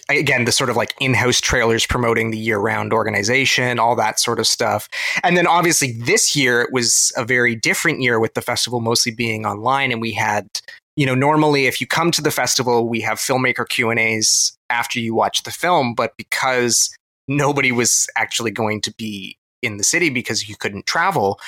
[0.08, 4.46] Again, the sort of like in-house trailers promoting the year-round organization, all that sort of
[4.46, 4.88] stuff.
[5.22, 9.12] And then obviously this year it was a very different year with the festival mostly
[9.12, 10.48] being online and we had
[10.96, 15.14] you know normally if you come to the festival we have filmmaker Q&As after you
[15.14, 16.94] watch the film but because
[17.28, 21.38] nobody was actually going to be in the city because you couldn't travel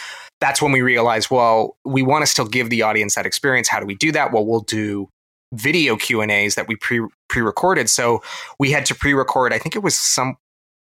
[0.41, 3.81] that's when we realized well we want to still give the audience that experience how
[3.81, 5.09] do we do that well we'll do
[5.53, 8.23] video Q&As that we pre pre-recorded so
[8.59, 10.37] we had to pre-record I think it was some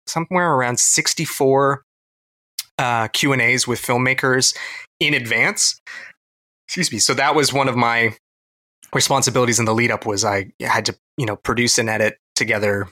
[0.06, 1.82] somewhere around 64
[2.78, 4.56] uh, Q and A's with filmmakers
[5.00, 5.80] in advance.
[6.66, 6.98] Excuse me.
[6.98, 8.14] So that was one of my
[8.94, 12.88] responsibilities in the lead up was I had to you know produce and edit together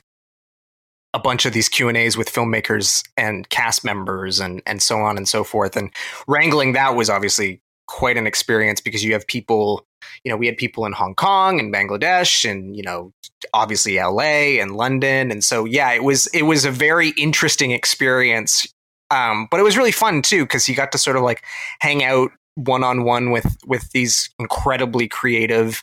[1.12, 4.98] a bunch of these Q and A's with filmmakers and cast members and and so
[4.98, 5.76] on and so forth.
[5.76, 5.90] And
[6.26, 9.86] wrangling that was obviously quite an experience because you have people
[10.24, 13.12] you know we had people in Hong Kong and Bangladesh and you know
[13.52, 18.66] obviously LA and London and so yeah it was it was a very interesting experience
[19.10, 21.44] um, but it was really fun too because you got to sort of like
[21.80, 25.82] hang out one on one with with these incredibly creative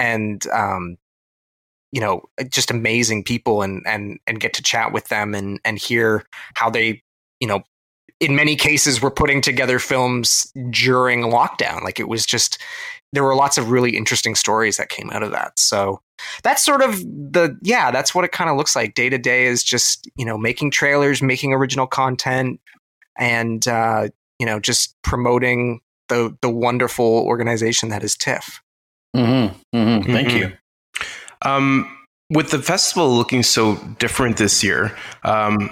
[0.00, 0.96] and um,
[1.92, 5.78] you know just amazing people and and and get to chat with them and and
[5.78, 6.24] hear
[6.54, 7.02] how they
[7.40, 7.62] you know
[8.22, 11.82] in many cases were putting together films during lockdown.
[11.82, 12.62] Like it was just
[13.12, 15.58] there were lots of really interesting stories that came out of that.
[15.58, 16.00] So
[16.44, 18.94] that's sort of the yeah that's what it kind of looks like.
[18.94, 22.60] Day to day is just you know making trailers making original content
[23.18, 24.08] and uh
[24.38, 25.80] you know just promoting
[26.12, 28.60] the the wonderful organization that is tiff
[29.16, 29.76] Mm-hmm.
[29.76, 30.12] Mm-hmm.
[30.12, 30.38] Thank Mhm.
[30.38, 30.52] you.
[31.42, 31.98] Um,
[32.30, 35.68] with the festival looking so different this year, um,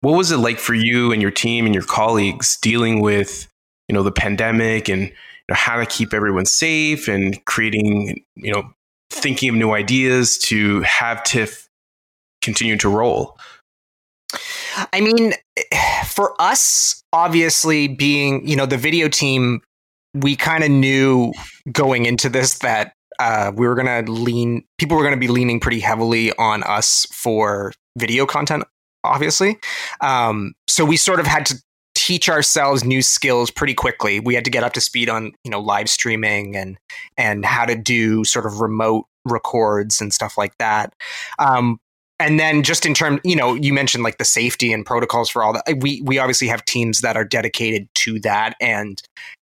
[0.00, 3.48] what was it like for you and your team and your colleagues dealing with,
[3.88, 8.52] you know, the pandemic and you know, how to keep everyone safe and creating, you
[8.52, 8.62] know,
[9.10, 11.68] thinking of new ideas to have TIFF
[12.42, 13.36] continue to roll?
[14.92, 15.34] I mean,
[16.06, 19.60] for us, obviously being, you know, the video team,
[20.14, 21.32] we kind of knew
[21.70, 25.28] going into this that uh, we were going to lean, people were going to be
[25.28, 28.64] leaning pretty heavily on us for video content,
[29.04, 29.58] obviously.
[30.00, 31.56] Um, so we sort of had to
[31.94, 34.18] teach ourselves new skills pretty quickly.
[34.18, 36.78] We had to get up to speed on, you know, live streaming and,
[37.16, 40.94] and how to do sort of remote records and stuff like that.
[41.38, 41.78] Um,
[42.22, 45.42] and then just in terms you know you mentioned like the safety and protocols for
[45.42, 48.54] all that we we obviously have teams that are dedicated to that.
[48.60, 49.02] And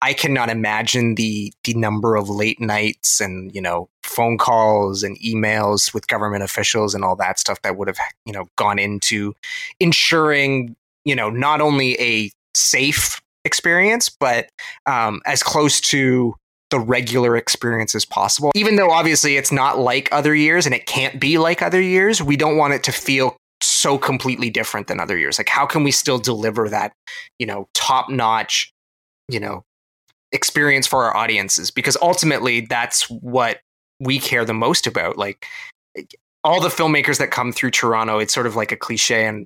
[0.02, 5.20] i cannot imagine the the number of late nights and you know phone calls and
[5.20, 9.34] emails with government officials and all that stuff that would have you know gone into
[9.80, 10.76] ensuring
[11.06, 14.50] you know not only a safe experience but
[14.86, 16.36] um, as close to
[16.72, 18.52] the regular experience as possible.
[18.56, 22.24] Even though obviously it's not like other years and it can't be like other years,
[22.24, 25.38] we don't want it to feel so completely different than other years.
[25.38, 26.94] Like how can we still deliver that,
[27.38, 28.72] you know, top-notch,
[29.28, 29.64] you know,
[30.32, 33.60] experience for our audiences because ultimately that's what
[34.00, 35.18] we care the most about.
[35.18, 35.46] Like
[36.44, 39.46] all the filmmakers that come through Toronto, it's sort of like a cliche and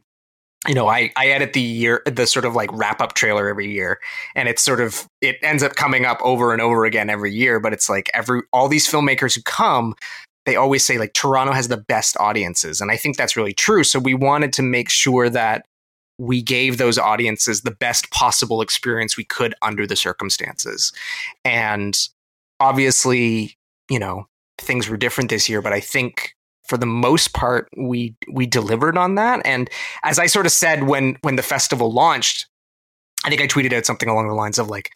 [0.68, 3.72] you know, I, I edit the year the sort of like wrap up trailer every
[3.72, 4.00] year,
[4.36, 7.60] and it's sort of it ends up coming up over and over again every year.
[7.60, 9.96] But it's like every all these filmmakers who come,
[10.46, 13.84] they always say like Toronto has the best audiences, and I think that's really true.
[13.84, 15.66] So we wanted to make sure that
[16.18, 20.92] we gave those audiences the best possible experience we could under the circumstances,
[21.44, 21.98] and
[22.60, 23.56] obviously,
[23.90, 24.28] you know,
[24.58, 26.35] things were different this year, but I think
[26.68, 29.70] for the most part we we delivered on that and
[30.04, 32.48] as i sort of said when when the festival launched
[33.24, 34.92] i think i tweeted out something along the lines of like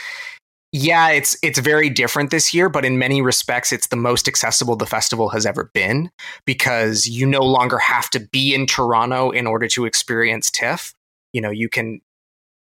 [0.71, 4.75] yeah, it's it's very different this year, but in many respects, it's the most accessible
[4.75, 6.11] the festival has ever been
[6.45, 10.93] because you no longer have to be in Toronto in order to experience TIFF.
[11.33, 12.01] You know, you can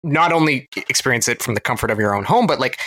[0.05, 2.81] not only experience it from the comfort of your own home, but like,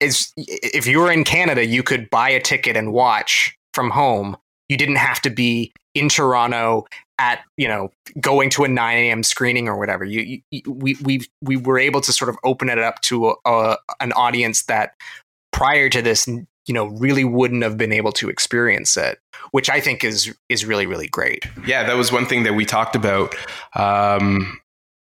[0.00, 4.34] is if you're in Canada, you could buy a ticket and watch from home.
[4.68, 6.86] You didn't have to be in Toronto
[7.18, 11.20] at you know going to a 9 a.m screening or whatever you, you, we we
[11.42, 14.94] we were able to sort of open it up to a, a, an audience that
[15.52, 19.20] prior to this you know really wouldn't have been able to experience it
[19.52, 22.64] which i think is is really really great Yeah, that was one thing that we
[22.64, 23.34] talked about.
[23.74, 24.60] Um,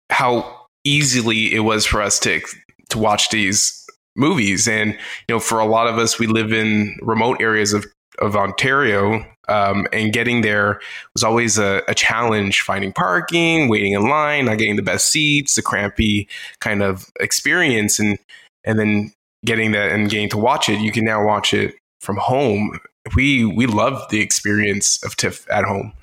[0.09, 2.41] how easily it was for us to
[2.89, 6.97] to watch these movies, and you know, for a lot of us, we live in
[7.01, 7.85] remote areas of
[8.19, 10.79] of Ontario, um, and getting there
[11.13, 12.61] was always a, a challenge.
[12.61, 16.27] Finding parking, waiting in line, not getting the best seats, the crampy
[16.59, 18.17] kind of experience, and
[18.65, 19.11] and then
[19.45, 20.79] getting that and getting to watch it.
[20.79, 22.79] You can now watch it from home.
[23.15, 25.93] We we love the experience of TIFF at home.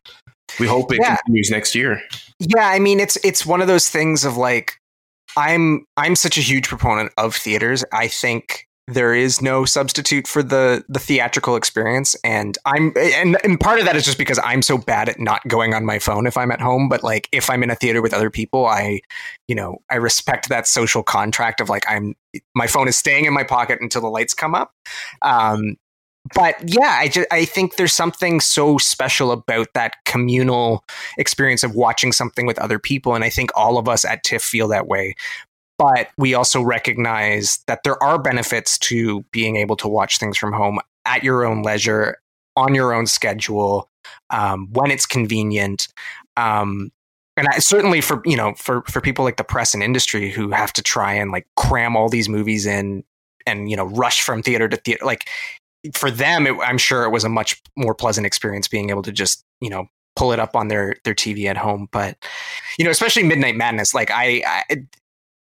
[0.60, 1.16] We hope it Yeah.
[1.16, 2.00] continues next year.
[2.40, 4.76] yeah i mean it's it's one of those things of like
[5.36, 10.42] i'm i'm such a huge proponent of theaters i think there is no substitute for
[10.42, 12.14] the the theatrical experience.
[12.22, 15.46] And i'm and, and part of that is just because i'm so bad at not
[15.48, 16.88] going on my phone if i'm at home.
[16.88, 19.00] But like if i'm in a theater with other people i
[19.48, 22.14] you know i respect that social contract of like i'm
[22.54, 24.72] my phone is staying in my pocket until the lights come up.
[25.22, 25.76] Um
[26.34, 30.82] but yeah i just i think there's something so special about that communal
[31.18, 33.14] experience of watching something with other people.
[33.14, 35.14] And i think all of us at tiff feel that way
[35.78, 40.52] but we also recognize that there are benefits to being able to watch things from
[40.52, 42.18] home at your own leisure
[42.56, 43.88] on your own schedule
[44.30, 45.88] um, when it's convenient.
[46.36, 46.90] Um,
[47.36, 50.50] and I, certainly for you know for for people like the press and industry who
[50.50, 53.02] have to try and like cram all these movies in
[53.46, 55.28] and you know rush from theater to theater like
[55.94, 59.12] for them it, i'm sure it was a much more pleasant experience being able to
[59.12, 59.86] just you know
[60.16, 61.88] pull it up on their their tv at home.
[61.90, 62.16] But
[62.78, 64.76] you know especially midnight madness like i, I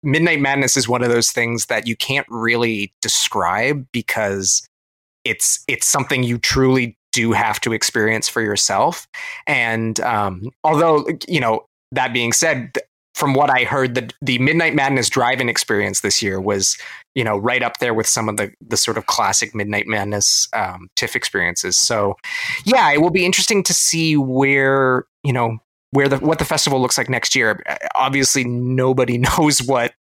[0.03, 4.67] Midnight Madness is one of those things that you can't really describe because
[5.25, 9.07] it's it's something you truly do have to experience for yourself.
[9.47, 12.73] And um, although you know that being said,
[13.15, 16.77] from what I heard, the the Midnight Madness drive-in experience this year was
[17.15, 20.47] you know right up there with some of the the sort of classic Midnight Madness
[20.53, 21.77] um, TIFF experiences.
[21.77, 22.15] So
[22.65, 25.59] yeah, it will be interesting to see where you know
[25.93, 27.63] where the what the festival looks like next year.
[27.95, 29.93] Obviously, nobody knows what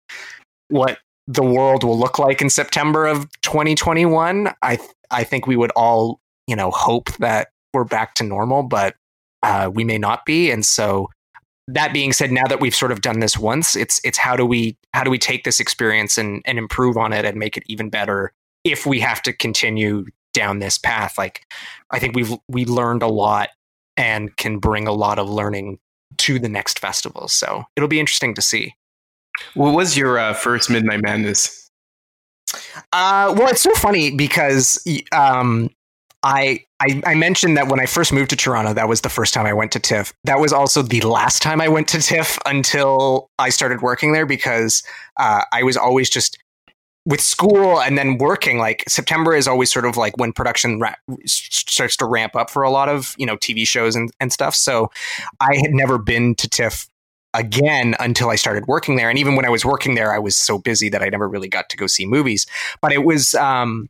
[0.69, 0.97] what
[1.27, 4.49] the world will look like in September of 2021.
[4.61, 4.79] I
[5.11, 8.95] I think we would all you know hope that we're back to normal, but
[9.43, 10.51] uh, we may not be.
[10.51, 11.09] And so,
[11.67, 14.45] that being said, now that we've sort of done this once, it's it's how do
[14.45, 17.63] we how do we take this experience and and improve on it and make it
[17.67, 18.33] even better
[18.63, 21.19] if we have to continue down this path.
[21.19, 21.45] Like
[21.91, 23.49] I think we've we learned a lot
[23.97, 25.79] and can bring a lot of learning
[26.17, 27.27] to the next festival.
[27.27, 28.73] So it'll be interesting to see.
[29.55, 31.69] What was your uh, first Midnight Madness?
[32.91, 35.69] Uh, well, it's so funny because um,
[36.21, 39.33] I, I I mentioned that when I first moved to Toronto, that was the first
[39.33, 40.13] time I went to TIFF.
[40.23, 44.25] That was also the last time I went to TIFF until I started working there
[44.25, 44.83] because
[45.17, 46.37] uh, I was always just
[47.05, 48.57] with school and then working.
[48.57, 52.63] Like September is always sort of like when production ra- starts to ramp up for
[52.63, 54.55] a lot of you know TV shows and, and stuff.
[54.55, 54.91] So
[55.39, 56.87] I had never been to TIFF
[57.33, 59.09] again until I started working there.
[59.09, 61.47] And even when I was working there, I was so busy that I never really
[61.47, 62.45] got to go see movies.
[62.81, 63.89] But it was, um,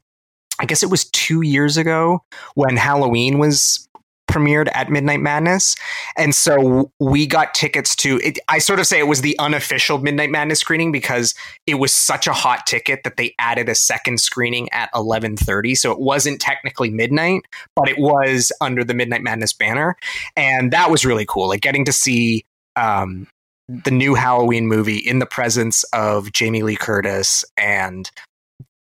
[0.60, 2.24] I guess it was two years ago
[2.56, 3.88] when Halloween was
[4.34, 5.76] premiered at Midnight Madness.
[6.18, 8.40] And so we got tickets to it.
[8.50, 11.36] I sort of say it was the unofficial Midnight Madness screening because
[11.68, 15.78] it was such a hot ticket that they added a second screening at 11:30.
[15.78, 17.42] So it wasn't technically midnight,
[17.76, 19.96] but it was under the Midnight Madness banner.
[20.36, 21.48] And that was really cool.
[21.48, 22.46] Like getting to see
[22.76, 23.28] um,
[23.68, 28.10] the new Halloween movie in the presence of Jamie Lee Curtis, and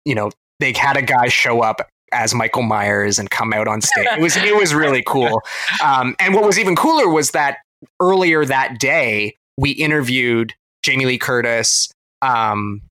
[0.04, 0.30] you know
[0.60, 4.06] they had a guy show up as Michael Myers and come out on stage.
[4.12, 5.42] It was it was really cool.
[5.82, 7.58] Um, and what was even cooler was that
[8.00, 11.92] earlier that day we interviewed Jamie Lee Curtis.
[12.20, 12.82] Um,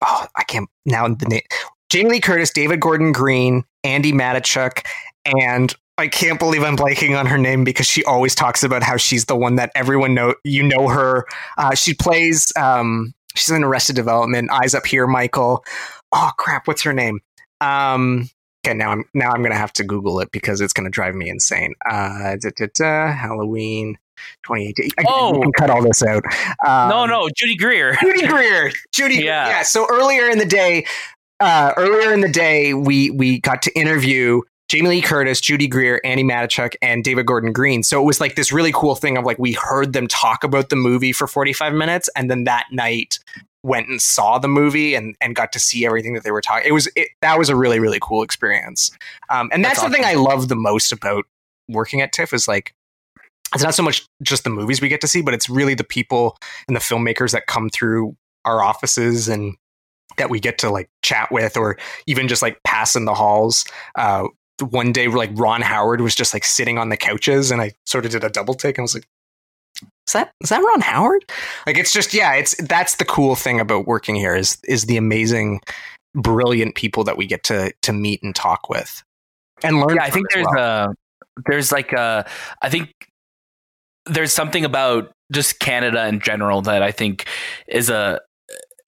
[0.00, 1.42] oh, I can't now the name.
[1.90, 4.86] Jamie Lee Curtis, David Gordon Green, Andy Matichak,
[5.26, 8.96] and I can't believe I'm blanking on her name because she always talks about how
[8.96, 11.26] she's the one that everyone know you know her.
[11.58, 14.50] Uh, she plays um, she's in Arrested Development.
[14.50, 15.64] Eyes up here, Michael.
[16.12, 17.20] Oh crap, what's her name?
[17.62, 18.28] Um,
[18.66, 21.28] okay, now I'm now I'm gonna have to Google it because it's gonna drive me
[21.28, 21.74] insane.
[21.88, 23.96] Uh, da, da, da, Halloween
[24.44, 24.90] 2018.
[24.98, 25.34] I, Oh.
[25.36, 26.22] you can cut all this out.
[26.66, 27.96] Um, no, no, Judy Greer.
[28.00, 28.72] Judy Greer.
[28.92, 29.16] Judy.
[29.16, 29.48] Yeah.
[29.48, 29.62] Yeah.
[29.62, 30.86] So earlier in the day,
[31.40, 36.00] uh, earlier in the day, we we got to interview Jamie Lee Curtis, Judy Greer,
[36.04, 37.82] Annie Matichak, and David Gordon Green.
[37.82, 40.68] So it was like this really cool thing of like we heard them talk about
[40.70, 43.18] the movie for 45 minutes, and then that night
[43.62, 46.66] went and saw the movie and, and got to see everything that they were talking.
[46.66, 48.90] It was it, that was a really really cool experience,
[49.30, 51.24] um, and that's, That's the thing I love the most about
[51.68, 52.74] working at TIFF is like
[53.54, 55.84] it's not so much just the movies we get to see, but it's really the
[55.84, 56.36] people
[56.68, 59.56] and the filmmakers that come through our offices and
[60.16, 61.76] that we get to like chat with or
[62.06, 63.64] even just like pass in the halls.
[63.94, 64.28] Uh,
[64.70, 68.04] one day, like Ron Howard was just like sitting on the couches, and I sort
[68.04, 69.06] of did a double take and I was like,
[69.80, 71.24] "Is that is that Ron Howard?"
[71.66, 74.96] Like it's just yeah, it's that's the cool thing about working here is is the
[74.96, 75.60] amazing,
[76.14, 79.02] brilliant people that we get to to meet and talk with
[79.62, 79.96] and learn.
[79.96, 80.90] yeah, I think there's well.
[80.90, 80.94] a
[81.46, 82.28] there's like a
[82.60, 82.90] I think
[84.06, 87.26] there's something about just Canada in general that I think
[87.68, 88.20] is a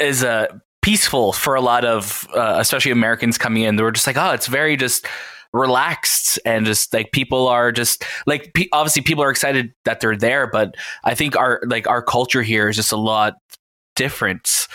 [0.01, 3.77] is a peaceful for a lot of uh, especially Americans coming in.
[3.77, 5.07] They're just like, oh, it's very just
[5.55, 10.47] relaxed and just like people are just like obviously people are excited that they're there,
[10.47, 10.75] but
[11.05, 13.35] I think our like our culture here is just a lot
[13.95, 14.67] different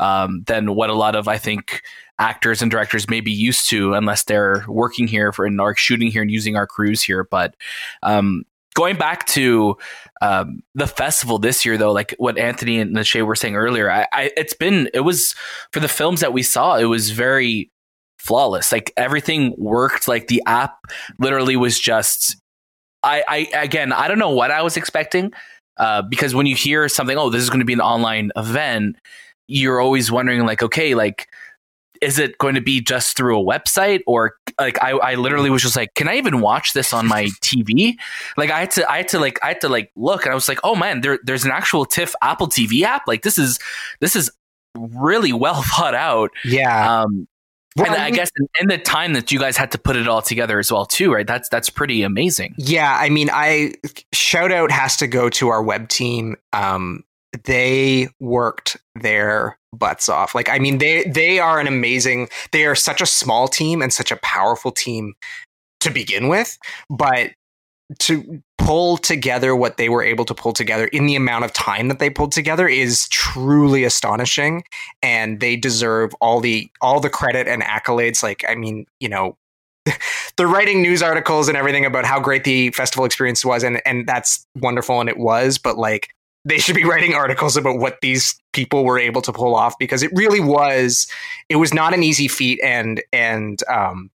[0.00, 1.82] um, than what a lot of I think
[2.18, 6.10] actors and directors may be used to, unless they're working here for and are shooting
[6.10, 7.24] here and using our crews here.
[7.24, 7.54] But
[8.02, 8.44] um,
[8.74, 9.76] going back to
[10.22, 14.06] um, the festival this year, though, like what Anthony and Nashay were saying earlier, I,
[14.12, 15.34] I, it's been it was
[15.72, 17.70] for the films that we saw, it was very
[18.24, 18.72] flawless.
[18.72, 20.08] Like everything worked.
[20.08, 20.78] Like the app
[21.18, 22.36] literally was just.
[23.02, 25.32] I, I again, I don't know what I was expecting.
[25.76, 28.96] Uh, because when you hear something, oh, this is going to be an online event,
[29.48, 31.28] you're always wondering, like, okay, like,
[32.00, 35.62] is it going to be just through a website or like I, I literally was
[35.62, 37.94] just like, can I even watch this on my TV?
[38.36, 40.34] Like I had to, I had to like, I had to like look and I
[40.34, 43.02] was like, oh man, there, there's an actual TIFF Apple TV app.
[43.06, 43.58] Like this is,
[44.00, 44.30] this is
[44.76, 46.30] really well thought out.
[46.44, 47.02] yeah.
[47.02, 47.26] Um,
[47.76, 49.96] Well, and I we- guess in, in the time that you guys had to put
[49.96, 51.26] it all together as well too, right?
[51.26, 52.54] That's, that's pretty amazing.
[52.56, 53.72] Yeah, I mean, I
[54.12, 56.36] shout out has to go to our web team.
[56.52, 57.04] Um,
[57.44, 60.36] they worked their butts off.
[60.36, 62.28] Like, I mean, they they are an amazing.
[62.52, 65.14] They are such a small team and such a powerful team
[65.80, 66.56] to begin with,
[66.88, 67.32] but
[67.98, 71.88] to pull together what they were able to pull together in the amount of time
[71.88, 74.64] that they pulled together is truly astonishing.
[75.02, 78.22] And they deserve all the all the credit and accolades.
[78.22, 79.36] Like i mean you know
[80.36, 84.06] they're writing news articles and everything about how great the festival experience was and and
[84.06, 86.08] that's wonderful and it was but like
[86.44, 90.02] they should be writing articles about what these people were able to pull off because
[90.02, 91.06] it really was
[91.48, 94.10] it was not an easy feat and and um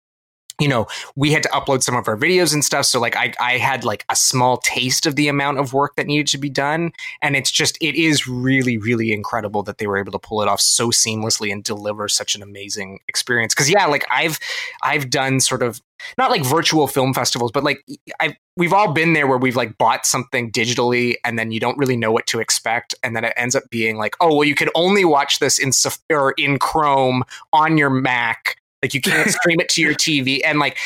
[0.58, 0.86] you know
[1.16, 2.86] we had to upload some of our videos and stuff.
[2.86, 6.06] So like I, I had like a small taste of the amount of work that
[6.06, 6.92] needed to be done.
[7.22, 10.48] And it's just it is really really incredible that they were able to pull it
[10.48, 13.54] off so seamlessly and deliver such an amazing experience.
[13.54, 14.38] Because yeah like i've
[14.82, 15.80] i've done sort of
[16.16, 17.84] not like virtual film festivals but like
[18.20, 21.78] i we've all been there where we've like bought something digitally and then you don't
[21.78, 22.94] really know what to expect.
[23.04, 25.70] And then it ends up being like oh well you could only watch this in
[25.70, 27.22] Saf- or in chrome
[27.52, 30.78] on your mac like you can't stream it to your tv and like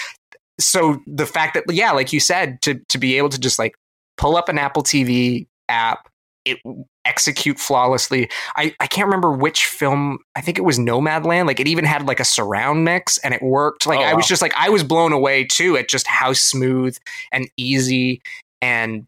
[0.61, 3.75] so the fact that yeah like you said to to be able to just like
[4.17, 6.09] pull up an apple tv app
[6.45, 6.59] it
[7.05, 8.29] execute flawlessly.
[8.57, 12.07] I i can't remember which film i think it was nomadland like it even had
[12.07, 13.87] like a surround mix and it worked.
[13.87, 14.29] Like Oh, i was wow.
[14.29, 16.97] just like i was blown away too at just how smooth
[17.33, 18.23] and easy
[18.61, 19.07] and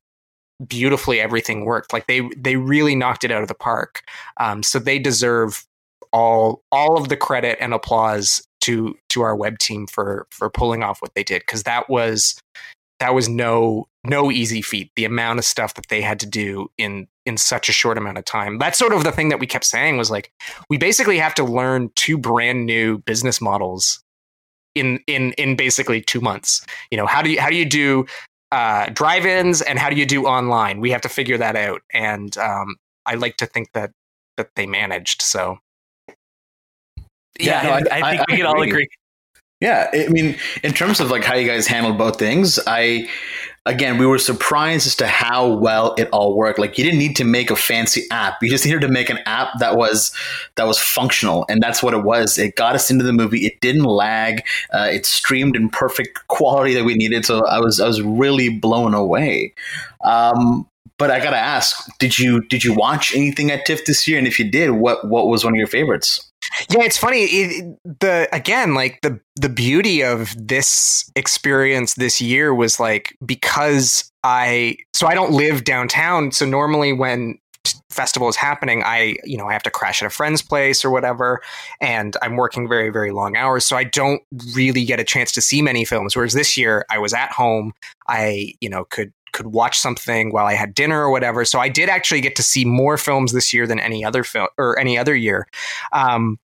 [0.67, 1.93] beautifully everything worked.
[1.93, 4.03] Like they they really knocked it out of the park.
[4.39, 5.65] Um so they deserve
[6.13, 10.83] all all of the credit and applause to to our web team for for pulling
[10.83, 12.41] off what they did because that was
[13.01, 14.91] that was no no easy feat.
[14.97, 18.19] The amount of stuff that they had to do in in such a short amount
[18.19, 18.59] of time.
[18.59, 20.31] That's sort of the thing that we kept saying was like
[20.71, 24.03] we basically have to learn two brand new business models
[24.75, 26.65] in in in basically 2 months.
[26.91, 28.07] You know how do you how do you do
[28.53, 30.81] uh drive-ins and how do you do online?
[30.81, 31.83] We have to figure that out.
[31.93, 32.77] And um
[33.07, 33.91] i like to think that
[34.39, 35.59] that they managed so
[37.41, 38.71] Yeah, Yeah, no, and I- I, think I- we I can all agree.
[38.71, 38.89] agree.
[39.61, 43.09] Yeah, I mean, in terms of like how you guys handled both things, I
[43.67, 46.59] again we were surprised as to how well it all worked.
[46.59, 49.21] Like you didn't need to make a fancy app; you just needed to make an
[49.25, 50.13] app that was
[50.57, 52.37] that was functional, and that's what it was.
[52.37, 53.47] It got us into the movie.
[53.47, 54.43] It didn't lag.
[54.73, 57.25] Uh, it streamed in perfect quality that we needed.
[57.25, 59.55] So I was I was really blown away.
[60.05, 64.19] Um, but I gotta ask: Did you did you watch anything at TIFF this year?
[64.19, 66.29] And if you did, what what was one of your favorites?
[66.71, 67.25] Yeah, it's funny.
[67.25, 74.11] It, the again, like the the beauty of this experience this year was like because
[74.23, 76.33] I so I don't live downtown.
[76.33, 77.39] So normally when
[77.91, 80.91] festival is happening, I, you know, I have to crash at a friend's place or
[80.91, 81.41] whatever,
[81.81, 84.23] and I'm working very, very long hours, so I don't
[84.55, 86.15] really get a chance to see many films.
[86.15, 87.73] Whereas this year, I was at home,
[88.09, 91.45] I, you know, could could watch something while I had dinner or whatever.
[91.45, 94.49] So I did actually get to see more films this year than any other film
[94.57, 95.47] or any other year.
[95.93, 96.39] Um,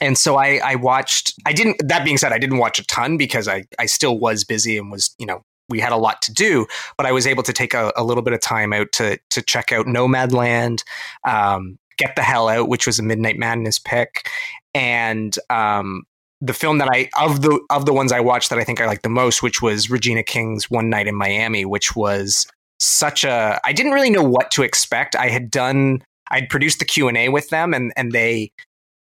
[0.00, 1.34] and so I, I watched.
[1.44, 1.86] I didn't.
[1.86, 4.90] That being said, I didn't watch a ton because I, I still was busy and
[4.90, 6.66] was, you know, we had a lot to do,
[6.96, 9.42] but I was able to take a, a little bit of time out to to
[9.42, 10.82] check out Nomadland,
[11.24, 14.28] um, Get the Hell Out, which was a Midnight Madness pick,
[14.74, 16.02] and um,
[16.42, 18.86] the film that I of the of the ones I watched that I think I
[18.86, 22.46] liked the most, which was Regina King's One Night in Miami, which was
[22.80, 25.14] such a I didn't really know what to expect.
[25.14, 28.50] I had done I'd produced the Q and A with them, and and they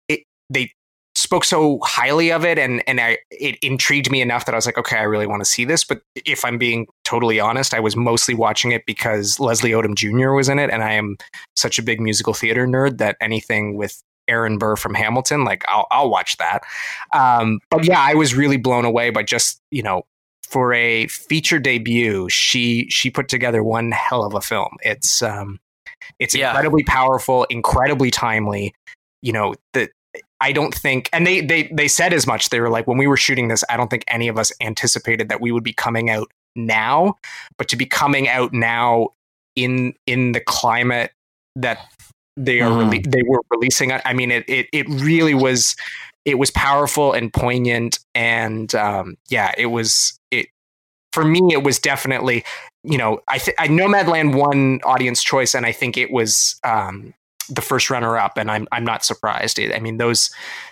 [0.08, 0.72] it, they
[1.14, 4.64] spoke so highly of it and and I it intrigued me enough that I was
[4.64, 5.84] like, okay, I really want to see this.
[5.84, 10.30] But if I'm being totally honest, I was mostly watching it because Leslie Odom Jr.
[10.30, 11.18] was in it, and I am
[11.54, 15.86] such a big musical theater nerd that anything with Aaron Burr from Hamilton, like I'll
[15.90, 16.62] I'll watch that.
[17.12, 20.02] Um, but yeah, I was really blown away by just you know
[20.48, 24.76] for a feature debut, she she put together one hell of a film.
[24.82, 25.58] It's um,
[26.18, 26.50] it's Yeah.
[26.50, 28.74] incredibly powerful, incredibly timely.
[29.22, 29.88] You know the
[30.40, 32.50] I don't think, and they they they said as much.
[32.50, 35.28] They were like, when we were shooting this, I don't think any of us anticipated
[35.30, 37.14] that we would be coming out now,
[37.58, 39.08] but to be coming out now
[39.56, 41.12] in in the climate
[41.56, 41.78] that
[42.36, 42.90] they are Mhm.
[42.90, 44.02] rele- they were releasing it.
[44.04, 45.74] I mean, it it it really was
[46.24, 50.46] it was powerful and poignant, and um, yeah, it was it
[51.12, 51.40] for me.
[51.52, 52.44] It was definitely
[52.84, 57.14] you know I th- I Nomadland won audience choice, and I think it was um,
[57.48, 59.58] the first runner up, and I'm I'm not surprised.
[59.60, 60.30] I mean, those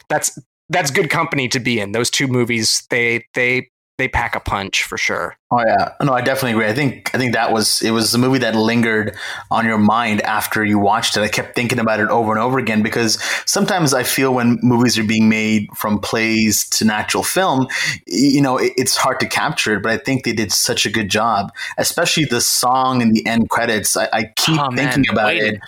[0.08, 0.38] that's
[0.70, 1.92] that's good company to be in.
[1.92, 5.36] Those two movies, they they they pack a punch for sure.
[5.52, 6.66] Oh yeah, no, I definitely agree.
[6.66, 9.16] I think I think that was it was a movie that lingered
[9.52, 11.20] on your mind after you watched it.
[11.20, 14.98] I kept thinking about it over and over again because sometimes I feel when movies
[14.98, 17.68] are being made from plays to natural film,
[18.06, 19.82] you know, it, it's hard to capture it.
[19.84, 23.48] But I think they did such a good job, especially the song and the end
[23.48, 23.96] credits.
[23.96, 25.54] I, I keep Oh, man, thinking about waiting.
[25.54, 25.60] it,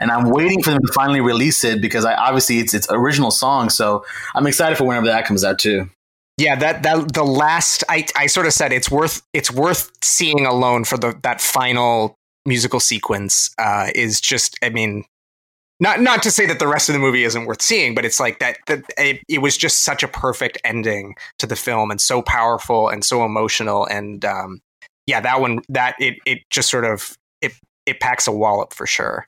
[0.00, 3.30] and I'm waiting for them to finally release it because I obviously it's its original
[3.30, 3.70] song.
[3.70, 4.04] So
[4.34, 5.88] I'm excited for whenever that comes out too.
[6.40, 10.46] Yeah, that that the last I I sort of said it's worth it's worth seeing
[10.46, 15.04] alone for the that final musical sequence uh, is just I mean
[15.80, 18.18] not not to say that the rest of the movie isn't worth seeing, but it's
[18.18, 22.00] like that that it, it was just such a perfect ending to the film and
[22.00, 24.62] so powerful and so emotional and um,
[25.06, 27.52] yeah that one that it it just sort of it
[27.84, 29.26] it packs a wallop for sure.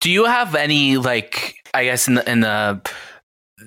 [0.00, 2.80] Do you have any like I guess in the in the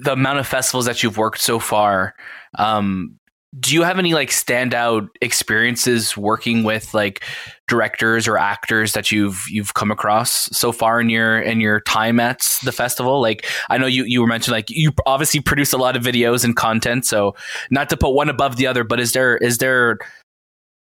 [0.01, 2.15] the amount of festivals that you've worked so far,
[2.57, 3.17] um,
[3.59, 7.23] do you have any like standout experiences working with like
[7.67, 12.19] directors or actors that you've you've come across so far in your in your time
[12.19, 13.21] at the festival?
[13.21, 16.43] Like I know you you were mentioned like you obviously produce a lot of videos
[16.43, 17.35] and content, so
[17.71, 19.97] not to put one above the other, but is there is there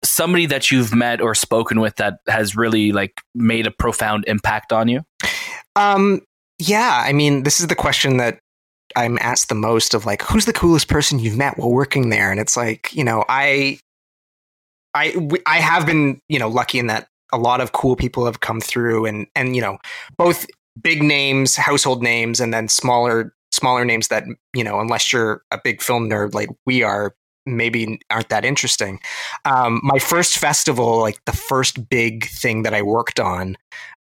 [0.05, 4.72] somebody that you've met or spoken with that has really like made a profound impact
[4.72, 5.02] on you?
[5.76, 6.20] Um,
[6.59, 8.39] yeah, I mean, this is the question that
[8.97, 12.31] I'm asked the most of like, who's the coolest person you've met while working there?
[12.31, 13.78] And it's like, you know, I,
[14.94, 15.14] I,
[15.47, 18.60] I have been, you know, lucky in that a lot of cool people have come
[18.60, 19.78] through and, and, you know,
[20.19, 20.47] both
[20.81, 24.24] big names, household names, and then smaller, smaller names that,
[24.55, 27.14] you know, unless you're a big film nerd like we are,
[27.44, 29.01] maybe aren't that interesting.
[29.44, 33.56] Um, my first festival, like the first big thing that I worked on,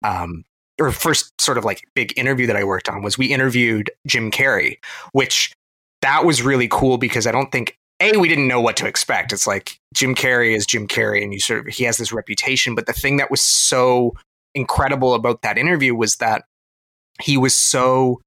[0.02, 0.44] um,
[0.80, 4.30] or first sort of like big interview that I worked on was we interviewed Jim
[4.30, 4.78] Carrey,
[5.12, 5.52] which
[6.02, 9.32] that was really cool because I don't think a we didn't know what to expect.
[9.32, 12.74] It's like Jim Carrey is Jim Carrey, and you sort of he has this reputation.
[12.74, 14.14] But the thing that was so
[14.54, 16.44] incredible about that interview was that
[17.20, 18.20] he was so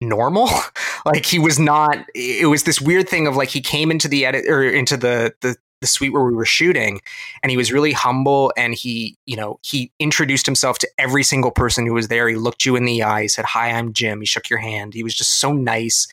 [0.00, 0.50] normal
[1.06, 4.26] like he was not it was this weird thing of like he came into the
[4.26, 7.00] edit or into the the the suite where we were shooting
[7.42, 11.50] and he was really humble and he you know he introduced himself to every single
[11.50, 12.26] person who was there.
[12.26, 14.20] He looked you in the eye he said hi i'm jim.
[14.20, 14.94] He shook your hand.
[14.94, 16.08] He was just so nice.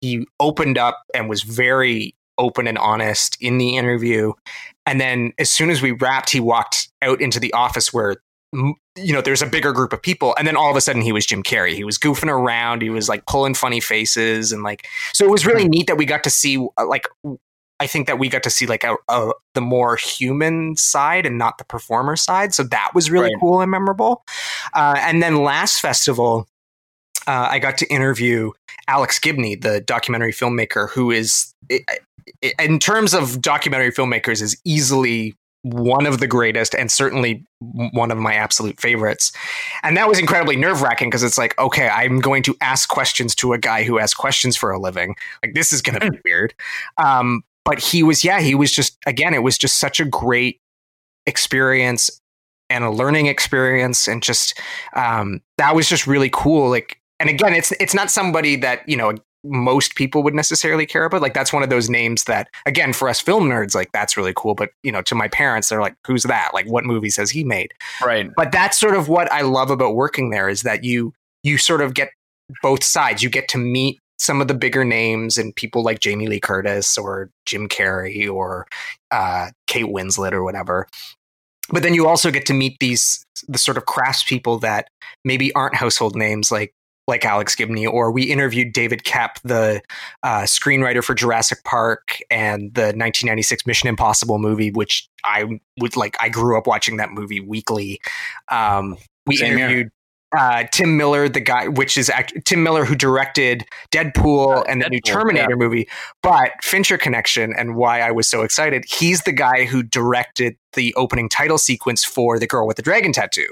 [0.00, 4.32] He opened up and was very open and honest in the interview.
[4.84, 8.16] And then as soon as we wrapped he walked out into the office where
[8.52, 10.34] you know there's a bigger group of people.
[10.38, 11.74] And then all of a sudden he was jim carrey.
[11.74, 12.82] He was goofing around.
[12.82, 16.06] He was like pulling funny faces and like so it was really neat that we
[16.06, 17.08] got to see uh, like
[17.78, 21.36] I think that we got to see like a, a the more human side and
[21.36, 22.54] not the performer side.
[22.54, 23.40] So that was really Right.
[23.40, 24.24] cool and memorable.
[24.74, 26.46] Uh, and then last festival,
[27.26, 28.52] uh, I got to interview
[28.88, 31.52] Alex Gibney, the documentary filmmaker, who is,
[32.58, 38.18] in terms of documentary filmmakers, is easily one of the greatest and certainly one of
[38.18, 39.32] my absolute favorites.
[39.82, 43.34] And that was incredibly nerve wracking because it's like, okay, I'm going to ask questions
[43.36, 45.16] to a guy who asks questions for a living.
[45.42, 46.54] Like, this is going to be weird.
[46.98, 50.60] Um, but he was, yeah, he was just, again, it was just such a great
[51.26, 52.20] experience
[52.70, 54.08] and a learning experience.
[54.08, 54.58] And just,
[54.94, 56.70] um, that was just really cool.
[56.70, 59.14] Like, and again, it's it's not somebody that you know
[59.44, 61.22] most people would necessarily care about.
[61.22, 64.34] Like that's one of those names that, again, for us film nerds, like that's really
[64.36, 64.54] cool.
[64.54, 66.50] But you know, to my parents, they're like, "Who's that?
[66.52, 67.72] Like, what movies has he made?"
[68.04, 68.30] Right.
[68.36, 71.80] But that's sort of what I love about working there is that you you sort
[71.80, 72.10] of get
[72.62, 73.22] both sides.
[73.22, 76.96] You get to meet some of the bigger names and people like Jamie Lee Curtis
[76.96, 78.66] or Jim Carrey or
[79.10, 80.86] uh, Kate Winslet or whatever.
[81.70, 84.88] But then you also get to meet these the sort of craftspeople that
[85.24, 86.72] maybe aren't household names like
[87.08, 89.80] like Alex Gibney, or we interviewed David Koepp, the
[90.24, 96.16] uh, screenwriter for Jurassic Park and the 1996 Mission Impossible movie, which I would like.
[96.20, 98.00] I grew up watching that movie weekly.
[98.50, 99.92] Um, we Same here.
[100.36, 104.82] Uh, Tim Miller, the guy, which is act- Tim Miller who directed Deadpool Uh, and
[104.82, 105.88] the new Deadpool, Terminator movie.
[106.22, 110.94] But Fincher Connection and why I was so excited, he's the guy who directed the
[110.94, 113.48] opening title sequence for The Girl with the Dragon Tattoo.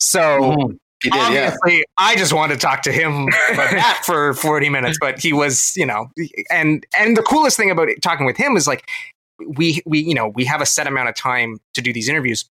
[0.00, 0.78] So Mhm.
[1.02, 1.26] He did, yeah.
[1.56, 5.32] obviously i just wanted to talk to him about that for 40 minutes but he
[5.32, 6.06] was you know
[6.48, 8.88] and and the coolest thing about it, talking with him is like
[9.48, 12.44] we we you know we have a set amount of time to do these interviews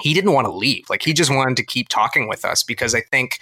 [0.00, 2.94] he didn't want to leave like he just wanted to keep talking with us because
[2.94, 3.38] i think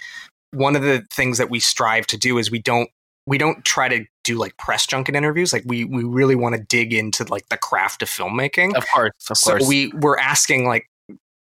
[0.51, 2.89] one of the things that we strive to do is we don't
[3.27, 6.61] we don't try to do like press junket interviews like we we really want to
[6.61, 9.11] dig into like the craft of filmmaking Of course.
[9.29, 9.67] Of so course.
[9.67, 10.87] we we're asking like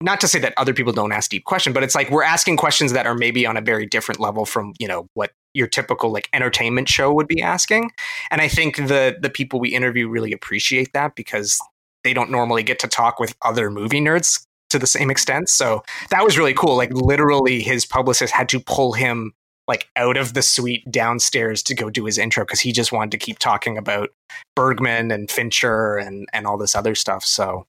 [0.01, 2.57] not to say that other people don't ask deep questions, but it's like we're asking
[2.57, 6.11] questions that are maybe on a very different level from you know what your typical
[6.11, 7.89] like entertainment show would be asking.
[8.29, 11.59] And I think the the people we interview really appreciate that because
[12.03, 15.49] they don't normally get to talk with other movie nerds to the same extent.
[15.49, 16.75] So that was really cool.
[16.75, 19.33] Like literally, his publicist had to pull him
[19.67, 23.11] like out of the suite downstairs to go do his intro because he just wanted
[23.11, 24.09] to keep talking about
[24.55, 27.23] Bergman and Fincher and and all this other stuff.
[27.23, 27.65] So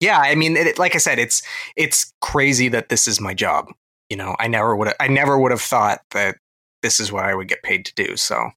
[0.00, 1.42] yeah, I mean, it, like I said, it's
[1.76, 3.72] it's crazy that this is my job.
[4.10, 6.36] You know, I never would I never would have thought that
[6.82, 8.16] this is what I would get paid to do.
[8.16, 8.50] So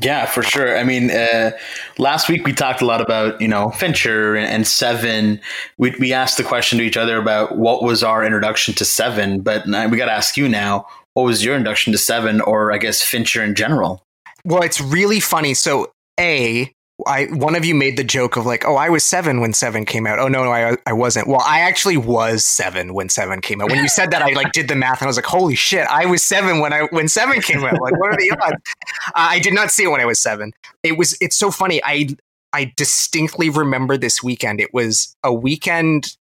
[0.00, 0.78] Yeah, for sure.
[0.78, 1.50] I mean, uh,
[1.98, 5.40] last week we talked a lot about you know Fincher and, and Seven.
[5.78, 9.40] We we asked the question to each other about what was our introduction to Seven,
[9.40, 10.86] but we got to ask you now.
[11.14, 14.04] What was your introduction to Seven, or I guess Fincher in general?
[14.44, 15.54] Well, it's really funny.
[15.54, 16.72] So, a,
[17.06, 19.84] I one of you made the joke of like, oh, I was seven when Seven
[19.84, 20.18] came out.
[20.18, 21.28] Oh no, no, I I wasn't.
[21.28, 23.70] Well, I actually was seven when Seven came out.
[23.70, 25.86] When you said that, I like did the math and I was like, holy shit,
[25.88, 27.80] I was seven when I when Seven came out.
[27.80, 28.62] Like, what are the odds?
[29.08, 30.52] Uh, I did not see it when I was seven.
[30.82, 31.16] It was.
[31.20, 31.80] It's so funny.
[31.84, 32.08] I
[32.52, 34.60] I distinctly remember this weekend.
[34.60, 36.16] It was a weekend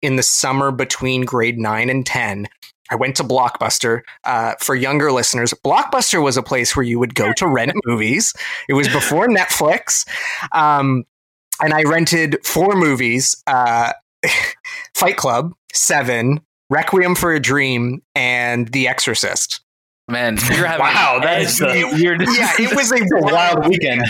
[0.00, 2.48] in the summer between grade nine and ten.
[2.92, 4.02] I went to Blockbuster.
[4.24, 8.34] Uh, for younger listeners, Blockbuster was a place where you would go to rent movies.
[8.68, 10.06] It was before Netflix.
[10.52, 11.04] Um,
[11.62, 13.92] and I rented four movies uh,
[14.94, 16.40] Fight Club, Seven,
[16.70, 19.60] Requiem for a Dream, and The Exorcist.
[20.08, 24.02] Man, you're having Wow, that is a- you're Yeah, it was a Wild weekend.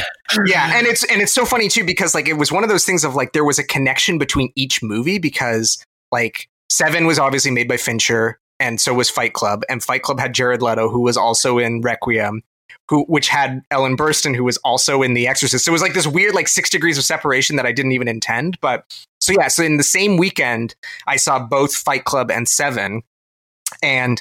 [0.47, 2.85] yeah, and it's and it's so funny too because like it was one of those
[2.85, 7.51] things of like there was a connection between each movie because like Seven was obviously
[7.51, 11.01] made by Fincher and so was Fight Club and Fight Club had Jared Leto who
[11.01, 12.43] was also in Requiem
[12.89, 15.65] who which had Ellen Burstyn who was also in The Exorcist.
[15.65, 18.09] So it was like this weird like 6 degrees of separation that I didn't even
[18.09, 18.85] intend, but
[19.21, 20.75] so yeah, so in the same weekend
[21.07, 23.03] I saw both Fight Club and Seven
[23.83, 24.21] and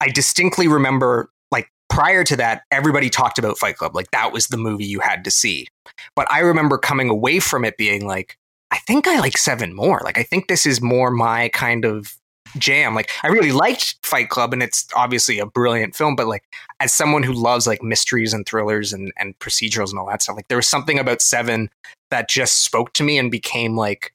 [0.00, 3.94] I distinctly remember like prior to that, everybody talked about Fight Club.
[3.94, 5.68] Like that was the movie you had to see.
[6.16, 8.38] But I remember coming away from it being like,
[8.70, 10.00] I think I like Seven more.
[10.02, 12.16] Like I think this is more my kind of
[12.58, 12.94] jam.
[12.94, 16.44] Like I really liked Fight Club and it's obviously a brilliant film, but like
[16.80, 20.36] as someone who loves like mysteries and thrillers and, and procedurals and all that stuff,
[20.36, 21.70] like there was something about Seven
[22.10, 24.12] that just spoke to me and became like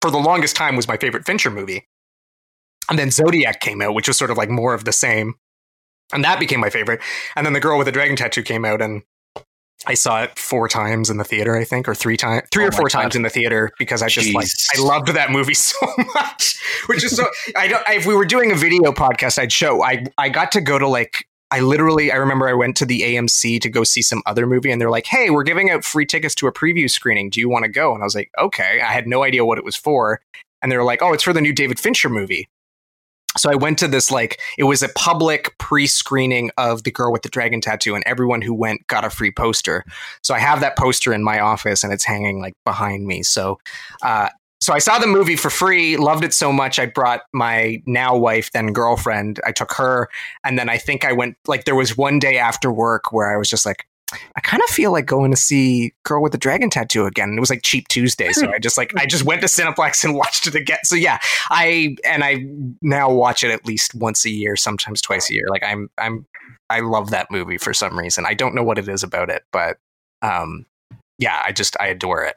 [0.00, 1.86] for the longest time was my favorite Fincher movie.
[2.90, 5.34] And then Zodiac came out, which was sort of like more of the same.
[6.12, 7.00] And that became my favorite.
[7.36, 9.02] And then The Girl with the Dragon Tattoo came out and
[9.86, 12.68] I saw it four times in the theater, I think, or three times, three Oh
[12.68, 13.00] or four God.
[13.02, 14.46] times in the theater because I just like
[14.76, 15.76] I loved that movie so
[16.14, 16.58] much.
[16.86, 17.26] Which is so
[17.56, 17.82] I don't.
[17.88, 19.82] If we were doing a video podcast, I'd show.
[19.82, 23.00] I I got to go to like I literally I remember I went to the
[23.00, 26.06] AMC to go see some other movie, and they're like, "Hey, we're giving out free
[26.06, 27.28] tickets to a preview screening.
[27.30, 29.58] Do you want to go?" And I was like, "Okay." I had no idea what
[29.58, 30.20] it was for,
[30.62, 32.48] and they were like, "Oh, it's for the new David Fincher movie."
[33.36, 37.22] So I went to this like it was a public pre-screening of The Girl with
[37.22, 39.84] the Dragon Tattoo, and everyone who went got a free poster.
[40.22, 43.22] So I have that poster in my office, and it's hanging like behind me.
[43.22, 43.58] So,
[44.02, 44.28] uh,
[44.60, 46.78] so I saw the movie for free, loved it so much.
[46.78, 49.40] I brought my now wife, then girlfriend.
[49.44, 50.08] I took her,
[50.44, 53.36] and then I think I went like there was one day after work where I
[53.36, 53.86] was just like,
[54.36, 57.30] I kind of feel like going to see Girl with the Dragon Tattoo again.
[57.30, 60.04] And it was like cheap Tuesday, so I just like I just went to Cineplex
[60.04, 60.78] and watched it again.
[60.84, 61.18] So yeah,
[61.50, 62.44] I and I
[62.80, 65.46] now watch it at least once a year, sometimes twice a year.
[65.48, 66.26] Like I'm I'm
[66.70, 68.24] I love that movie for some reason.
[68.26, 69.78] I don't know what it is about it, but
[70.22, 70.66] um
[71.18, 72.34] yeah, I just I adore it.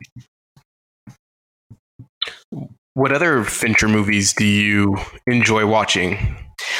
[2.94, 4.98] What other Fincher movies do you
[5.28, 6.38] enjoy watching?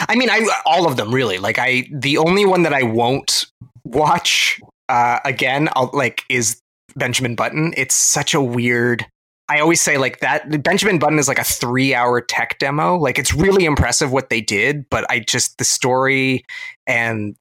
[0.08, 1.38] I mean, I all of them really.
[1.38, 3.46] Like I the only one that I won't
[3.84, 4.60] watch
[4.90, 6.62] uh, again, I'll, like is
[6.96, 7.74] Benjamin Button.
[7.78, 9.06] It's such a weird.
[9.48, 10.64] I always say like that.
[10.64, 12.98] Benjamin Button is like a three-hour tech demo.
[12.98, 16.46] Like it's really impressive what they did, but I just the story
[16.88, 17.36] and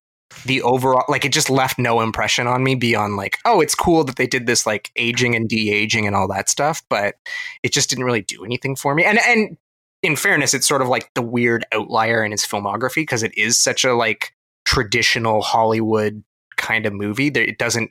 [0.44, 4.04] the overall like it just left no impression on me beyond like oh it's cool
[4.04, 7.14] that they did this like aging and de-aging and all that stuff but
[7.62, 9.56] it just didn't really do anything for me and and
[10.02, 13.56] in fairness it's sort of like the weird outlier in his filmography because it is
[13.56, 14.34] such a like
[14.64, 16.22] traditional hollywood
[16.56, 17.28] kind of movie.
[17.28, 17.90] It doesn't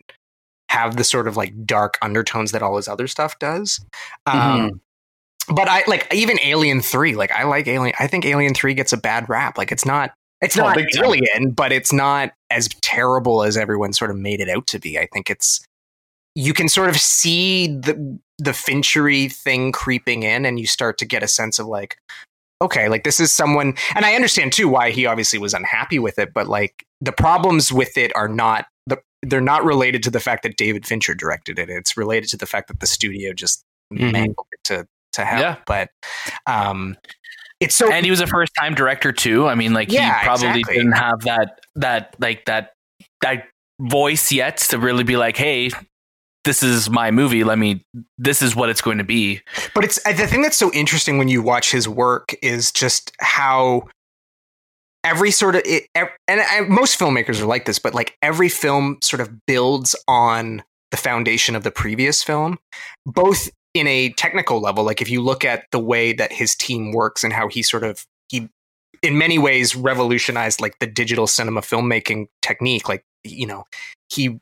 [0.69, 3.79] have the sort of like dark undertones that all his other stuff does.
[4.25, 5.53] Um, mm-hmm.
[5.53, 7.15] But I like even Alien Three.
[7.15, 7.95] Like I like Alien.
[7.99, 9.57] I think Alien Three gets a bad rap.
[9.57, 10.13] Like it's not.
[10.41, 14.49] It's oh, not Alien, but it's not as terrible as everyone sort of made it
[14.49, 14.99] out to be.
[14.99, 15.65] I think it's
[16.35, 21.05] you can sort of see the the Finchery thing creeping in, and you start to
[21.05, 21.97] get a sense of like,
[22.63, 26.17] okay, like this is someone, and I understand too why he obviously was unhappy with
[26.17, 30.19] it, but like the problems with it are not the they're not related to the
[30.19, 31.69] fact that David Fincher directed it.
[31.69, 33.63] It's related to the fact that the studio just
[33.93, 34.11] mm-hmm.
[34.11, 35.41] mangled it to to hell.
[35.41, 35.55] Yeah.
[35.65, 35.89] But
[36.47, 36.97] um
[37.59, 39.47] it's so And he was a first time director too.
[39.47, 40.75] I mean like yeah, he probably exactly.
[40.75, 42.73] didn't have that that like that
[43.21, 43.45] that
[43.79, 45.69] voice yet to really be like, hey,
[46.43, 47.43] this is my movie.
[47.43, 47.85] Let me.
[48.17, 49.41] This is what it's going to be.
[49.73, 53.87] But it's the thing that's so interesting when you watch his work is just how
[55.03, 56.09] every sort of it, and
[56.41, 60.97] I, most filmmakers are like this, but like every film sort of builds on the
[60.97, 62.59] foundation of the previous film,
[63.05, 64.83] both in a technical level.
[64.83, 67.83] Like if you look at the way that his team works and how he sort
[67.83, 68.49] of he
[69.01, 72.87] in many ways revolutionized like the digital cinema filmmaking technique.
[72.87, 73.65] Like you know
[74.09, 74.39] he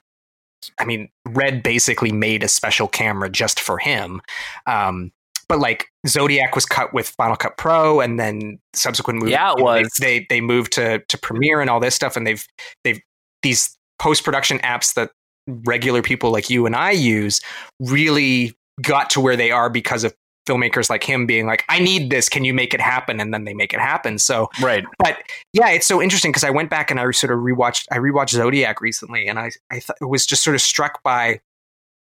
[0.77, 4.21] I mean, Red basically made a special camera just for him.
[4.65, 5.11] Um,
[5.47, 9.61] but like Zodiac was cut with Final Cut Pro, and then subsequent movies, yeah, it
[9.61, 9.89] was.
[9.99, 12.45] They, they, they moved to to Premiere and all this stuff, and they've
[12.83, 13.01] they've
[13.43, 15.11] these post production apps that
[15.47, 17.41] regular people like you and I use
[17.79, 20.15] really got to where they are because of
[20.47, 22.29] filmmakers like him being like, I need this.
[22.29, 23.19] Can you make it happen?
[23.19, 24.17] And then they make it happen.
[24.17, 24.83] So, right.
[24.97, 25.17] But
[25.53, 28.31] yeah, it's so interesting because I went back and I sort of rewatched, I rewatched
[28.31, 31.41] Zodiac recently and I, I th- was just sort of struck by,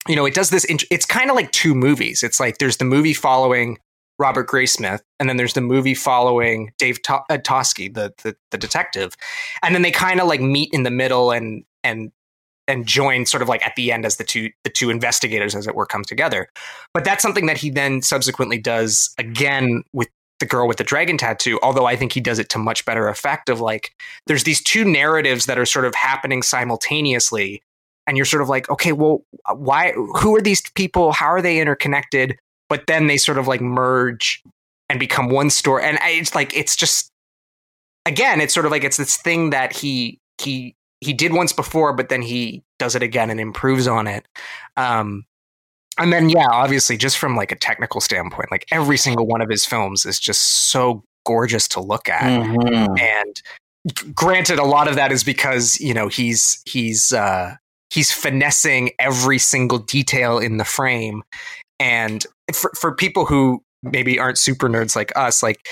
[0.06, 2.22] you know, it does this, int- it's kind of like two movies.
[2.22, 3.78] It's like there's the movie following
[4.18, 9.14] Robert Graysmith, and then there's the movie following Dave to- Toschi, the, the the detective,
[9.62, 12.12] and then they kind of like meet in the middle and and
[12.68, 15.66] and join sort of like at the end as the two the two investigators as
[15.66, 16.48] it were come together.
[16.92, 21.16] But that's something that he then subsequently does again with the girl with the dragon
[21.16, 23.92] tattoo although i think he does it to much better effect of like
[24.26, 27.62] there's these two narratives that are sort of happening simultaneously
[28.06, 29.22] and you're sort of like okay well
[29.54, 31.12] why who are these people?
[31.12, 32.38] How are they interconnected?
[32.68, 34.42] But then they sort of like merge
[34.88, 37.10] and become one story and it's like it's just
[38.04, 41.92] again it's sort of like it's this thing that he he he did once before,
[41.92, 44.26] but then he does it again and improves on it.
[44.76, 45.24] Um,
[45.98, 49.48] and then, yeah, obviously, just from like a technical standpoint, like every single one of
[49.48, 52.22] his films is just so gorgeous to look at.
[52.22, 52.94] Mm-hmm.
[52.98, 53.42] And
[54.14, 57.54] granted, a lot of that is because you know he's he's uh,
[57.90, 61.22] he's finessing every single detail in the frame.
[61.80, 65.66] And for for people who maybe aren't super nerds like us, like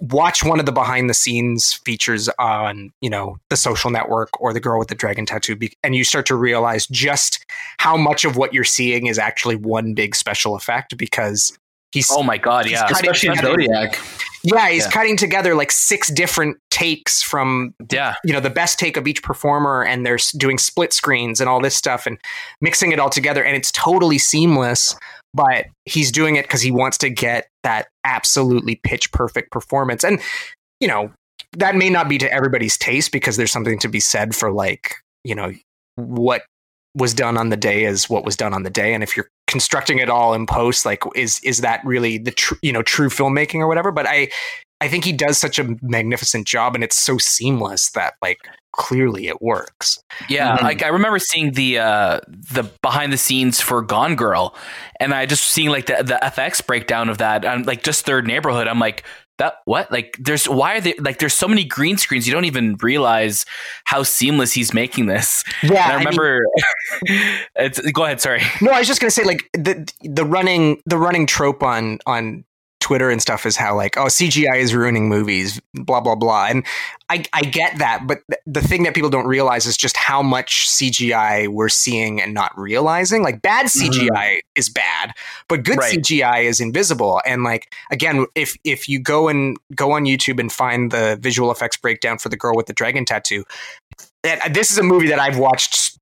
[0.00, 4.52] watch one of the behind the scenes features on you know the social network or
[4.52, 7.44] the girl with the dragon tattoo and you start to realize just
[7.78, 11.56] how much of what you're seeing is actually one big special effect because
[11.92, 12.86] he's oh my god yeah.
[12.90, 13.98] especially in zodiac.
[14.44, 14.90] Yeah he's yeah.
[14.90, 18.14] cutting together like six different takes from yeah.
[18.24, 21.60] you know the best take of each performer and they're doing split screens and all
[21.60, 22.18] this stuff and
[22.60, 24.96] mixing it all together and it's totally seamless
[25.34, 30.04] but he's doing it because he wants to get that absolutely pitch perfect performance.
[30.04, 30.20] And,
[30.80, 31.12] you know,
[31.52, 34.94] that may not be to everybody's taste because there's something to be said for like,
[35.24, 35.52] you know,
[35.96, 36.42] what
[36.94, 38.94] was done on the day is what was done on the day.
[38.94, 42.58] And if you're constructing it all in post, like is is that really the true,
[42.62, 43.92] you know, true filmmaking or whatever?
[43.92, 44.28] But I
[44.80, 48.38] I think he does such a magnificent job, and it's so seamless that like
[48.72, 50.02] clearly it works.
[50.28, 50.62] Yeah, Mhm.
[50.62, 54.54] like I remember seeing the uh, the behind the scenes for Gone Girl,
[55.00, 58.26] and I just seeing like the the FX breakdown of that, and like just Third
[58.26, 58.66] neighborhood.
[58.68, 59.04] I'm like,
[59.38, 59.90] that what?
[59.90, 61.18] Like, there's why are they like?
[61.18, 62.26] There's so many green screens.
[62.26, 63.44] You don't even realize
[63.84, 65.42] how seamless he's making this.
[65.62, 66.44] Yeah, And I remember.
[67.56, 68.20] it's go ahead.
[68.20, 68.42] Sorry.
[68.60, 72.44] No, I was just gonna say like the the running the running trope on on
[72.82, 76.66] Twitter and stuff is how like oh CGI is ruining movies, blah blah blah, and
[77.08, 80.22] I I get that, but th- the thing that people don't realize is just how
[80.22, 83.22] much CGI we're seeing and not realizing.
[83.22, 83.90] Like bad mm-hmm.
[83.90, 85.12] CGI is bad,
[85.48, 85.98] but good Right.
[85.98, 87.20] CGI is invisible.
[87.26, 91.50] And like again, if if you go and go on YouTube and find the visual
[91.50, 93.44] effects breakdown for the girl with the dragon tattoo,
[94.22, 95.98] that uh, this is a movie that I've watched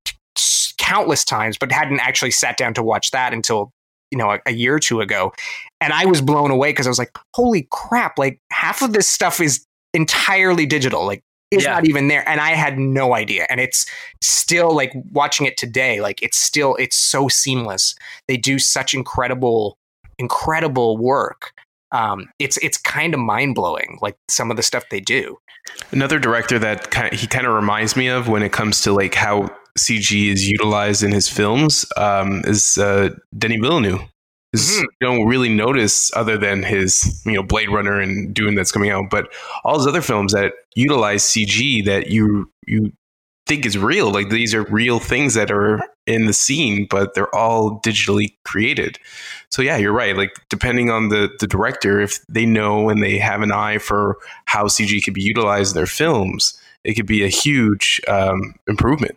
[0.77, 3.71] countless times, but hadn't actually sat down to watch that until
[4.11, 5.33] you know a, a year or two ago,
[5.79, 9.07] and I was blown away because I was like, "Holy crap!" Like half of this
[9.07, 11.05] stuff is entirely digital.
[11.05, 11.73] Like it's Yeah.
[11.73, 13.45] not even there, and I had no idea.
[13.49, 13.85] And it's
[14.21, 15.99] still like watching it today.
[16.01, 17.95] Like it's still it's so seamless.
[18.27, 19.77] They do such incredible,
[20.17, 21.51] incredible work.
[21.91, 23.97] Um, it's it's kind of mind blowing.
[24.01, 25.37] Like some of the stuff they do.
[25.91, 28.93] Another director that kind of, he kind of reminds me of when it comes to
[28.93, 34.01] like how CG is utilized in his films um, is uh, Denis Villeneuve.
[34.55, 34.81] Mhm.
[34.81, 38.89] You don't really notice other than his you know Blade Runner and Dune that's coming
[38.91, 39.31] out, but
[39.63, 42.91] all his other films that utilize CG that you you
[43.47, 47.33] think is real, like these are real things that are in the scene, but they're
[47.35, 48.97] all digitally created.
[49.49, 50.15] So yeah, you're right.
[50.15, 54.17] Like depending on the the director, if they know and they have an eye for
[54.45, 59.15] how CG could be utilized in their films, it could be a huge um, improvement.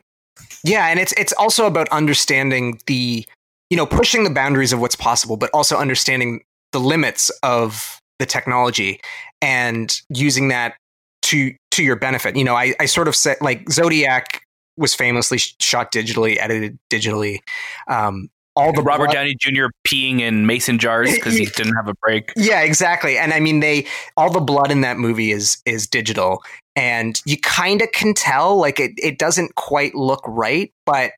[0.64, 3.24] Yeah, and it's it's also about understanding the
[3.70, 6.42] you know pushing the boundaries of what's possible, but also understanding
[6.72, 9.00] the limits of the technology
[9.42, 10.74] and using that
[11.22, 12.34] to to your benefit.
[12.36, 14.42] You know, I, I sort of said like Zodiac
[14.76, 17.38] was famously shot digitally, edited digitally.
[17.86, 19.66] Um, all the Robert blood- Downey Jr.
[19.86, 22.32] peeing in mason jars because he didn't have a break.
[22.36, 23.18] Yeah, exactly.
[23.18, 23.86] And I mean, they
[24.16, 26.42] all the blood in that movie is is digital,
[26.76, 31.12] and you kind of can tell like it it doesn't quite look right, but.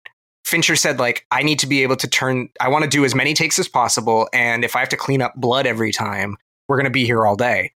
[0.44, 3.16] Fincher said, like, I need to be able to turn, I want to do as
[3.16, 4.28] many takes as possible.
[4.32, 6.36] And if I have to clean up blood every time,
[6.68, 7.72] we're going to be here all day.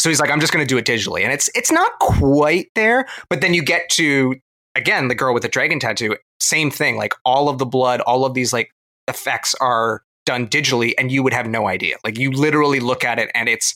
[0.00, 1.22] So he's like, I'm just going to do it digitally.
[1.22, 4.34] And it's, it's not quite there, but then you get to,
[4.74, 6.96] again, the girl with the dragon tattoo, same thing.
[6.96, 8.72] Like all of the blood, all of these like
[9.10, 11.96] effects are done digitally and you would have no idea.
[12.04, 13.74] Like you literally look at it and it's,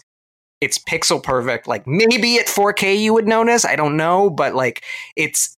[0.62, 1.68] it's pixel perfect.
[1.68, 3.66] Like maybe at 4K you would notice.
[3.66, 4.82] I don't know, but like
[5.16, 5.54] it's,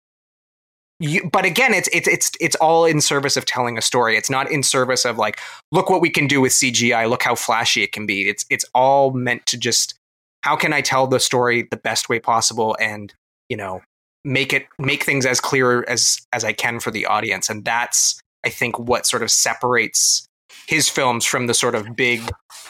[0.98, 4.16] you, but again, it's it's it's it's all in service of telling a story.
[4.16, 5.40] It's not in service of like,
[5.70, 7.09] look what we can do with CGI.
[7.09, 8.28] Look how flashy it can be.
[8.28, 9.94] It's it's all meant to just
[10.43, 13.12] how can I tell the story the best way possible, and
[13.51, 13.82] you know,
[14.24, 17.51] make it make things as clear as as I can for the audience.
[17.51, 20.27] And that's I think what sort of separates
[20.68, 22.20] his films from the sort of big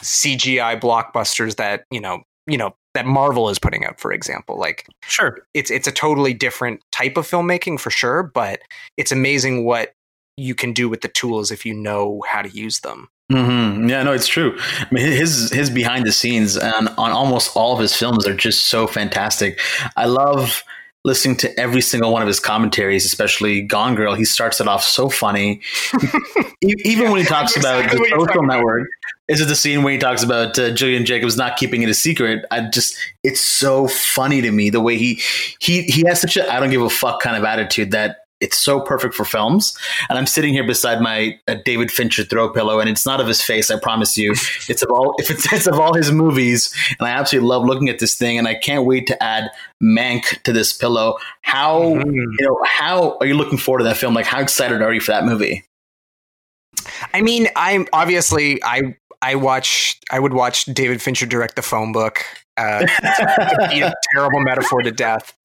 [0.01, 4.57] CGI blockbusters that you know you know that Marvel is putting out, for example.
[4.57, 5.37] Like Sure.
[5.53, 8.59] it's it's a totally different type of filmmaking for sure, but
[8.97, 9.93] it's amazing what
[10.35, 13.07] you can do with the tools if you know how to use them.
[13.31, 14.57] hmm Yeah, no, it's true.
[14.79, 18.35] I mean, his his behind the scenes on, on almost all of his films are
[18.35, 19.59] just so fantastic.
[19.95, 20.63] I love
[21.07, 24.13] listening to every single one of his commentaries, especially Gone Girl.
[24.13, 25.61] He starts it off so funny.
[26.61, 28.57] Even when he talks about exactly the social talking about.
[28.57, 28.87] network,
[29.29, 31.93] is it the scene when he talks about uh, Julian Jacobs not keeping it a
[31.93, 32.45] secret?
[32.51, 35.21] I just, it's so funny to me the way he
[35.59, 38.57] he he has such a I don't give a fuck kind of attitude that it's
[38.57, 39.75] so perfect for films.
[40.09, 43.27] And I'm sitting here beside my uh, David Fincher throw pillow, and it's not of
[43.27, 43.71] his face.
[43.71, 44.31] I promise you,
[44.69, 46.73] it's of all if it's, it's of all his movies.
[46.99, 49.49] And I absolutely love looking at this thing, and I can't wait to add
[49.83, 51.17] Mank to this pillow.
[51.41, 52.05] How Mhm.
[52.13, 54.13] you know how are you looking forward to that film?
[54.13, 55.63] Like how excited are you for that movie?
[57.13, 61.91] I mean, I'm obviously I I watch I would watch David Fincher direct the phone
[61.91, 62.23] book.
[62.57, 65.35] Uh, a terrible metaphor to death.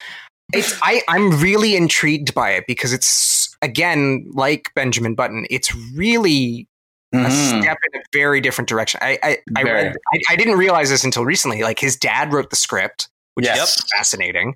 [0.52, 5.46] It's I I'm really intrigued by it because it's again like Benjamin Button.
[5.50, 6.68] It's really
[7.14, 7.60] a Mhm.
[7.62, 8.98] step in a very different direction.
[9.02, 11.62] I I, I read I, I didn't realize this until recently.
[11.62, 13.76] Like his dad wrote the script, which Yes.
[13.78, 14.54] is fascinating.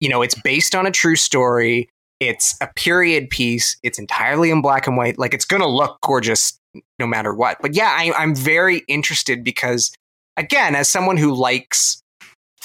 [0.00, 1.88] You know, it's based on a true story.
[2.20, 3.76] It's a period piece.
[3.82, 5.18] It's entirely in black and white.
[5.18, 6.58] Like it's gonna look gorgeous
[6.98, 7.58] no matter what.
[7.60, 9.92] But yeah, I, I'm very interested because
[10.36, 12.02] again, as someone who likes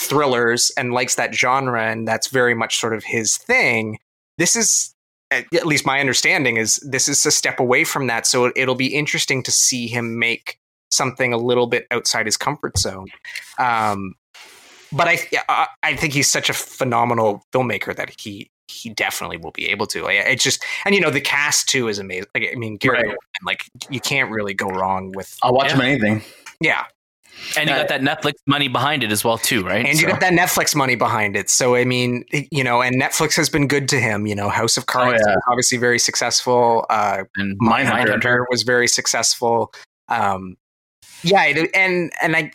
[0.01, 3.99] thrillers and likes that genre, and that's very much sort of his thing.
[4.37, 4.93] This is
[5.31, 8.27] at least my understanding is this is a step away from that.
[8.27, 10.57] So it'll be interesting to see him make
[10.89, 13.07] something a little bit outside his comfort zone.
[13.57, 14.15] Um,
[14.91, 19.67] but I I think he's such a phenomenal filmmaker that he he definitely will be
[19.69, 20.07] able to.
[20.07, 22.25] I- It's just and you know the cast too is amazing.
[22.35, 23.17] Like I mean, Gary, Right.
[23.45, 26.21] Like you can't really go wrong with I'll watch him in anything.
[26.59, 26.85] yeah.
[27.57, 29.85] And you got that Netflix money behind it as well, too, right?
[29.85, 31.49] And you got that Netflix money behind it.
[31.49, 34.25] So I mean, you know, and Netflix has been good to him.
[34.27, 35.35] You know, House of Cards Oh, yeah.
[35.35, 36.85] was obviously very successful.
[36.89, 38.45] Uh, and Mindhunter Mindhunter.
[38.49, 39.73] was very successful.
[40.09, 40.55] Um,
[41.23, 41.41] yeah,
[41.73, 42.51] and and I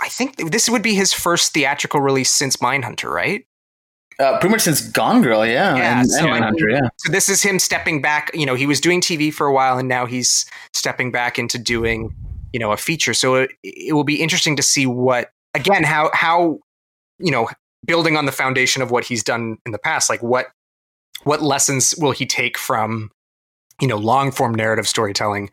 [0.00, 3.44] I think this would be his first theatrical release since Mindhunter, right?
[4.18, 6.88] Uh, pretty much since Gone Girl, yeah, Yeah, and, so and Mindhunter, yeah.
[6.98, 8.30] So this is him stepping back.
[8.34, 11.58] You know, he was doing TV for a while, and now he's stepping back into
[11.58, 12.14] doing
[12.52, 13.14] you know a feature.
[13.14, 16.58] So it, it will be interesting to see what again how how
[17.18, 17.48] you know
[17.86, 20.46] building on the foundation of what he's done in the past, like what
[21.24, 23.10] what lessons will he take from
[23.80, 25.50] you know long form narrative storytelling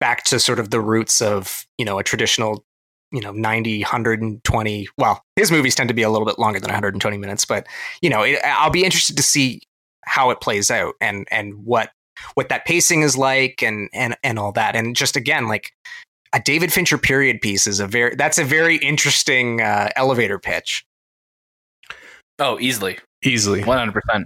[0.00, 2.64] back to sort of the roots of you know a traditional
[3.12, 6.68] you know 90 120 well his movies tend to be a little bit longer than
[6.68, 7.66] 120 minutes but
[8.00, 9.60] you know it, i'll be interested to see
[10.04, 11.90] how it plays out and and what
[12.34, 15.72] what that pacing is like and and and all that and just again like
[16.32, 20.84] a david fincher period piece is a very that's a very interesting uh, elevator pitch
[22.38, 22.98] Oh, easily.
[23.24, 23.62] Easily.
[23.62, 24.24] 100%.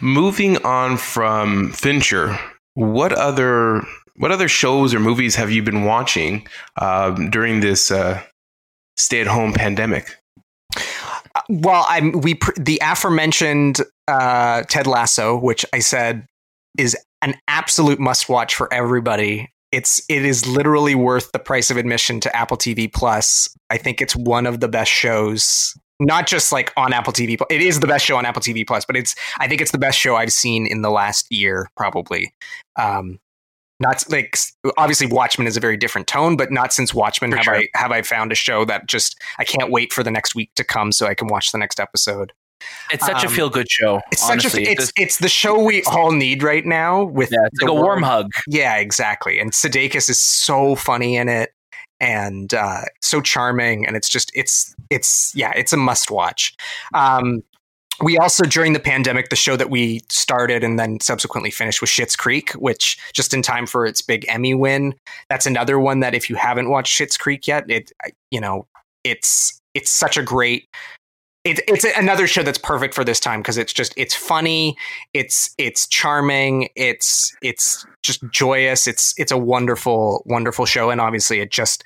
[0.00, 2.38] Moving on from Fincher,
[2.74, 3.82] what other
[4.16, 6.46] what other shows or movies have you been watching
[6.80, 8.22] um, during this uh,
[8.96, 10.14] stay at home pandemic?
[11.48, 16.26] well i'm we pr- the aforementioned uh ted lasso which i said
[16.78, 21.76] is an absolute must watch for everybody it's it is literally worth the price of
[21.76, 26.52] admission to apple tv plus i think it's one of the best shows not just
[26.52, 29.14] like on apple tv it is the best show on apple tv plus but it's
[29.38, 32.32] i think it's the best show i've seen in the last year probably
[32.78, 33.18] um
[33.80, 34.36] not like
[34.76, 37.54] obviously Watchmen is a very different tone, but not since Watchmen For have sure.
[37.56, 40.50] I have I found a show that just I can't wait for the next week
[40.56, 42.32] to come so I can watch the next episode.
[42.92, 44.00] It's such Um, a feel good show.
[44.12, 44.64] It's honestly.
[44.64, 47.72] such a it's it's the show we all need right now with yeah, like a
[47.74, 48.30] world- warm hug.
[48.48, 49.38] Yeah, exactly.
[49.38, 51.52] And Sudeikis is so funny in it
[52.00, 56.54] and uh, so charming, and it's just it's it's yeah, it's a must watch.
[56.94, 57.42] Um,
[58.02, 61.90] we also during the pandemic, the show that we started and then subsequently finished was
[61.90, 64.94] Schitt's Creek, which just in time for its big Emmy win.
[65.28, 67.92] That's another one that if you haven't watched Schitt's Creek yet, it
[68.30, 68.66] you know
[69.04, 70.66] it's it's such a great
[71.44, 74.76] it, it's another show that's perfect for this time because it's just it's funny
[75.14, 81.40] it's it's charming it's it's just joyous it's it's a wonderful wonderful show and obviously
[81.40, 81.82] it just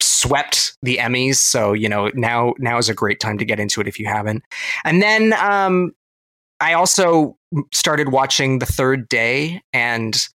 [0.00, 3.80] swept the emmys so you know now now is a great time to get into
[3.80, 4.42] it if you haven't.
[4.84, 5.92] And then um
[6.60, 7.36] i also
[7.72, 10.28] started watching the third day and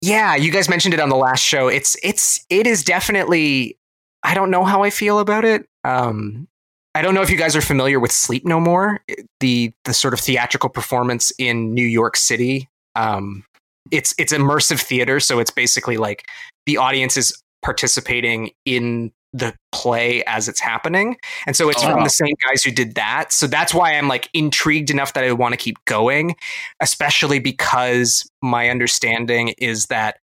[0.00, 1.68] yeah you guys mentioned it on the last show.
[1.68, 3.76] It's it's it is definitely
[4.22, 6.48] i don't know how i feel about it um
[6.96, 9.00] I don't know if you guys are familiar with Sleep No More,
[9.40, 12.70] the the sort of theatrical performance in New York City.
[12.94, 13.44] Um,
[13.90, 16.24] it's it's immersive theater, so it's basically like
[16.64, 22.02] the audience is participating in the play as it's happening, and so it's Oh, from
[22.02, 23.30] the same guys who did that.
[23.30, 26.34] So that's why I'm like intrigued enough that I want to keep going,
[26.80, 30.16] especially because my understanding is that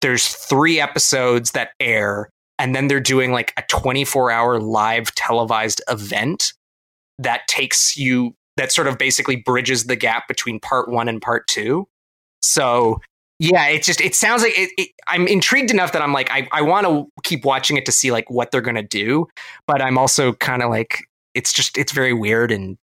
[0.00, 5.82] there's three episodes that air and then they're doing like a 24 hour live televised
[5.88, 6.52] event
[7.18, 11.46] that takes you that sort of basically bridges the gap between part one and part
[11.46, 11.86] two.
[12.42, 13.00] So
[13.40, 16.46] yeah it just it sounds like it, it, i'm intrigued enough that i'm like i,
[16.52, 19.26] I want to keep watching it to see like what they're gonna do
[19.66, 21.02] but i'm also kind of like
[21.34, 22.78] it's just it's very weird and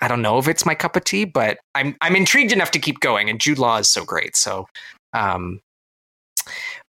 [0.00, 2.78] i don't know if it's my cup of tea but i'm i'm intrigued enough to
[2.78, 4.66] keep going and jude law is so great so
[5.14, 5.60] um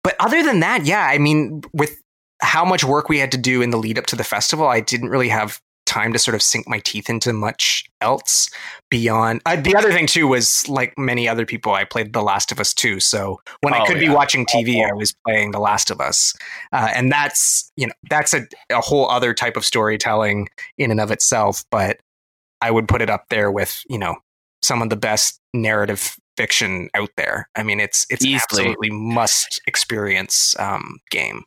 [0.03, 2.00] but other than that, yeah, I mean, with
[2.41, 4.79] how much work we had to do in the lead up to the festival, I
[4.79, 8.49] didn't really have time to sort of sink my teeth into much else
[8.89, 9.41] beyond.
[9.45, 12.59] Uh, the other thing too was like many other people, I played The Last of
[12.59, 12.99] Us too.
[13.01, 16.33] So when I Oh, could be watching TV, I was playing The Last of Us,
[16.71, 20.47] uh, and that's you know that's a, a whole other type of storytelling
[20.77, 21.65] in and of itself.
[21.71, 21.97] But
[22.61, 24.15] I would put it up there with you know
[24.61, 27.49] some of the best narrative fiction out there.
[27.57, 28.35] I mean, it's it's Easily.
[28.41, 31.43] absolutely must experience um, game.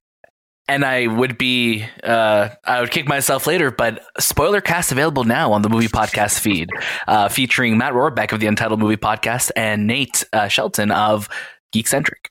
[0.67, 5.53] And I would be, uh, I would kick myself later, but spoiler cast available now
[5.53, 6.71] on the movie podcast feed,
[7.07, 11.29] uh, featuring Matt Rohrbeck of the Untitled Movie Podcast and Nate uh, Shelton of
[11.75, 12.29] Geekcentric.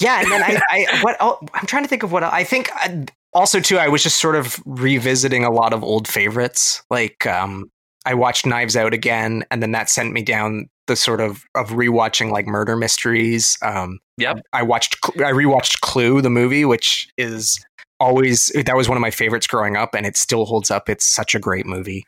[0.00, 2.70] Yeah, and then I, I what el- I'm trying to think of what I think.
[2.74, 3.04] uh,
[3.34, 6.82] Also, too, I was just sort of revisiting a lot of old favorites.
[6.88, 7.70] Like, um,
[8.06, 11.70] I watched Knives Out again, and then that sent me down the sort of of
[11.70, 13.56] rewatching like murder mysteries.
[13.62, 14.40] Um, Yep.
[14.52, 17.64] I watched, I rewatched Clue, the movie, which is
[18.00, 20.88] always that was one of my favorites growing up, and it still holds up.
[20.88, 22.04] It's such a great movie.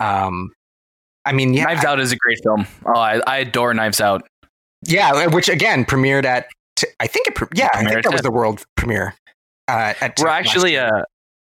[0.00, 0.50] Um,
[1.26, 2.66] I mean, yeah, Knives Out is a great film.
[2.86, 4.26] Oh, I, I adore Knives Out.
[4.86, 6.46] yeah, which again premiered at
[6.98, 9.14] I think it yeah I think that was the world premiere.
[9.68, 11.02] Uh, at We're actually, uh,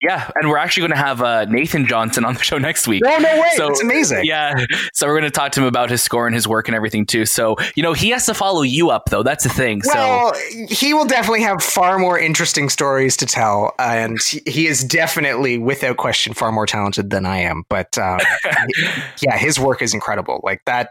[0.05, 3.03] yeah, and we're actually going to have uh, Nathan Johnson on the show next week.
[3.07, 4.25] oh no way, so- it's amazing.
[4.25, 6.75] Yeah, so we're going to talk to him about his score and his work and
[6.75, 7.25] everything too.
[7.27, 9.23] So you know he has to follow you up though.
[9.23, 9.83] That's the thing.
[9.83, 10.33] so
[10.69, 15.59] he will definitely have far more interesting stories to tell, and he, he is definitely,
[15.59, 17.65] without question, far more talented than I am.
[17.69, 18.21] But um,
[19.23, 20.41] yeah, his work is incredible.
[20.45, 20.91] Like that,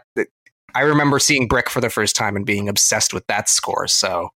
[0.74, 3.86] I remember seeing Brick for the first time and being obsessed with that score.
[3.86, 4.30] So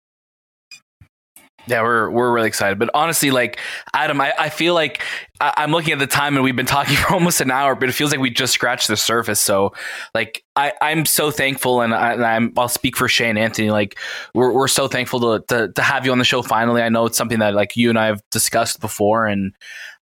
[1.67, 2.77] Yeah, we're we're really excited.
[2.77, 3.59] But honestly, like
[3.93, 5.01] Adam, I, I feel like
[5.39, 7.89] I, I'm looking at the time and we've been talking for almost an hour, but
[7.89, 9.39] it feels like we just scratched the surface.
[9.39, 9.73] So,
[10.13, 13.71] like, I, I'm so thankful, and, I, I'm I'll speak for Shane Anthony.
[13.71, 13.97] Like,
[14.33, 16.81] we're we're so thankful to, to to have you on the show finally.
[16.81, 19.53] I know it's something that like you and I have discussed before, and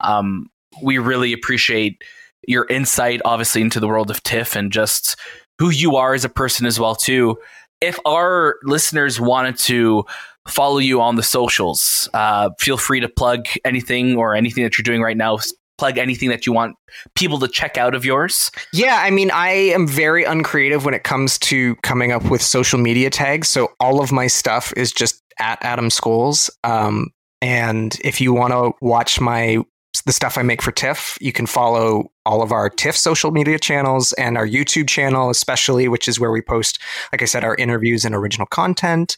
[0.02, 0.48] um,
[0.82, 2.04] we really appreciate
[2.48, 5.16] your insight, obviously, into the world of TIFF and just
[5.60, 7.38] who you are as a person as well too.
[7.80, 10.06] If our listeners wanted to
[10.48, 12.10] follow you on the socials.
[12.14, 15.40] Uh, feel free to plug anything or anything that you're doing right now.
[15.80, 16.76] Plug anything that you want
[17.16, 18.52] people to check out of yours.
[18.74, 22.80] Yeah, I mean, I am very uncreative when it comes to coming up with social
[22.80, 23.50] media tags.
[23.50, 26.52] So all of my stuff is just at Adam Schoales.
[26.64, 27.10] Um,
[27.42, 29.58] and if you want to watch my
[30.02, 33.60] the stuff I make for TIFF, you can follow all of our TIFF social media
[33.60, 36.80] channels and our YouTube channel, especially, which is where we post,
[37.12, 39.18] like I said, our interviews and original content.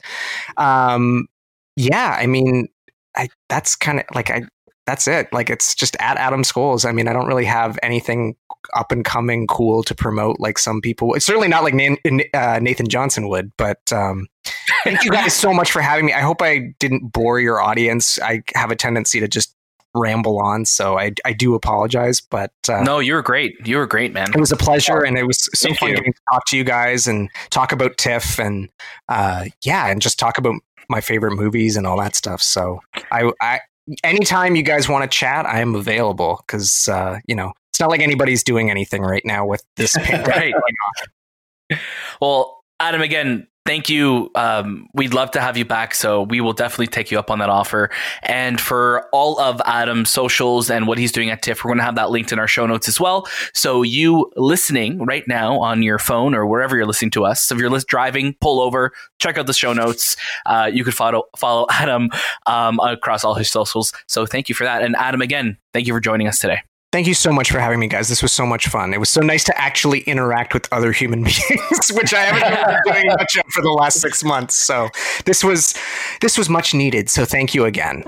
[0.57, 1.27] Um,
[1.76, 2.68] yeah, I mean,
[3.15, 4.43] I that's kind of like I
[4.85, 5.31] that's it.
[5.34, 6.88] Like it's just at Adam Schoales.
[6.88, 8.35] I mean, I don't really have anything
[8.73, 11.14] up and coming cool to promote like some people.
[11.14, 11.73] It's certainly not like
[12.34, 14.27] uh, Nathan Johnson would, but um,
[14.84, 16.14] thank you guys so much for having me.
[16.14, 18.19] I hope I didn't bore your audience.
[18.22, 19.56] I have a tendency to just
[19.95, 23.55] ramble on, so I, I do apologize, but uh, No, you were great.
[23.65, 24.27] You were great, man.
[24.34, 25.95] it was a pleasure and it was so Thank fun you.
[25.95, 28.69] getting to talk to you guys and talk about TIFF and
[29.09, 30.55] uh, yeah, and just talk about
[30.89, 32.41] my favorite movies and all that stuff.
[32.41, 32.80] So
[33.11, 33.59] I, I
[34.03, 37.89] anytime you guys want to chat, I am available because uh, you know it's not
[37.89, 40.27] like anybody's doing anything right now with this pandemic.
[40.27, 41.80] Right.
[42.22, 44.29] Well, Adam, again, thank you.
[44.35, 47.39] Um, we'd love to have you back, so we will definitely take you up on
[47.39, 47.89] that offer.
[48.23, 51.83] And for all of Adam's socials and what he's doing at TIFF, we're going to
[51.83, 53.27] have that linked in our show notes as well.
[53.53, 57.57] So you listening right now on your phone or wherever you're listening to us, if
[57.57, 60.15] you're driving, pull over, check out the show notes.
[60.45, 62.09] Uh, you could follow follow Adam
[62.45, 63.91] um, across all his socials.
[64.07, 64.81] So thank you for that.
[64.81, 66.61] And Adam, again, thank you for joining us today.
[66.95, 68.07] Thank you so much for having me, guys.
[68.07, 68.93] This was so much fun.
[68.93, 72.93] It was so nice to actually interact with other human beings, which I haven't been
[72.93, 74.55] doing much of for the last six months.
[74.55, 74.88] So
[75.26, 75.76] this was
[76.22, 77.09] this was much needed.
[77.09, 78.01] So thank you again.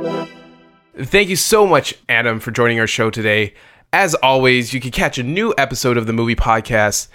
[0.96, 3.56] Thank you so much, Adam, for joining our show today.
[3.92, 7.10] As always, you can catch a new episode of the movie podcast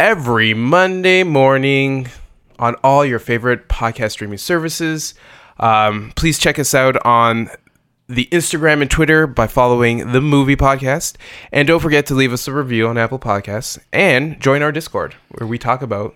[0.00, 2.08] every Monday morning
[2.58, 5.14] on all your favorite podcast streaming services.
[5.60, 7.48] Um, please check us out on
[8.12, 11.16] the Instagram and Twitter by following the movie podcast.
[11.50, 15.14] And don't forget to leave us a review on Apple Podcasts and join our Discord
[15.30, 16.14] where we talk about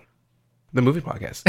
[0.73, 1.43] the movie podcast.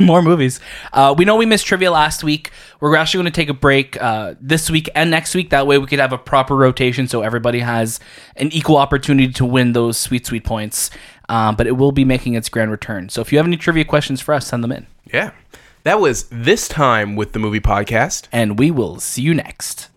[0.00, 0.58] more movies.
[0.92, 2.50] Uh, we know we missed trivia last week.
[2.80, 5.50] We're actually going to take a break uh, this week and next week.
[5.50, 8.00] That way, we could have a proper rotation, so everybody has
[8.34, 10.90] an equal opportunity to win those sweet, sweet points.
[11.28, 13.10] Um, but it will be making its grand return.
[13.10, 15.30] So if you have any trivia questions for us, send them in, yeah.
[15.84, 18.26] That was this time with the movie podcast.
[18.32, 19.88] and we will see you next.